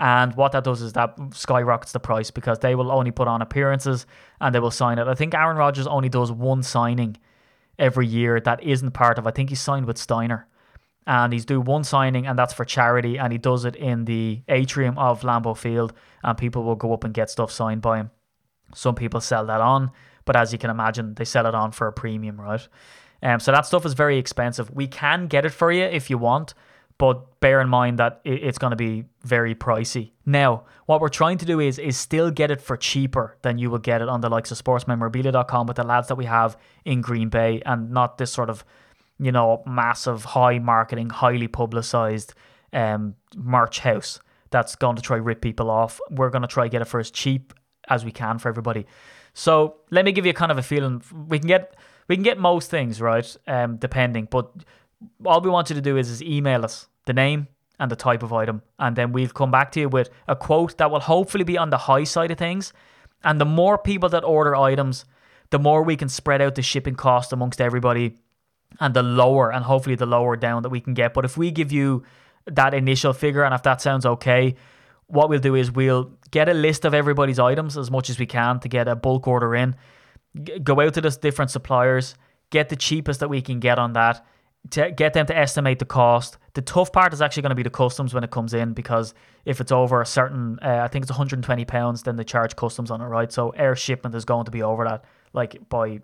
And 0.00 0.34
what 0.36 0.52
that 0.52 0.64
does 0.64 0.80
is 0.80 0.92
that 0.92 1.18
skyrockets 1.32 1.92
the 1.92 2.00
price 2.00 2.30
because 2.30 2.60
they 2.60 2.74
will 2.74 2.92
only 2.92 3.10
put 3.10 3.26
on 3.28 3.42
appearances 3.42 4.06
and 4.40 4.54
they 4.54 4.60
will 4.60 4.70
sign 4.70 4.98
it. 4.98 5.08
I 5.08 5.14
think 5.14 5.34
Aaron 5.34 5.56
Rodgers 5.56 5.88
only 5.88 6.08
does 6.08 6.30
one 6.30 6.62
signing 6.62 7.16
every 7.78 8.06
year 8.06 8.40
that 8.40 8.62
isn't 8.62 8.92
part 8.92 9.18
of. 9.18 9.26
I 9.26 9.32
think 9.32 9.50
he 9.50 9.56
signed 9.56 9.86
with 9.86 9.98
Steiner, 9.98 10.46
and 11.06 11.32
he's 11.32 11.44
do 11.44 11.60
one 11.60 11.84
signing 11.84 12.26
and 12.26 12.38
that's 12.38 12.54
for 12.54 12.64
charity, 12.64 13.18
and 13.18 13.32
he 13.32 13.38
does 13.38 13.64
it 13.64 13.74
in 13.76 14.04
the 14.04 14.42
atrium 14.48 14.96
of 14.98 15.22
Lambeau 15.22 15.56
Field, 15.56 15.92
and 16.22 16.38
people 16.38 16.62
will 16.62 16.76
go 16.76 16.92
up 16.92 17.04
and 17.04 17.12
get 17.12 17.30
stuff 17.30 17.50
signed 17.50 17.82
by 17.82 17.98
him. 17.98 18.10
Some 18.74 18.94
people 18.94 19.20
sell 19.20 19.46
that 19.46 19.60
on, 19.60 19.90
but 20.28 20.36
as 20.36 20.52
you 20.52 20.58
can 20.58 20.68
imagine, 20.68 21.14
they 21.14 21.24
sell 21.24 21.46
it 21.46 21.54
on 21.54 21.72
for 21.72 21.86
a 21.86 21.92
premium, 21.92 22.38
right? 22.38 22.68
Um, 23.22 23.40
so 23.40 23.50
that 23.50 23.64
stuff 23.64 23.86
is 23.86 23.94
very 23.94 24.18
expensive. 24.18 24.70
We 24.70 24.86
can 24.86 25.26
get 25.26 25.46
it 25.46 25.54
for 25.54 25.72
you 25.72 25.84
if 25.84 26.10
you 26.10 26.18
want, 26.18 26.52
but 26.98 27.40
bear 27.40 27.62
in 27.62 27.70
mind 27.70 27.98
that 27.98 28.20
it's 28.26 28.58
going 28.58 28.72
to 28.72 28.76
be 28.76 29.06
very 29.22 29.54
pricey. 29.54 30.10
Now, 30.26 30.64
what 30.84 31.00
we're 31.00 31.08
trying 31.08 31.38
to 31.38 31.46
do 31.46 31.60
is 31.60 31.78
is 31.78 31.96
still 31.96 32.30
get 32.30 32.50
it 32.50 32.60
for 32.60 32.76
cheaper 32.76 33.38
than 33.40 33.56
you 33.56 33.70
will 33.70 33.78
get 33.78 34.02
it 34.02 34.08
on 34.10 34.20
the 34.20 34.28
likes 34.28 34.50
of 34.50 34.62
sportsmemorabilia.com 34.62 35.66
with 35.66 35.78
the 35.78 35.82
lads 35.82 36.08
that 36.08 36.16
we 36.16 36.26
have 36.26 36.58
in 36.84 37.00
Green 37.00 37.30
Bay 37.30 37.62
and 37.64 37.90
not 37.90 38.18
this 38.18 38.30
sort 38.30 38.50
of, 38.50 38.66
you 39.18 39.32
know, 39.32 39.62
massive 39.64 40.26
high 40.26 40.58
marketing, 40.58 41.08
highly 41.08 41.48
publicized 41.48 42.34
um, 42.74 43.14
merch 43.34 43.78
house 43.78 44.20
that's 44.50 44.76
going 44.76 44.96
to 44.96 45.02
try 45.02 45.16
rip 45.16 45.40
people 45.40 45.70
off. 45.70 46.02
We're 46.10 46.28
going 46.28 46.42
to 46.42 46.48
try 46.48 46.68
get 46.68 46.82
it 46.82 46.84
for 46.84 47.00
as 47.00 47.10
cheap 47.10 47.54
as 47.88 48.04
we 48.04 48.12
can 48.12 48.38
for 48.38 48.50
everybody. 48.50 48.84
So 49.38 49.76
let 49.92 50.04
me 50.04 50.10
give 50.10 50.26
you 50.26 50.32
kind 50.32 50.50
of 50.50 50.58
a 50.58 50.62
feeling. 50.62 51.00
We 51.28 51.38
can 51.38 51.46
get 51.46 51.76
we 52.08 52.16
can 52.16 52.24
get 52.24 52.38
most 52.38 52.70
things 52.70 53.00
right, 53.00 53.36
um, 53.46 53.76
depending, 53.76 54.26
but 54.28 54.50
all 55.24 55.40
we 55.40 55.48
want 55.48 55.70
you 55.70 55.76
to 55.76 55.80
do 55.80 55.96
is, 55.96 56.10
is 56.10 56.20
email 56.20 56.64
us 56.64 56.88
the 57.04 57.12
name 57.12 57.46
and 57.78 57.88
the 57.88 57.94
type 57.94 58.24
of 58.24 58.32
item, 58.32 58.62
and 58.80 58.96
then 58.96 59.12
we'll 59.12 59.28
come 59.28 59.52
back 59.52 59.70
to 59.72 59.80
you 59.80 59.88
with 59.88 60.10
a 60.26 60.34
quote 60.34 60.76
that 60.78 60.90
will 60.90 60.98
hopefully 60.98 61.44
be 61.44 61.56
on 61.56 61.70
the 61.70 61.78
high 61.78 62.02
side 62.02 62.32
of 62.32 62.38
things. 62.38 62.72
And 63.22 63.40
the 63.40 63.44
more 63.44 63.78
people 63.78 64.08
that 64.08 64.24
order 64.24 64.56
items, 64.56 65.04
the 65.50 65.60
more 65.60 65.84
we 65.84 65.96
can 65.96 66.08
spread 66.08 66.42
out 66.42 66.56
the 66.56 66.62
shipping 66.62 66.96
cost 66.96 67.32
amongst 67.32 67.60
everybody, 67.60 68.16
and 68.80 68.92
the 68.92 69.04
lower 69.04 69.52
and 69.52 69.64
hopefully 69.64 69.94
the 69.94 70.06
lower 70.06 70.34
down 70.34 70.62
that 70.62 70.70
we 70.70 70.80
can 70.80 70.94
get. 70.94 71.14
But 71.14 71.24
if 71.24 71.36
we 71.36 71.52
give 71.52 71.70
you 71.70 72.02
that 72.46 72.74
initial 72.74 73.12
figure, 73.12 73.44
and 73.44 73.54
if 73.54 73.62
that 73.62 73.80
sounds 73.80 74.04
okay, 74.04 74.56
what 75.08 75.28
we'll 75.28 75.40
do 75.40 75.54
is 75.54 75.72
we'll 75.72 76.12
get 76.30 76.48
a 76.48 76.54
list 76.54 76.84
of 76.84 76.94
everybody's 76.94 77.38
items 77.38 77.76
as 77.76 77.90
much 77.90 78.08
as 78.10 78.18
we 78.18 78.26
can 78.26 78.60
to 78.60 78.68
get 78.68 78.88
a 78.88 78.94
bulk 78.94 79.26
order 79.26 79.54
in. 79.54 79.74
Go 80.62 80.80
out 80.80 80.94
to 80.94 81.00
the 81.00 81.10
different 81.10 81.50
suppliers, 81.50 82.14
get 82.50 82.68
the 82.68 82.76
cheapest 82.76 83.20
that 83.20 83.28
we 83.28 83.42
can 83.42 83.58
get 83.58 83.78
on 83.78 83.94
that 83.94 84.24
to 84.70 84.90
get 84.90 85.14
them 85.14 85.26
to 85.26 85.36
estimate 85.36 85.78
the 85.78 85.84
cost. 85.84 86.36
The 86.54 86.62
tough 86.62 86.92
part 86.92 87.12
is 87.14 87.22
actually 87.22 87.42
going 87.42 87.50
to 87.50 87.56
be 87.56 87.62
the 87.62 87.70
customs 87.70 88.12
when 88.12 88.24
it 88.24 88.30
comes 88.30 88.52
in 88.54 88.74
because 88.74 89.14
if 89.44 89.60
it's 89.60 89.72
over 89.72 90.00
a 90.00 90.06
certain, 90.06 90.58
uh, 90.60 90.80
I 90.82 90.88
think 90.88 91.04
it's 91.04 91.10
120 91.10 91.64
pounds, 91.64 92.02
then 92.02 92.16
they 92.16 92.24
charge 92.24 92.56
customs 92.56 92.90
on 92.90 93.00
it, 93.00 93.06
right? 93.06 93.32
So 93.32 93.50
air 93.50 93.74
shipment 93.74 94.14
is 94.14 94.24
going 94.24 94.44
to 94.44 94.50
be 94.50 94.62
over 94.62 94.84
that, 94.84 95.04
like 95.32 95.68
by 95.68 96.00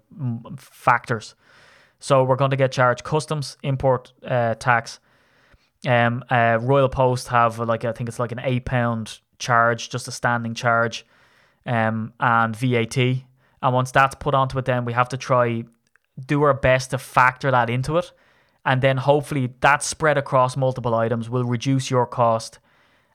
factors. 0.57 1.35
So 1.99 2.25
we're 2.25 2.37
going 2.37 2.53
to 2.53 2.57
get 2.57 2.73
charged 2.73 3.05
customs, 3.05 3.57
import 3.63 4.13
uh, 4.27 4.55
tax. 4.55 5.01
Um, 5.87 6.25
uh, 6.31 6.59
Royal 6.61 6.89
Post 6.89 7.29
have 7.29 7.59
like 7.59 7.85
I 7.85 7.93
think 7.93 8.09
it's 8.09 8.19
like 8.19 8.33
an 8.33 8.41
eight 8.43 8.65
pound 8.65 9.21
charge, 9.39 9.91
just 9.91 10.09
a 10.09 10.13
standing 10.13 10.55
charge, 10.55 11.05
um, 11.67 12.13
and 12.21 12.57
VAT. 12.57 12.97
And 12.97 13.73
once 13.73 13.91
that's 13.91 14.15
put 14.17 14.35
onto 14.35 14.59
it, 14.59 14.65
then 14.65 14.85
we 14.85 14.93
have 14.93 15.09
to 15.11 15.17
try 15.17 15.65
do 16.27 16.43
our 16.43 16.55
best 16.55 16.91
to 16.91 16.99
factor 16.99 17.51
that 17.51 17.69
into 17.69 17.97
it 17.99 18.13
and 18.65 18.81
then 18.81 18.97
hopefully 18.97 19.53
that 19.61 19.83
spread 19.83 20.17
across 20.17 20.57
multiple 20.57 20.95
items 20.95 21.29
will 21.29 21.45
reduce 21.45 21.91
your 21.91 22.07
cost, 22.07 22.59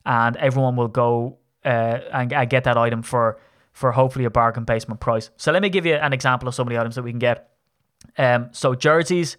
and 0.06 0.36
everyone 0.36 0.76
will 0.76 0.88
go 0.88 1.38
uh, 1.64 1.98
and, 2.12 2.32
and 2.32 2.50
get 2.50 2.64
that 2.64 2.76
item 2.76 3.02
for 3.02 3.38
for 3.72 3.92
hopefully 3.92 4.24
a 4.24 4.30
bargain 4.30 4.64
basement 4.64 5.00
price. 5.00 5.30
So 5.36 5.52
let 5.52 5.62
me 5.62 5.68
give 5.68 5.86
you 5.86 5.94
an 5.94 6.12
example 6.12 6.48
of 6.48 6.54
some 6.54 6.66
of 6.66 6.72
the 6.72 6.80
items 6.80 6.96
that 6.96 7.02
we 7.02 7.10
can 7.10 7.18
get. 7.18 7.50
Um, 8.18 8.48
so 8.52 8.74
jerseys, 8.74 9.36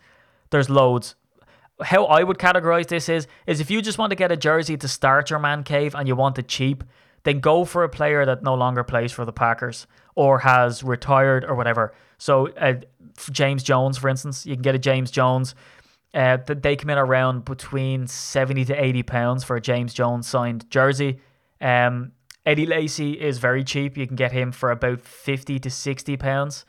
there's 0.52 0.70
loads. 0.70 1.16
How 1.84 2.06
I 2.06 2.24
would 2.24 2.38
categorize 2.38 2.88
this 2.88 3.10
is 3.10 3.28
is 3.48 3.60
if 3.60 3.72
you 3.72 3.82
just 3.82 3.98
want 3.98 4.12
to 4.12 4.16
get 4.16 4.32
a 4.32 4.38
jersey 4.38 4.78
to 4.78 4.88
start 4.88 5.30
your 5.30 5.40
man 5.40 5.64
cave 5.64 5.96
and 5.96 6.08
you 6.08 6.16
want 6.16 6.38
it 6.38 6.48
cheap, 6.48 6.84
then 7.24 7.40
go 7.40 7.66
for 7.66 7.84
a 7.84 7.90
player 7.90 8.26
that 8.26 8.44
no 8.44 8.56
longer 8.56 8.84
plays 8.84 9.12
for 9.12 9.26
the 9.26 9.34
Packers 9.34 9.88
or 10.16 10.40
has 10.40 10.84
retired 10.84 11.46
or 11.46 11.56
whatever. 11.56 11.94
So 12.18 12.50
uh, 12.50 12.76
James 13.32 13.64
Jones, 13.64 13.98
for 13.98 14.10
instance, 14.10 14.46
you 14.46 14.56
can 14.56 14.62
get 14.62 14.76
a 14.76 14.80
James 14.80 15.12
Jones. 15.12 15.56
Uh, 16.14 16.38
they 16.46 16.76
come 16.76 16.90
in 16.90 16.98
around 16.98 17.46
between 17.46 18.08
seventy 18.08 18.66
to 18.66 18.74
eighty 18.74 19.04
pounds 19.04 19.44
for 19.44 19.56
a 19.56 19.62
James 19.62 19.94
Jones 19.94 20.28
signed 20.28 20.70
jersey. 20.70 21.20
Um, 21.62 22.12
Eddie 22.46 22.66
Lacy 22.66 23.14
is 23.14 23.38
very 23.38 23.64
cheap. 23.64 23.98
You 23.98 24.08
can 24.08 24.16
get 24.16 24.32
him 24.32 24.52
for 24.52 24.72
about 24.72 25.02
fifty 25.02 25.60
to 25.60 25.70
sixty 25.70 26.18
pounds 26.18 26.66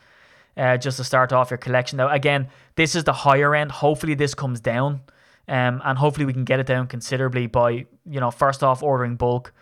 uh, 0.57 0.77
just 0.77 0.97
to 0.97 1.03
start 1.03 1.33
off 1.33 1.51
your 1.51 1.57
collection. 1.57 1.97
Now, 1.97 2.09
again, 2.09 2.49
this 2.75 2.95
is 2.95 3.03
the 3.03 3.13
higher 3.13 3.55
end. 3.55 3.71
Hopefully, 3.71 4.13
this 4.13 4.33
comes 4.33 4.59
down, 4.59 5.01
um, 5.47 5.81
and 5.83 5.97
hopefully 5.97 6.25
we 6.25 6.33
can 6.33 6.43
get 6.43 6.59
it 6.59 6.67
down 6.67 6.87
considerably 6.87 7.47
by 7.47 7.85
you 8.05 8.19
know 8.19 8.31
first 8.31 8.63
off 8.63 8.83
ordering 8.83 9.15
bulk. 9.15 9.53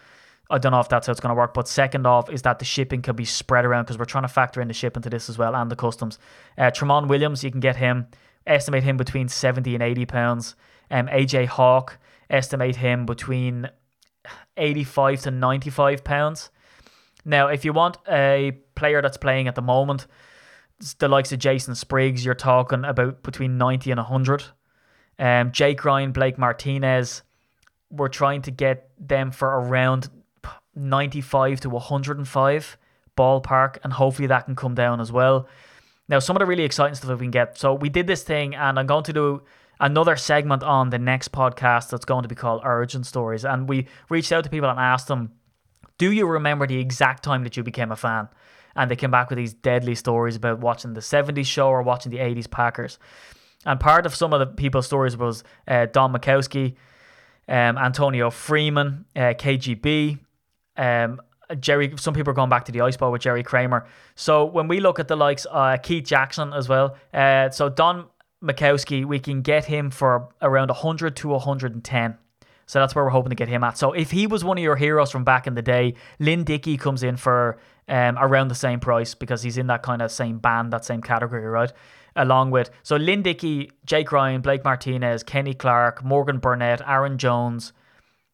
I 0.50 0.58
don't 0.58 0.74
know 0.74 0.82
if 0.82 0.90
that's 0.90 1.08
how 1.08 1.12
it's 1.12 1.22
going 1.22 1.34
to 1.34 1.40
work, 1.40 1.54
but 1.54 1.68
second 1.68 2.06
off 2.06 2.30
is 2.30 2.42
that 2.42 2.60
the 2.60 2.66
shipping 2.66 3.02
can 3.02 3.16
be 3.16 3.24
spread 3.24 3.64
around 3.64 3.84
because 3.84 3.98
we're 3.98 4.06
trying 4.06 4.26
to 4.26 4.28
factor 4.28 4.60
in 4.62 4.68
the 4.68 4.74
shipping 4.74 5.02
to 5.04 5.10
this 5.10 5.30
as 5.30 5.38
well 5.38 5.56
and 5.56 5.72
the 5.72 5.78
customs. 5.78 6.20
Uh, 6.58 6.64
Tramon 6.64 7.08
Williams, 7.08 7.42
you 7.42 7.52
can 7.52 7.62
get 7.62 7.78
him, 7.78 8.08
estimate 8.46 8.84
him 8.84 8.98
between 8.98 9.30
70 9.30 9.74
and 9.74 9.82
80 9.82 10.06
pounds. 10.08 10.56
Um, 10.92 11.08
AJ 11.08 11.48
Hawk, 11.48 11.98
estimate 12.30 12.76
him 12.76 13.06
between 13.06 13.70
85 14.58 15.22
to 15.22 15.32
95 15.32 16.04
pounds. 16.04 16.50
Now, 17.24 17.48
if 17.48 17.64
you 17.64 17.72
want 17.72 17.98
a 18.10 18.58
player 18.76 19.02
that's 19.02 19.18
playing 19.18 19.48
at 19.48 19.56
the 19.56 19.62
moment, 19.62 20.08
the 21.00 21.08
likes 21.08 21.32
of 21.32 21.40
Jason 21.40 21.76
Spriggs, 21.76 22.26
you're 22.26 22.36
talking 22.36 22.84
about 22.84 23.24
between 23.24 23.58
90 23.58 23.92
and 23.92 24.00
100. 24.00 24.44
Um, 25.20 25.52
Jake 25.52 25.86
Ryan, 25.86 26.12
Blake 26.12 26.38
Martinez, 26.38 27.24
we're 27.90 28.08
trying 28.08 28.42
to 28.44 28.52
get 28.52 28.90
them 28.98 29.32
for 29.32 29.48
around 29.48 30.10
95 30.76 31.62
to 31.62 31.70
105 31.70 32.78
ballpark, 33.18 33.78
and 33.84 33.94
hopefully 33.94 34.28
that 34.28 34.46
can 34.46 34.56
come 34.56 34.74
down 34.74 35.00
as 35.00 35.12
well. 35.12 35.48
Now, 36.08 36.20
some 36.20 36.36
of 36.36 36.40
the 36.40 36.46
really 36.46 36.64
exciting 36.64 36.96
stuff 36.96 37.10
that 37.10 37.18
we 37.18 37.26
can 37.26 37.32
get. 37.32 37.58
So, 37.58 37.74
we 37.74 37.90
did 37.90 38.08
this 38.08 38.24
thing, 38.24 38.56
and 38.56 38.80
I'm 38.80 38.88
going 38.88 39.04
to 39.04 39.14
do 39.14 39.44
another 39.80 40.16
segment 40.16 40.64
on 40.64 40.90
the 40.90 41.00
next 41.00 41.32
podcast 41.32 41.90
that's 41.90 42.06
going 42.06 42.24
to 42.24 42.30
be 42.30 42.36
called 42.36 42.62
Origin 42.64 43.04
Stories. 43.04 43.44
And 43.44 43.68
we 43.68 43.88
reached 44.10 44.32
out 44.32 44.44
to 44.44 44.50
people 44.50 44.70
and 44.70 44.80
asked 44.80 45.08
them, 45.08 45.34
Do 45.98 46.12
you 46.12 46.28
remember 46.28 46.68
the 46.68 46.80
exact 46.80 47.24
time 47.24 47.44
that 47.44 47.58
you 47.58 47.64
became 47.64 47.92
a 47.92 47.96
fan? 47.96 48.30
And 48.76 48.90
they 48.90 48.96
came 48.96 49.12
back 49.12 49.30
with 49.30 49.38
these 49.38 49.54
deadly 49.54 49.96
stories 49.96 50.36
about 50.36 50.60
watching 50.60 50.94
the 50.94 51.02
70s 51.02 51.46
show 51.46 51.68
or 51.68 51.82
watching 51.82 52.12
the 52.12 52.20
80s 52.20 52.50
Packers. 52.50 53.00
And 53.66 53.80
part 53.80 54.06
of 54.06 54.16
some 54.16 54.34
of 54.34 54.40
the 54.40 54.48
people's 54.48 54.86
stories 54.86 55.16
was 55.16 55.44
uh, 55.68 55.86
Don 55.86 56.14
Majkowski, 56.14 56.76
um, 57.48 57.78
Antonio 57.78 58.30
Freeman, 58.30 59.06
uh, 59.16 59.34
KGB, 59.38 60.20
um, 60.78 61.22
Jerry. 61.60 61.94
Some 61.98 62.14
people 62.14 62.32
are 62.32 62.36
going 62.36 62.50
back 62.50 62.66
to 62.66 62.72
the 62.72 62.82
Ice 62.82 62.98
Bowl 62.98 63.12
with 63.12 63.22
Jerry 63.22 63.44
Kramer. 63.44 63.86
So 64.16 64.46
when 64.46 64.68
we 64.68 64.80
look 64.80 65.00
at 65.00 65.08
the 65.08 65.16
likes, 65.16 65.46
uh, 65.50 65.78
Keith 65.78 66.06
Jackson 66.06 66.54
as 66.54 66.70
well. 66.70 66.96
Uh, 67.14 67.50
so 67.50 67.70
Don 67.70 68.06
Majkowski, 68.44 69.06
we 69.06 69.20
can 69.20 69.42
get 69.42 69.66
him 69.66 69.92
for 69.92 70.30
around 70.42 70.70
100 70.70 71.16
to 71.18 71.28
110. 71.28 72.18
So 72.66 72.80
that's 72.80 72.96
where 72.96 73.04
we're 73.04 73.12
hoping 73.12 73.32
to 73.32 73.36
get 73.36 73.50
him 73.50 73.64
at. 73.64 73.78
So 73.78 73.92
if 73.92 74.12
he 74.12 74.28
was 74.28 74.44
one 74.46 74.58
of 74.58 74.64
your 74.64 74.78
heroes 74.78 75.12
from 75.12 75.26
back 75.26 75.46
in 75.46 75.56
the 75.56 75.62
day, 75.62 75.96
Lynn 76.20 76.46
Dickey 76.46 76.78
comes 76.78 77.04
in 77.04 77.18
for 77.18 77.60
um, 77.88 78.18
around 78.20 78.48
the 78.48 78.56
same 78.56 78.80
price 78.80 79.16
because 79.16 79.42
he's 79.44 79.58
in 79.58 79.68
that 79.68 79.84
kind 79.84 80.02
of 80.02 80.12
same 80.12 80.40
band, 80.40 80.72
that 80.74 80.86
same 80.86 81.02
category, 81.02 81.46
right? 81.46 81.72
Along 82.16 82.52
with 82.52 82.70
so 82.84 82.96
Lynn 82.96 83.22
Dickey, 83.22 83.72
Jake 83.86 84.12
Ryan, 84.12 84.42
Blake 84.42 84.64
Martinez, 84.64 85.24
Kenny 85.24 85.54
Clark, 85.54 86.04
Morgan 86.04 86.40
Burnett, 86.40 86.82
Aaron 86.86 87.18
Jones, 87.18 87.74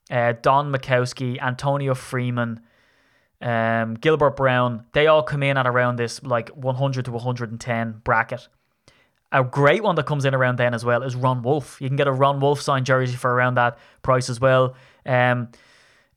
uh, 0.10 0.34
Don 0.42 0.72
Majkowski, 0.72 1.42
Antonio 1.42 1.94
Freeman, 1.94 2.62
um, 3.42 3.94
Gilbert 3.96 4.36
Brown, 4.36 4.86
they 4.94 5.08
all 5.08 5.22
come 5.22 5.44
in 5.44 5.58
at 5.58 5.68
around 5.68 5.98
this 5.98 6.24
like 6.24 6.50
100 6.50 7.06
to 7.06 7.12
110 7.12 8.02
bracket. 8.04 8.48
A 9.32 9.44
great 9.44 9.84
one 9.84 9.96
that 9.96 10.06
comes 10.06 10.26
in 10.26 10.34
around 10.34 10.58
then 10.58 10.74
as 10.74 10.86
well 10.86 11.04
is 11.04 11.16
Ron 11.16 11.42
Wolf. 11.44 11.80
You 11.82 11.90
can 11.90 11.98
get 11.98 12.08
a 12.08 12.12
Ron 12.12 12.40
Wolf 12.40 12.62
signed 12.62 12.86
jersey 12.86 13.16
for 13.16 13.32
around 13.32 13.56
that 13.56 13.78
price 14.02 14.30
as 14.30 14.40
well. 14.40 14.76
Um, 15.06 15.50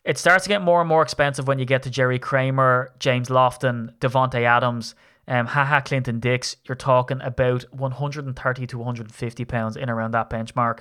it 0.04 0.18
starts 0.18 0.44
to 0.44 0.48
get 0.48 0.62
more 0.62 0.80
and 0.80 0.88
more 0.88 1.02
expensive 1.02 1.46
when 1.46 1.58
you 1.58 1.64
get 1.64 1.82
to 1.82 1.90
Jerry 1.90 2.18
Kramer, 2.18 2.92
James 2.98 3.28
Lofton, 3.28 3.94
Davante 3.98 4.42
Adams, 4.42 4.94
um, 5.28 5.46
Ha 5.46 5.64
Ha 5.64 5.80
Clinton 5.80 6.20
Dix. 6.20 6.56
You're 6.64 6.74
talking 6.74 7.20
about 7.22 7.64
130 7.72 8.66
to 8.66 8.78
150 8.78 9.44
pounds 9.44 9.76
in 9.76 9.90
around 9.90 10.12
that 10.12 10.30
benchmark. 10.30 10.80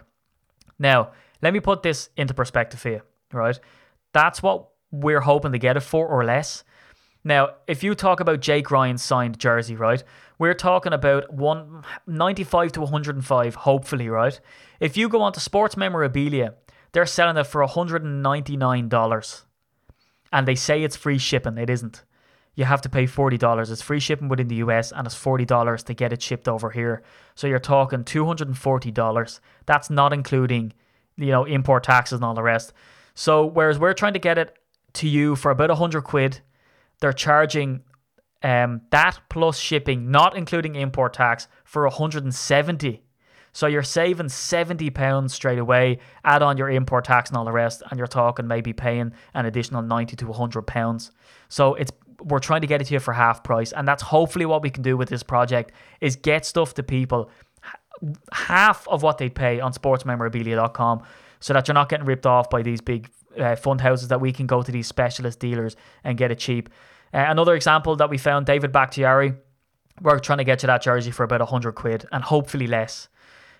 Now, 0.77 1.11
let 1.41 1.53
me 1.53 1.59
put 1.59 1.83
this 1.83 2.09
into 2.15 2.33
perspective 2.33 2.81
here, 2.81 3.03
right? 3.33 3.59
That's 4.13 4.41
what 4.41 4.69
we're 4.91 5.21
hoping 5.21 5.51
to 5.51 5.59
get 5.59 5.77
it 5.77 5.81
for 5.81 6.07
or 6.07 6.23
less. 6.23 6.63
Now, 7.23 7.49
if 7.67 7.83
you 7.83 7.95
talk 7.95 8.21
about 8.21 8.39
Jake 8.39 8.71
Ryan's 8.71 9.03
signed 9.03 9.37
jersey, 9.37 9.75
right? 9.75 10.03
We're 10.37 10.53
talking 10.53 10.93
about 10.93 11.33
one 11.33 11.83
ninety-five 12.07 12.71
to 12.71 12.81
105, 12.81 13.55
hopefully, 13.55 14.07
right? 14.07 14.39
If 14.79 14.95
you 14.95 15.09
go 15.09 15.21
on 15.21 15.33
to 15.33 15.41
sports 15.41 15.75
memorabilia, 15.75 16.53
they're 16.91 17.05
selling 17.05 17.37
it 17.37 17.45
for 17.45 17.65
$199. 17.65 19.43
And 20.31 20.47
they 20.47 20.55
say 20.55 20.83
it's 20.83 20.95
free 20.95 21.17
shipping. 21.17 21.57
It 21.57 21.69
isn't. 21.69 22.03
You 22.55 22.65
have 22.65 22.81
to 22.81 22.89
pay 22.89 23.05
$40. 23.05 23.71
It's 23.71 23.81
free 23.81 23.99
shipping 23.99 24.27
within 24.27 24.47
the 24.47 24.55
US 24.55 24.91
and 24.91 25.07
it's 25.07 25.15
$40 25.15 25.83
to 25.85 25.93
get 25.93 26.13
it 26.13 26.21
shipped 26.21 26.47
over 26.47 26.69
here. 26.69 27.03
So 27.35 27.47
you're 27.47 27.59
talking 27.59 28.03
$240. 28.03 29.39
That's 29.65 29.89
not 29.89 30.13
including, 30.13 30.73
you 31.15 31.27
know, 31.27 31.45
import 31.45 31.83
taxes 31.83 32.17
and 32.17 32.25
all 32.25 32.33
the 32.33 32.43
rest. 32.43 32.73
So 33.15 33.45
whereas 33.45 33.79
we're 33.79 33.93
trying 33.93 34.13
to 34.13 34.19
get 34.19 34.37
it 34.37 34.57
to 34.93 35.07
you 35.07 35.35
for 35.35 35.51
about 35.51 35.69
100 35.69 36.01
quid, 36.01 36.41
they're 36.99 37.13
charging 37.13 37.81
um, 38.43 38.81
that 38.91 39.19
plus 39.29 39.57
shipping, 39.57 40.11
not 40.11 40.35
including 40.35 40.75
import 40.75 41.13
tax, 41.13 41.47
for 41.63 41.83
170. 41.83 43.03
So 43.51 43.67
you're 43.67 43.83
saving 43.83 44.29
70 44.29 44.89
pounds 44.91 45.33
straight 45.33 45.59
away, 45.59 45.99
add 46.23 46.41
on 46.41 46.57
your 46.57 46.69
import 46.69 47.05
tax 47.05 47.29
and 47.29 47.37
all 47.37 47.45
the 47.45 47.51
rest, 47.51 47.83
and 47.89 47.97
you're 47.97 48.07
talking 48.07 48.47
maybe 48.47 48.73
paying 48.73 49.13
an 49.33 49.45
additional 49.45 49.81
90 49.81 50.15
to 50.17 50.27
100 50.27 50.61
pounds. 50.63 51.11
So 51.47 51.75
it's 51.75 51.91
we're 52.21 52.39
trying 52.39 52.61
to 52.61 52.67
get 52.67 52.81
it 52.81 52.85
to 52.85 52.93
you 52.93 52.99
for 52.99 53.13
half 53.13 53.43
price, 53.43 53.71
and 53.71 53.87
that's 53.87 54.03
hopefully 54.03 54.45
what 54.45 54.61
we 54.61 54.69
can 54.69 54.83
do 54.83 54.97
with 54.97 55.09
this 55.09 55.23
project 55.23 55.71
is 56.01 56.15
get 56.15 56.45
stuff 56.45 56.73
to 56.73 56.83
people 56.83 57.29
half 58.31 58.87
of 58.87 59.03
what 59.03 59.17
they 59.17 59.29
pay 59.29 59.59
on 59.59 59.73
sportsmemorabilia.com 59.73 61.03
so 61.39 61.53
that 61.53 61.67
you're 61.67 61.73
not 61.73 61.89
getting 61.89 62.05
ripped 62.05 62.25
off 62.25 62.49
by 62.49 62.61
these 62.61 62.81
big 62.81 63.09
uh, 63.37 63.55
fund 63.55 63.81
houses 63.81 64.07
that 64.09 64.19
we 64.19 64.31
can 64.31 64.47
go 64.47 64.61
to 64.61 64.71
these 64.71 64.87
specialist 64.87 65.39
dealers 65.39 65.75
and 66.03 66.17
get 66.17 66.31
it 66.31 66.39
cheap. 66.39 66.69
Uh, 67.13 67.25
another 67.27 67.55
example 67.55 67.95
that 67.95 68.09
we 68.09 68.17
found, 68.17 68.45
David 68.45 68.71
Bakhtiari, 68.71 69.33
we're 70.01 70.19
trying 70.19 70.37
to 70.37 70.43
get 70.43 70.63
you 70.63 70.67
that 70.67 70.81
jersey 70.81 71.11
for 71.11 71.23
about 71.23 71.39
100 71.41 71.73
quid 71.73 72.05
and 72.11 72.23
hopefully 72.23 72.67
less 72.67 73.09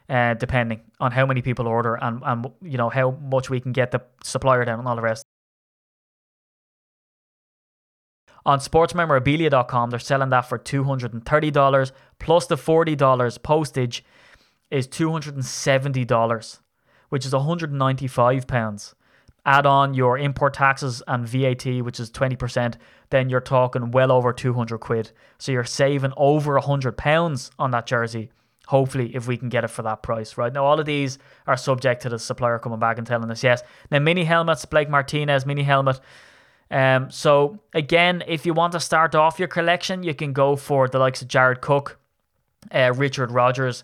uh, 0.10 0.34
depending 0.34 0.82
on 1.00 1.12
how 1.12 1.26
many 1.26 1.42
people 1.42 1.68
order 1.68 1.96
and, 1.96 2.22
and 2.26 2.48
you 2.62 2.78
know 2.78 2.90
how 2.90 3.12
much 3.12 3.50
we 3.50 3.60
can 3.60 3.72
get 3.72 3.92
the 3.92 4.02
supplier 4.24 4.66
down 4.66 4.80
and 4.80 4.88
all 4.88 4.96
the 4.96 5.02
rest. 5.02 5.24
On 8.46 8.58
sportsmemorabilia.com, 8.60 9.90
they're 9.90 10.00
selling 10.00 10.30
that 10.30 10.48
for 10.50 10.58
$230 10.58 11.92
plus 12.20 12.48
the 12.48 12.56
$40 12.56 13.44
postage 13.44 14.04
is 14.72 14.88
$270, 14.88 16.60
which 17.10 17.26
is 17.26 17.34
£195. 17.34 18.94
Add 19.46 19.66
on 19.66 19.94
your 19.94 20.18
import 20.18 20.54
taxes 20.54 21.04
and 21.08 21.28
VAT, 21.28 21.66
which 21.82 22.00
is 22.00 22.10
20%, 22.12 22.76
then 23.10 23.30
you're 23.30 23.42
talking 23.42 23.92
well 23.92 24.12
over 24.12 24.32
200 24.34 24.78
quid. 24.80 25.12
So 25.38 25.52
you're 25.52 25.64
saving 25.64 26.14
over 26.18 26.54
100 26.54 26.98
pounds 26.98 27.52
on 27.60 27.72
that 27.72 27.86
jersey 27.86 28.32
hopefully 28.70 29.16
if 29.16 29.28
we 29.28 29.36
can 29.36 29.50
get 29.50 29.64
it 29.64 29.70
for 29.70 29.82
that 29.82 30.04
price 30.04 30.38
right? 30.38 30.54
Now 30.54 30.64
all 30.64 30.80
of 30.80 30.86
these 30.86 31.18
are 31.48 31.58
subject 31.58 32.04
to 32.04 32.10
the 32.10 32.20
supplier 32.20 32.60
coming 32.60 32.80
back 32.80 33.00
and 33.00 33.08
telling 33.08 33.32
us 33.32 33.44
yes. 33.44 33.64
Now 33.90 33.98
mini 34.00 34.24
helmets 34.24 34.66
blake 34.66 34.90
martinez 34.90 35.44
mini 35.44 35.64
helmet. 35.64 36.00
Um, 36.70 37.10
so 37.10 37.60
again 37.74 38.24
if 38.28 38.46
you 38.46 38.54
want 38.54 38.74
to 38.74 38.80
start 38.80 39.16
off 39.16 39.40
your 39.40 39.48
collection 39.48 40.04
you 40.04 40.14
can 40.14 40.34
go 40.34 40.56
for 40.56 40.88
the 40.88 41.00
likes 41.00 41.24
of 41.24 41.28
jared 41.28 41.62
cook 41.62 41.98
uh, 42.72 42.94
richard 42.96 43.32
rodgers 43.32 43.84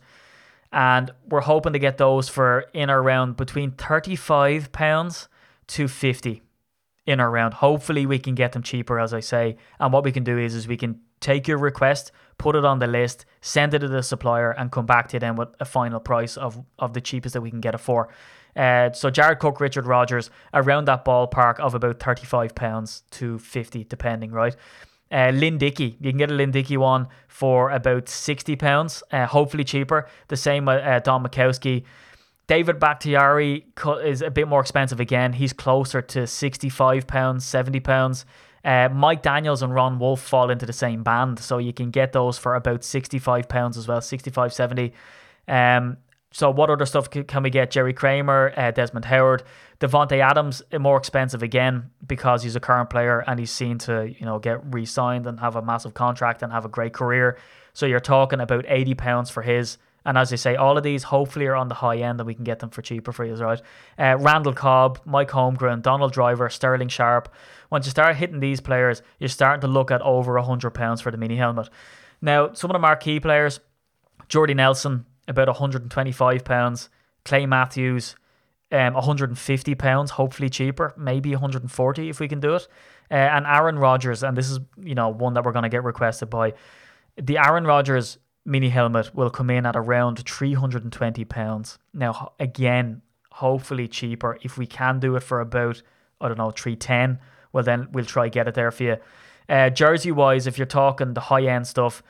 and 0.71 1.09
we're 1.29 1.41
hoping 1.41 1.73
to 1.73 1.79
get 1.79 1.97
those 1.97 2.29
for 2.29 2.65
in 2.73 2.91
or 2.91 3.01
around 3.01 3.37
between 3.37 3.71
35 3.71 4.71
pounds 4.71 5.27
to 5.67 5.87
50 5.87 6.43
in 7.07 7.19
or 7.19 7.29
around. 7.29 7.55
Hopefully 7.55 8.05
we 8.05 8.19
can 8.19 8.35
get 8.35 8.51
them 8.51 8.61
cheaper 8.61 8.99
as 8.99 9.13
i 9.15 9.19
say. 9.19 9.57
And 9.79 9.91
what 9.91 10.03
we 10.03 10.11
can 10.11 10.23
do 10.23 10.37
is 10.37 10.53
is 10.53 10.67
we 10.67 10.77
can 10.77 10.99
take 11.21 11.47
your 11.47 11.57
request 11.57 12.11
put 12.37 12.55
it 12.55 12.65
on 12.65 12.79
the 12.79 12.87
list, 12.87 13.25
send 13.41 13.73
it 13.73 13.79
to 13.79 13.87
the 13.87 14.03
supplier, 14.03 14.51
and 14.51 14.71
come 14.71 14.85
back 14.85 15.07
to 15.09 15.19
them 15.19 15.35
with 15.35 15.49
a 15.59 15.65
final 15.65 15.99
price 15.99 16.37
of, 16.37 16.63
of 16.79 16.93
the 16.93 17.01
cheapest 17.01 17.33
that 17.33 17.41
we 17.41 17.49
can 17.49 17.61
get 17.61 17.73
it 17.73 17.79
for. 17.79 18.09
Uh, 18.55 18.91
so 18.93 19.09
Jared 19.09 19.39
Cook, 19.39 19.59
Richard 19.59 19.85
Rodgers, 19.85 20.29
around 20.53 20.85
that 20.85 21.03
ballpark 21.03 21.59
of 21.59 21.75
about 21.75 21.99
£35 21.99 23.01
to 23.11 23.37
50 23.39 23.83
depending, 23.85 24.31
right? 24.31 24.55
Uh, 25.11 25.31
Lynn 25.33 25.57
Dickey, 25.57 25.97
you 25.99 26.11
can 26.11 26.17
get 26.17 26.31
a 26.31 26.33
Lynn 26.33 26.51
Dickey 26.51 26.77
one 26.77 27.07
for 27.27 27.69
about 27.69 28.05
£60, 28.05 29.03
uh, 29.11 29.25
hopefully 29.27 29.63
cheaper. 29.63 30.07
The 30.29 30.37
same 30.37 30.65
with 30.65 30.83
uh, 30.83 30.99
Don 30.99 31.23
Majkowski. 31.23 31.83
David 32.47 32.79
Bakhtiari 32.79 33.65
is 34.03 34.21
a 34.21 34.29
bit 34.29 34.47
more 34.47 34.61
expensive 34.61 34.99
again. 34.99 35.33
He's 35.33 35.53
closer 35.53 36.01
to 36.01 36.19
£65, 36.19 37.05
£70. 37.05 38.25
Uh, 38.65 38.89
Mike 38.91 39.21
Daniels 39.21 39.61
and 39.61 39.73
Ron 39.73 39.99
Wolf 39.99 40.19
fall 40.19 40.49
into 40.49 40.65
the 40.65 40.73
same 40.73 41.03
band, 41.03 41.39
so 41.39 41.59
you 41.59 41.71
can 41.71 41.91
get 41.91 42.11
those 42.11 42.37
for 42.37 42.55
about 42.55 42.81
£65 42.81 43.77
as 43.77 43.87
well, 43.87 44.01
65 44.01 44.51
70 44.51 44.91
um, 45.47 45.97
so 46.31 46.51
what 46.51 46.69
other 46.69 46.85
stuff 46.85 47.09
can 47.09 47.43
we 47.43 47.49
get? 47.49 47.71
Jerry 47.71 47.93
Kramer, 47.93 48.51
uh, 48.57 48.71
Desmond 48.71 49.05
Howard, 49.05 49.43
Davante 49.79 50.19
Adams, 50.19 50.61
uh, 50.73 50.79
more 50.79 50.97
expensive 50.97 51.41
again 51.41 51.91
because 52.05 52.43
he's 52.43 52.57
a 52.57 52.59
current 52.59 52.89
player 52.89 53.23
and 53.25 53.39
he's 53.39 53.51
seen 53.51 53.77
to 53.79 54.13
you 54.19 54.25
know 54.25 54.37
get 54.39 54.59
re-signed 54.73 55.27
and 55.27 55.39
have 55.39 55.55
a 55.55 55.61
massive 55.61 55.93
contract 55.93 56.43
and 56.43 56.51
have 56.51 56.65
a 56.65 56.67
great 56.67 56.91
career. 56.91 57.37
So 57.71 57.85
you're 57.85 58.01
talking 58.01 58.41
about 58.41 58.65
eighty 58.67 58.95
pounds 58.95 59.29
for 59.29 59.43
his. 59.43 59.77
And 60.07 60.17
as 60.17 60.33
I 60.33 60.35
say, 60.35 60.55
all 60.55 60.77
of 60.77 60.83
these 60.83 61.03
hopefully 61.03 61.47
are 61.47 61.55
on 61.55 61.69
the 61.69 61.75
high 61.75 61.97
end 61.97 62.19
and 62.19 62.27
we 62.27 62.35
can 62.35 62.43
get 62.43 62.59
them 62.59 62.69
for 62.69 62.81
cheaper 62.81 63.13
for 63.13 63.23
you, 63.23 63.33
right? 63.35 63.61
Uh, 63.97 64.17
Randall 64.19 64.53
Cobb, 64.53 64.99
Mike 65.05 65.29
Holmgren, 65.29 65.81
Donald 65.81 66.11
Driver, 66.11 66.49
Sterling 66.49 66.89
Sharpe. 66.89 67.33
Once 67.69 67.85
you 67.85 67.91
start 67.91 68.15
hitting 68.15 68.39
these 68.39 68.61
players, 68.61 69.01
you're 69.19 69.29
starting 69.29 69.61
to 69.61 69.67
look 69.67 69.91
at 69.91 70.01
over 70.01 70.37
a 70.37 70.43
£100 70.43 71.01
for 71.01 71.11
the 71.11 71.17
mini 71.17 71.35
helmet. 71.35 71.69
Now, 72.21 72.53
some 72.53 72.69
of 72.69 72.75
the 72.75 72.79
marquee 72.79 73.19
players, 73.19 73.59
Jordy 74.27 74.53
Nelson, 74.53 75.05
about 75.27 75.47
125 75.47 76.43
pounds. 76.43 76.89
Clay 77.25 77.45
Matthews, 77.47 78.15
um, 78.71 78.93
150 78.93 79.75
pounds, 79.75 80.11
hopefully 80.11 80.49
cheaper, 80.49 80.93
maybe 80.95 81.31
140 81.31 82.09
if 82.09 82.19
we 82.19 82.27
can 82.27 82.39
do 82.39 82.55
it. 82.55 82.67
Uh, 83.11 83.15
and 83.15 83.45
Aaron 83.45 83.77
Rodgers, 83.77 84.23
and 84.23 84.37
this 84.37 84.49
is 84.49 84.59
you 84.81 84.95
know 84.95 85.09
one 85.09 85.33
that 85.33 85.43
we're 85.43 85.51
going 85.51 85.63
to 85.63 85.69
get 85.69 85.83
requested 85.83 86.29
by. 86.29 86.53
The 87.17 87.37
Aaron 87.37 87.65
Rodgers 87.65 88.17
mini 88.45 88.69
helmet 88.69 89.13
will 89.15 89.29
come 89.29 89.49
in 89.49 89.65
at 89.65 89.75
around 89.75 90.23
320 90.27 91.25
pounds. 91.25 91.77
Now 91.93 92.33
again, 92.39 93.01
hopefully 93.31 93.87
cheaper. 93.87 94.37
If 94.41 94.57
we 94.57 94.65
can 94.65 94.99
do 94.99 95.15
it 95.15 95.23
for 95.23 95.39
about 95.41 95.81
I 96.21 96.27
don't 96.27 96.37
know 96.37 96.51
310, 96.51 97.19
well 97.55 97.63
then 97.63 97.87
we'll 97.93 98.03
try 98.03 98.27
get 98.27 98.49
it 98.49 98.53
there 98.53 98.69
for 98.69 98.83
you. 98.83 98.97
Uh, 99.47 99.69
jersey 99.69 100.11
wise, 100.11 100.45
if 100.45 100.57
you're 100.57 100.67
talking 100.67 101.13
the 101.13 101.21
high 101.21 101.43
end 101.45 101.65
stuff, 101.65 102.03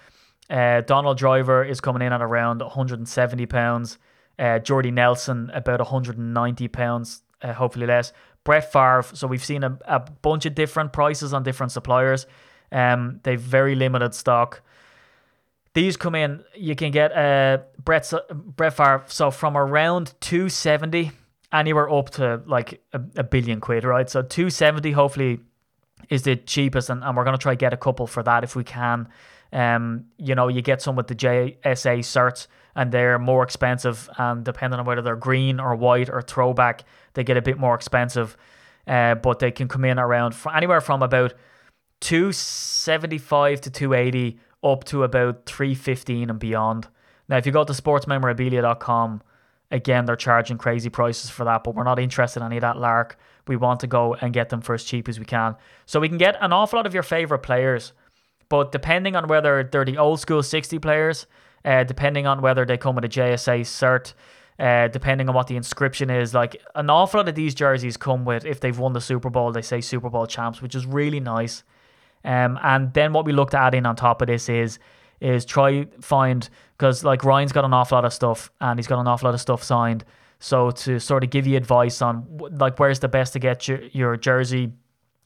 uh, 0.49 0.81
Donald 0.81 1.19
Driver 1.19 1.63
is 1.63 1.79
coming 1.79 2.01
in 2.01 2.11
at 2.11 2.19
around 2.19 2.61
170 2.61 3.45
pounds. 3.45 3.99
Uh, 4.39 4.57
Jordy 4.57 4.89
Nelson 4.89 5.51
about 5.53 5.79
190 5.79 6.67
pounds, 6.69 7.21
uh, 7.43 7.53
hopefully 7.53 7.85
less. 7.85 8.11
Brett 8.43 8.71
Favre. 8.71 9.05
So 9.13 9.27
we've 9.27 9.45
seen 9.45 9.63
a, 9.63 9.77
a 9.85 9.99
bunch 9.99 10.47
of 10.47 10.55
different 10.55 10.91
prices 10.91 11.31
on 11.31 11.43
different 11.43 11.71
suppliers. 11.71 12.25
Um, 12.71 13.19
they've 13.21 13.39
very 13.39 13.75
limited 13.75 14.15
stock. 14.15 14.63
These 15.75 15.95
come 15.95 16.15
in. 16.15 16.43
You 16.55 16.75
can 16.75 16.89
get 16.89 17.15
uh 17.15 17.59
Brett 17.83 18.11
Brett 18.33 18.75
Favre. 18.75 19.03
So 19.07 19.29
from 19.29 19.55
around 19.55 20.15
270 20.21 21.11
anywhere 21.51 21.89
up 21.89 22.09
to 22.11 22.41
like 22.45 22.81
a, 22.93 23.01
a 23.17 23.23
billion 23.23 23.59
quid, 23.59 23.83
right? 23.83 24.09
So 24.09 24.21
270 24.21 24.91
hopefully 24.91 25.39
is 26.09 26.23
the 26.23 26.35
cheapest, 26.35 26.89
and, 26.89 27.03
and 27.03 27.15
we're 27.15 27.23
gonna 27.23 27.37
try 27.37 27.55
get 27.55 27.73
a 27.73 27.77
couple 27.77 28.07
for 28.07 28.23
that 28.23 28.43
if 28.43 28.55
we 28.55 28.63
can. 28.63 29.07
Um, 29.53 30.05
you 30.17 30.35
know, 30.35 30.47
you 30.47 30.61
get 30.61 30.81
some 30.81 30.95
with 30.95 31.07
the 31.07 31.15
JSA 31.15 31.99
certs 31.99 32.47
and 32.75 32.91
they're 32.91 33.17
more 33.17 33.43
expensive. 33.43 34.09
And 34.17 34.43
depending 34.43 34.79
on 34.79 34.85
whether 34.85 35.01
they're 35.01 35.15
green 35.15 35.59
or 35.59 35.75
white 35.75 36.09
or 36.09 36.21
throwback, 36.21 36.83
they 37.13 37.23
get 37.23 37.37
a 37.37 37.41
bit 37.41 37.57
more 37.57 37.73
expensive. 37.73 38.35
Uh, 38.85 39.15
but 39.15 39.39
they 39.39 39.51
can 39.51 39.67
come 39.67 39.85
in 39.85 39.97
around 39.97 40.35
anywhere 40.53 40.81
from 40.81 41.01
about 41.01 41.33
275 42.01 43.61
to 43.61 43.71
280 43.71 44.39
up 44.63 44.83
to 44.83 45.03
about 45.03 45.45
315 45.45 46.29
and 46.29 46.39
beyond. 46.39 46.87
Now, 47.27 47.37
if 47.37 47.45
you 47.45 47.51
go 47.51 47.63
to 47.63 47.73
sportsmemorabilia.com, 47.73 49.21
again, 49.72 50.05
they're 50.05 50.16
charging 50.16 50.57
crazy 50.57 50.89
prices 50.89 51.30
for 51.30 51.43
that, 51.45 51.63
but 51.63 51.76
we're 51.76 51.84
not 51.84 51.99
interested 51.99 52.39
in 52.41 52.45
any 52.45 52.57
of 52.57 52.61
that 52.61 52.78
lark. 52.78 53.18
We 53.47 53.55
want 53.55 53.80
to 53.82 53.88
go 53.88 54.16
and 54.16 54.34
get 54.34 54.49
them 54.49 54.61
for 54.61 54.74
as 54.74 54.84
cheap 54.84 55.07
as 55.07 55.20
we 55.20 55.26
can. 55.26 55.55
So 55.86 55.99
we 55.99 56.09
can 56.09 56.18
get 56.18 56.36
an 56.41 56.51
awful 56.51 56.78
lot 56.78 56.86
of 56.86 56.93
your 56.93 57.03
favorite 57.03 57.39
players 57.39 57.93
but 58.49 58.72
depending 58.72 59.16
on 59.16 59.28
whether 59.28 59.63
they're 59.63 59.86
the 59.86 59.97
old 59.97 60.20
school 60.20 60.43
60 60.43 60.80
players, 60.80 61.28
uh, 61.63 61.84
depending 61.84 62.28
on 62.28 62.41
whether 62.41 62.66
they 62.66 62.78
come 62.78 62.95
with 62.95 63.05
a 63.05 63.09
JSA 63.09 63.61
cert, 63.61 64.13
uh, 64.59 64.88
depending 64.88 65.28
on 65.28 65.36
what 65.36 65.47
the 65.47 65.55
inscription 65.55 66.09
is, 66.09 66.34
like 66.34 66.61
an 66.76 66.89
awful 66.89 67.20
lot 67.20 67.28
of 67.28 67.36
these 67.36 67.55
jerseys 67.55 67.97
come 67.97 68.24
with, 68.24 68.45
if 68.45 68.59
they've 68.59 68.78
won 68.78 68.93
the 68.93 69.01
Super 69.01 69.30
Bowl, 69.30 69.51
they 69.51 69.61
say 69.61 69.82
Super 69.82 70.09
Bowl 70.09 70.28
champs, 70.28 70.61
which 70.61 70.76
is 70.76 70.86
really 70.86 71.20
nice. 71.20 71.63
Um, 72.24 72.59
and 72.63 72.93
then 72.93 73.13
what 73.13 73.26
we 73.26 73.34
look 73.34 73.51
to 73.51 73.59
add 73.59 73.76
in 73.76 73.86
on 73.86 73.95
top 73.95 74.22
of 74.22 74.28
this 74.28 74.47
is 74.49 74.80
is 75.20 75.45
try 75.45 75.86
find 76.01 76.49
because 76.78 77.03
like 77.03 77.24
Ryan's 77.24 77.51
got 77.51 77.66
an 77.66 77.74
awful 77.74 77.97
lot 77.97 78.05
of 78.05 78.13
stuff 78.13 78.51
and 78.61 78.78
he's 78.78 78.88
got 78.88 78.99
an 78.99 79.07
awful 79.07 79.28
lot 79.28 79.34
of 79.34 79.41
stuff 79.41 79.63
signed. 79.63 80.03
So 80.39 80.72
to 80.72 80.99
sort 80.99 81.24
of 81.24 81.30
give 81.30 81.47
you 81.47 81.57
advice 81.57 82.01
on 82.01 82.26
like 82.51 82.80
where's 82.80 82.99
the 82.99 83.07
best 83.07 83.34
to 83.34 83.39
get 83.39 83.68
your, 83.68 83.80
your 83.93 84.18
jersey 84.18 84.74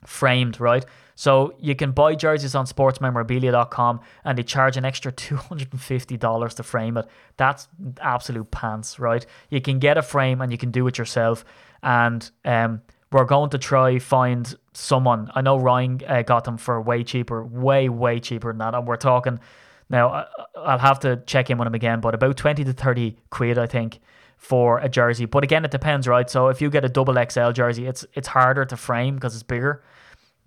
framed, 0.06 0.60
right? 0.60 0.86
So 1.16 1.54
you 1.60 1.76
can 1.76 1.92
buy 1.92 2.16
jerseys 2.16 2.56
on 2.56 2.66
sportsmemorabilia.com 2.66 4.00
and 4.24 4.38
they 4.38 4.44
charge 4.44 4.78
an 4.78 4.86
extra 4.86 5.12
$250 5.12 6.54
to 6.54 6.64
frame 6.64 6.96
it. 6.96 7.08
That's 7.36 7.68
absolute 8.00 8.50
pants, 8.52 9.00
right? 9.00 9.26
You 9.50 9.60
can 9.60 9.80
get 9.80 9.98
a 9.98 10.02
frame 10.02 10.40
and 10.40 10.50
you 10.50 10.58
can 10.58 10.72
do 10.72 10.88
it 10.88 10.98
yourself. 10.98 11.44
And 11.84 12.30
um, 12.46 12.82
we're 13.12 13.26
going 13.26 13.50
to 13.50 13.58
try 13.58 14.00
find 14.00 14.56
someone. 14.74 15.30
I 15.36 15.42
know 15.42 15.58
Ryan 15.58 16.00
uh, 16.08 16.22
got 16.22 16.46
them 16.46 16.58
for 16.58 16.80
way 16.82 17.04
cheaper, 17.04 17.44
way, 17.44 17.90
way 17.90 18.22
cheaper 18.22 18.52
than 18.54 18.60
that. 18.60 18.74
And 18.74 18.88
we're 18.88 18.96
talking 18.96 19.42
now, 19.90 20.28
I'll 20.56 20.78
have 20.78 21.00
to 21.02 21.18
check 21.26 21.50
in 21.50 21.58
with 21.58 21.68
him 21.68 21.74
again, 21.74 22.00
but 22.00 22.14
about 22.14 22.38
20 22.38 22.64
to 22.64 22.74
30 22.74 23.18
quid, 23.30 23.58
I 23.58 23.66
think 23.66 24.00
for 24.38 24.80
a 24.80 24.88
jersey. 24.88 25.26
But 25.26 25.44
again, 25.44 25.66
it 25.66 25.72
depends, 25.72 26.08
right? 26.08 26.30
So 26.30 26.48
if 26.48 26.62
you 26.62 26.70
get 26.70 26.86
a 26.86 26.90
double 26.90 27.16
XL 27.16 27.52
jersey, 27.52 27.88
it's 27.88 28.06
it's 28.14 28.28
harder 28.28 28.66
to 28.66 28.78
frame 28.78 29.16
because 29.16 29.34
it's 29.34 29.44
bigger 29.44 29.84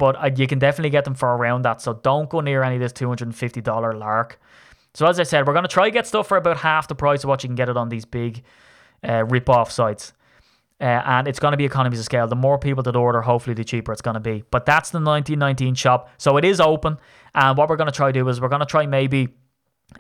but 0.03 0.21
uh, 0.21 0.31
you 0.35 0.49
can 0.49 0.59
definitely 0.59 0.91
get 0.91 1.05
them 1.05 1.15
for 1.15 1.37
around 1.37 1.63
that. 1.63 1.81
So 1.81 1.95
don't 1.95 2.29
go 2.29 2.41
near 2.41 2.65
any 2.65 2.75
of 2.75 2.81
this 2.81 2.93
$250 2.93 3.97
lark. 3.97 4.41
So 4.95 5.07
as 5.07 5.21
I 5.21 5.23
said, 5.23 5.47
we're 5.47 5.53
going 5.53 5.63
to 5.63 5.69
try 5.69 5.91
get 5.91 6.09
stuff 6.09 6.27
for 6.27 6.37
about 6.37 6.57
half 6.57 6.89
the 6.89 6.97
price 6.97 7.23
of 7.23 7.29
what 7.29 7.45
you 7.45 7.49
can 7.49 7.55
get 7.55 7.69
it 7.69 7.77
on 7.77 7.89
these 7.89 8.05
big 8.05 8.43
uh, 9.09 9.25
rip-off 9.25 9.71
sites. 9.71 10.13
Uh, 10.83 11.01
and 11.07 11.29
it's 11.29 11.39
going 11.39 11.53
to 11.53 11.57
be 11.57 11.65
economies 11.65 12.01
of 12.01 12.05
scale. 12.05 12.27
The 12.27 12.35
more 12.35 12.59
people 12.59 12.83
that 12.83 12.97
order, 12.97 13.23
hopefully 13.23 13.55
the 13.55 13.63
cheaper 13.63 13.93
it's 13.93 14.03
going 14.03 14.15
to 14.15 14.21
be. 14.21 14.43
But 14.51 14.67
that's 14.67 14.91
the 14.91 14.99
1919 14.99 15.77
shop. 15.77 16.11
So 16.19 16.37
it 16.39 16.45
is 16.45 16.61
open. 16.61 16.99
And 17.37 17.57
what 17.57 17.69
we're 17.69 17.77
going 17.77 17.91
to 17.91 17.95
try 17.95 18.09
to 18.11 18.13
do 18.13 18.29
is 18.29 18.41
we're 18.41 18.49
going 18.49 18.61
to 18.61 18.67
try 18.67 18.85
maybe 18.85 19.29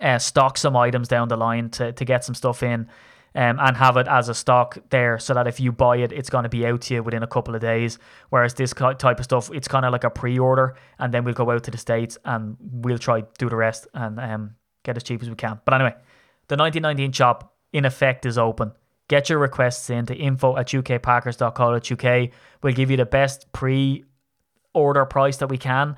uh, 0.00 0.18
stock 0.18 0.58
some 0.58 0.76
items 0.76 1.06
down 1.06 1.28
the 1.28 1.36
line 1.36 1.70
to, 1.70 1.92
to 1.92 2.04
get 2.04 2.24
some 2.24 2.34
stuff 2.34 2.64
in 2.64 2.88
um, 3.36 3.60
and 3.60 3.76
have 3.76 3.96
it 3.96 4.08
as 4.08 4.28
a 4.28 4.34
stock 4.34 4.76
there 4.90 5.20
so 5.20 5.34
that 5.34 5.46
if 5.46 5.60
you 5.60 5.70
buy 5.70 5.98
it, 5.98 6.10
it's 6.10 6.28
going 6.28 6.42
to 6.42 6.48
be 6.48 6.66
out 6.66 6.80
to 6.82 6.94
you 6.94 7.02
within 7.04 7.22
a 7.22 7.28
couple 7.28 7.54
of 7.54 7.60
days. 7.60 8.00
Whereas 8.30 8.54
this 8.54 8.74
type 8.74 9.18
of 9.20 9.24
stuff, 9.24 9.52
it's 9.52 9.68
kind 9.68 9.84
of 9.84 9.92
like 9.92 10.02
a 10.02 10.10
pre 10.10 10.36
order, 10.36 10.74
and 10.98 11.14
then 11.14 11.22
we'll 11.22 11.34
go 11.34 11.48
out 11.52 11.62
to 11.62 11.70
the 11.70 11.78
States 11.78 12.18
and 12.24 12.56
we'll 12.60 12.98
try 12.98 13.22
do 13.38 13.48
the 13.48 13.56
rest 13.56 13.86
and 13.94 14.18
um, 14.18 14.56
get 14.82 14.96
as 14.96 15.04
cheap 15.04 15.22
as 15.22 15.30
we 15.30 15.36
can. 15.36 15.60
But 15.64 15.74
anyway, 15.74 15.94
the 16.48 16.56
1919 16.56 17.12
shop 17.12 17.54
in 17.72 17.84
effect 17.84 18.26
is 18.26 18.36
open. 18.36 18.72
Get 19.12 19.28
your 19.28 19.40
requests 19.40 19.90
in 19.90 20.06
to 20.06 20.14
info 20.14 20.56
at 20.56 20.68
ukpackers.co.uk. 20.68 22.30
We'll 22.62 22.72
give 22.72 22.90
you 22.90 22.96
the 22.96 23.04
best 23.04 23.52
pre 23.52 24.06
order 24.72 25.04
price 25.04 25.36
that 25.36 25.48
we 25.48 25.58
can, 25.58 25.96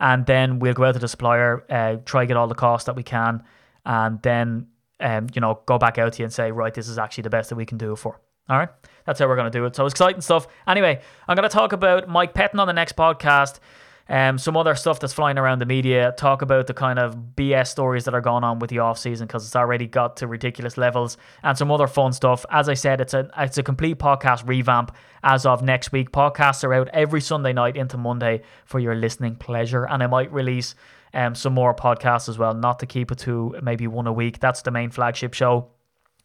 and 0.00 0.26
then 0.26 0.58
we'll 0.58 0.74
go 0.74 0.82
out 0.82 0.94
to 0.94 0.98
the 0.98 1.06
supplier, 1.06 1.64
uh, 1.70 1.98
try 2.04 2.24
get 2.24 2.36
all 2.36 2.48
the 2.48 2.56
costs 2.56 2.86
that 2.86 2.96
we 2.96 3.04
can, 3.04 3.44
and 3.84 4.20
then 4.22 4.66
um, 4.98 5.28
you 5.32 5.40
know, 5.40 5.60
go 5.66 5.78
back 5.78 5.96
out 5.98 6.14
to 6.14 6.18
you 6.18 6.24
and 6.24 6.32
say, 6.32 6.50
right, 6.50 6.74
this 6.74 6.88
is 6.88 6.98
actually 6.98 7.22
the 7.22 7.30
best 7.30 7.50
that 7.50 7.54
we 7.54 7.64
can 7.64 7.78
do 7.78 7.94
for. 7.94 8.20
All 8.48 8.58
right, 8.58 8.68
that's 9.04 9.20
how 9.20 9.28
we're 9.28 9.36
going 9.36 9.52
to 9.52 9.56
do 9.56 9.64
it. 9.66 9.76
So 9.76 9.86
exciting 9.86 10.20
stuff. 10.20 10.48
Anyway, 10.66 11.00
I'm 11.28 11.36
going 11.36 11.48
to 11.48 11.54
talk 11.54 11.72
about 11.72 12.08
Mike 12.08 12.34
Pettine 12.34 12.58
on 12.58 12.66
the 12.66 12.72
next 12.72 12.96
podcast. 12.96 13.60
Um, 14.08 14.38
some 14.38 14.56
other 14.56 14.76
stuff 14.76 15.00
that's 15.00 15.12
flying 15.12 15.36
around 15.36 15.58
the 15.58 15.66
media. 15.66 16.14
Talk 16.16 16.42
about 16.42 16.68
the 16.68 16.74
kind 16.74 16.98
of 16.98 17.16
BS 17.36 17.66
stories 17.68 18.04
that 18.04 18.14
are 18.14 18.20
going 18.20 18.44
on 18.44 18.60
with 18.60 18.70
the 18.70 18.78
off 18.78 18.98
season 18.98 19.26
because 19.26 19.44
it's 19.44 19.56
already 19.56 19.86
got 19.86 20.16
to 20.18 20.28
ridiculous 20.28 20.78
levels, 20.78 21.16
and 21.42 21.58
some 21.58 21.72
other 21.72 21.88
fun 21.88 22.12
stuff. 22.12 22.46
As 22.50 22.68
I 22.68 22.74
said, 22.74 23.00
it's 23.00 23.14
a 23.14 23.28
it's 23.36 23.58
a 23.58 23.62
complete 23.62 23.98
podcast 23.98 24.46
revamp 24.46 24.94
as 25.24 25.44
of 25.44 25.62
next 25.62 25.90
week. 25.90 26.12
Podcasts 26.12 26.62
are 26.62 26.72
out 26.72 26.88
every 26.92 27.20
Sunday 27.20 27.52
night 27.52 27.76
into 27.76 27.96
Monday 27.96 28.42
for 28.64 28.78
your 28.78 28.94
listening 28.94 29.34
pleasure, 29.34 29.86
and 29.86 30.02
I 30.02 30.06
might 30.06 30.32
release 30.32 30.76
um, 31.12 31.34
some 31.34 31.54
more 31.54 31.74
podcasts 31.74 32.28
as 32.28 32.38
well, 32.38 32.54
not 32.54 32.78
to 32.80 32.86
keep 32.86 33.10
it 33.10 33.18
to 33.20 33.56
maybe 33.60 33.88
one 33.88 34.06
a 34.06 34.12
week. 34.12 34.38
That's 34.38 34.62
the 34.62 34.70
main 34.70 34.90
flagship 34.90 35.34
show. 35.34 35.70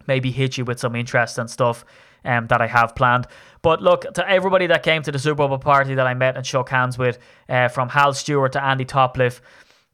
Maybe 0.08 0.32
hit 0.32 0.58
you 0.58 0.66
with 0.66 0.80
some 0.80 0.96
interest 0.96 1.38
and 1.38 1.50
stuff 1.50 1.86
um, 2.26 2.48
that 2.48 2.62
I 2.62 2.68
have 2.68 2.96
planned. 2.96 3.28
But 3.62 3.82
look, 3.82 4.12
to 4.14 4.30
everybody 4.30 4.68
that 4.68 4.84
came 4.84 5.04
to 5.04 5.12
the 5.12 5.20
Super 5.20 5.48
Bowl 5.48 5.58
party 5.58 5.96
that 5.96 6.08
I 6.08 6.14
met 6.14 6.36
and 6.38 6.46
shook 6.46 6.70
hands 6.70 6.98
with, 6.98 7.20
uh, 7.50 7.68
from 7.68 7.90
Hal 7.90 8.14
Stewart 8.14 8.54
to 8.54 8.64
Andy 8.64 8.86
Topliff, 8.86 9.42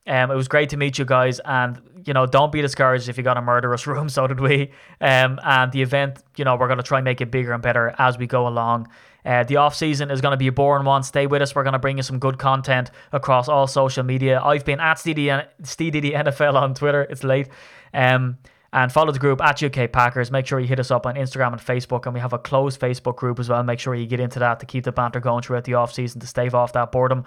Um, 0.07 0.31
it 0.31 0.35
was 0.35 0.47
great 0.47 0.69
to 0.69 0.77
meet 0.77 0.97
you 0.97 1.03
guys, 1.03 1.41
and 1.43 1.81
you 2.05 2.13
know, 2.13 2.25
don't 2.25 2.51
be 2.51 2.61
discouraged 2.61 3.09
if 3.09 3.17
you 3.17 3.23
got 3.23 3.35
a 3.35 3.41
murderous 3.41 3.85
room. 3.91 4.07
So 4.07 4.25
did 4.27 4.39
we. 4.39 4.71
Um, 5.01 5.39
and 5.43 5.69
the 5.73 5.81
event, 5.81 6.23
you 6.37 6.45
know, 6.45 6.55
we're 6.55 6.69
gonna 6.69 6.81
try 6.83 6.99
and 6.99 7.05
make 7.05 7.19
it 7.19 7.29
bigger 7.29 7.51
and 7.51 7.61
better 7.61 7.93
as 7.97 8.17
we 8.17 8.25
go 8.27 8.47
along. 8.47 8.87
Uh, 9.25 9.43
the 9.43 9.57
off 9.57 9.75
season 9.75 10.09
is 10.09 10.21
going 10.21 10.31
to 10.31 10.37
be 10.37 10.47
a 10.47 10.51
boring 10.53 10.85
one. 10.85 11.03
Stay 11.03 11.27
with 11.27 11.41
us. 11.41 11.53
We're 11.53 11.63
going 11.63 11.73
to 11.73 11.79
bring 11.79 11.97
you 11.97 12.03
some 12.03 12.17
good 12.17 12.37
content 12.37 12.91
across 13.11 13.49
all 13.49 13.67
social 13.67 14.03
media. 14.03 14.39
I've 14.41 14.63
been 14.63 14.79
at 14.79 14.95
STDD 14.99 16.13
NFL 16.13 16.53
on 16.55 16.73
Twitter. 16.73 17.01
It's 17.09 17.25
late. 17.25 17.49
Um, 17.93 18.37
and 18.73 18.91
follow 18.91 19.11
the 19.11 19.19
group 19.19 19.41
at 19.41 19.61
UK 19.61 19.91
Packers. 19.91 20.31
Make 20.31 20.45
sure 20.45 20.59
you 20.59 20.67
hit 20.67 20.79
us 20.79 20.91
up 20.91 21.05
on 21.05 21.15
Instagram 21.15 21.53
and 21.53 21.61
Facebook, 21.61 22.05
and 22.05 22.13
we 22.13 22.19
have 22.19 22.33
a 22.33 22.39
closed 22.39 22.79
Facebook 22.79 23.15
group 23.15 23.39
as 23.39 23.49
well. 23.49 23.63
Make 23.63 23.79
sure 23.79 23.95
you 23.95 24.07
get 24.07 24.19
into 24.19 24.39
that 24.39 24.59
to 24.59 24.65
keep 24.65 24.83
the 24.83 24.91
banter 24.91 25.19
going 25.19 25.41
throughout 25.41 25.63
the 25.63 25.75
off 25.75 25.93
season 25.93 26.19
to 26.21 26.27
stave 26.27 26.53
off 26.53 26.73
that 26.73 26.91
boredom. 26.91 27.23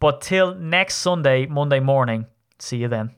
But 0.00 0.20
till 0.20 0.54
next 0.54 0.96
Sunday, 0.96 1.46
Monday 1.46 1.80
morning, 1.80 2.26
see 2.58 2.78
you 2.78 2.88
then. 2.88 3.14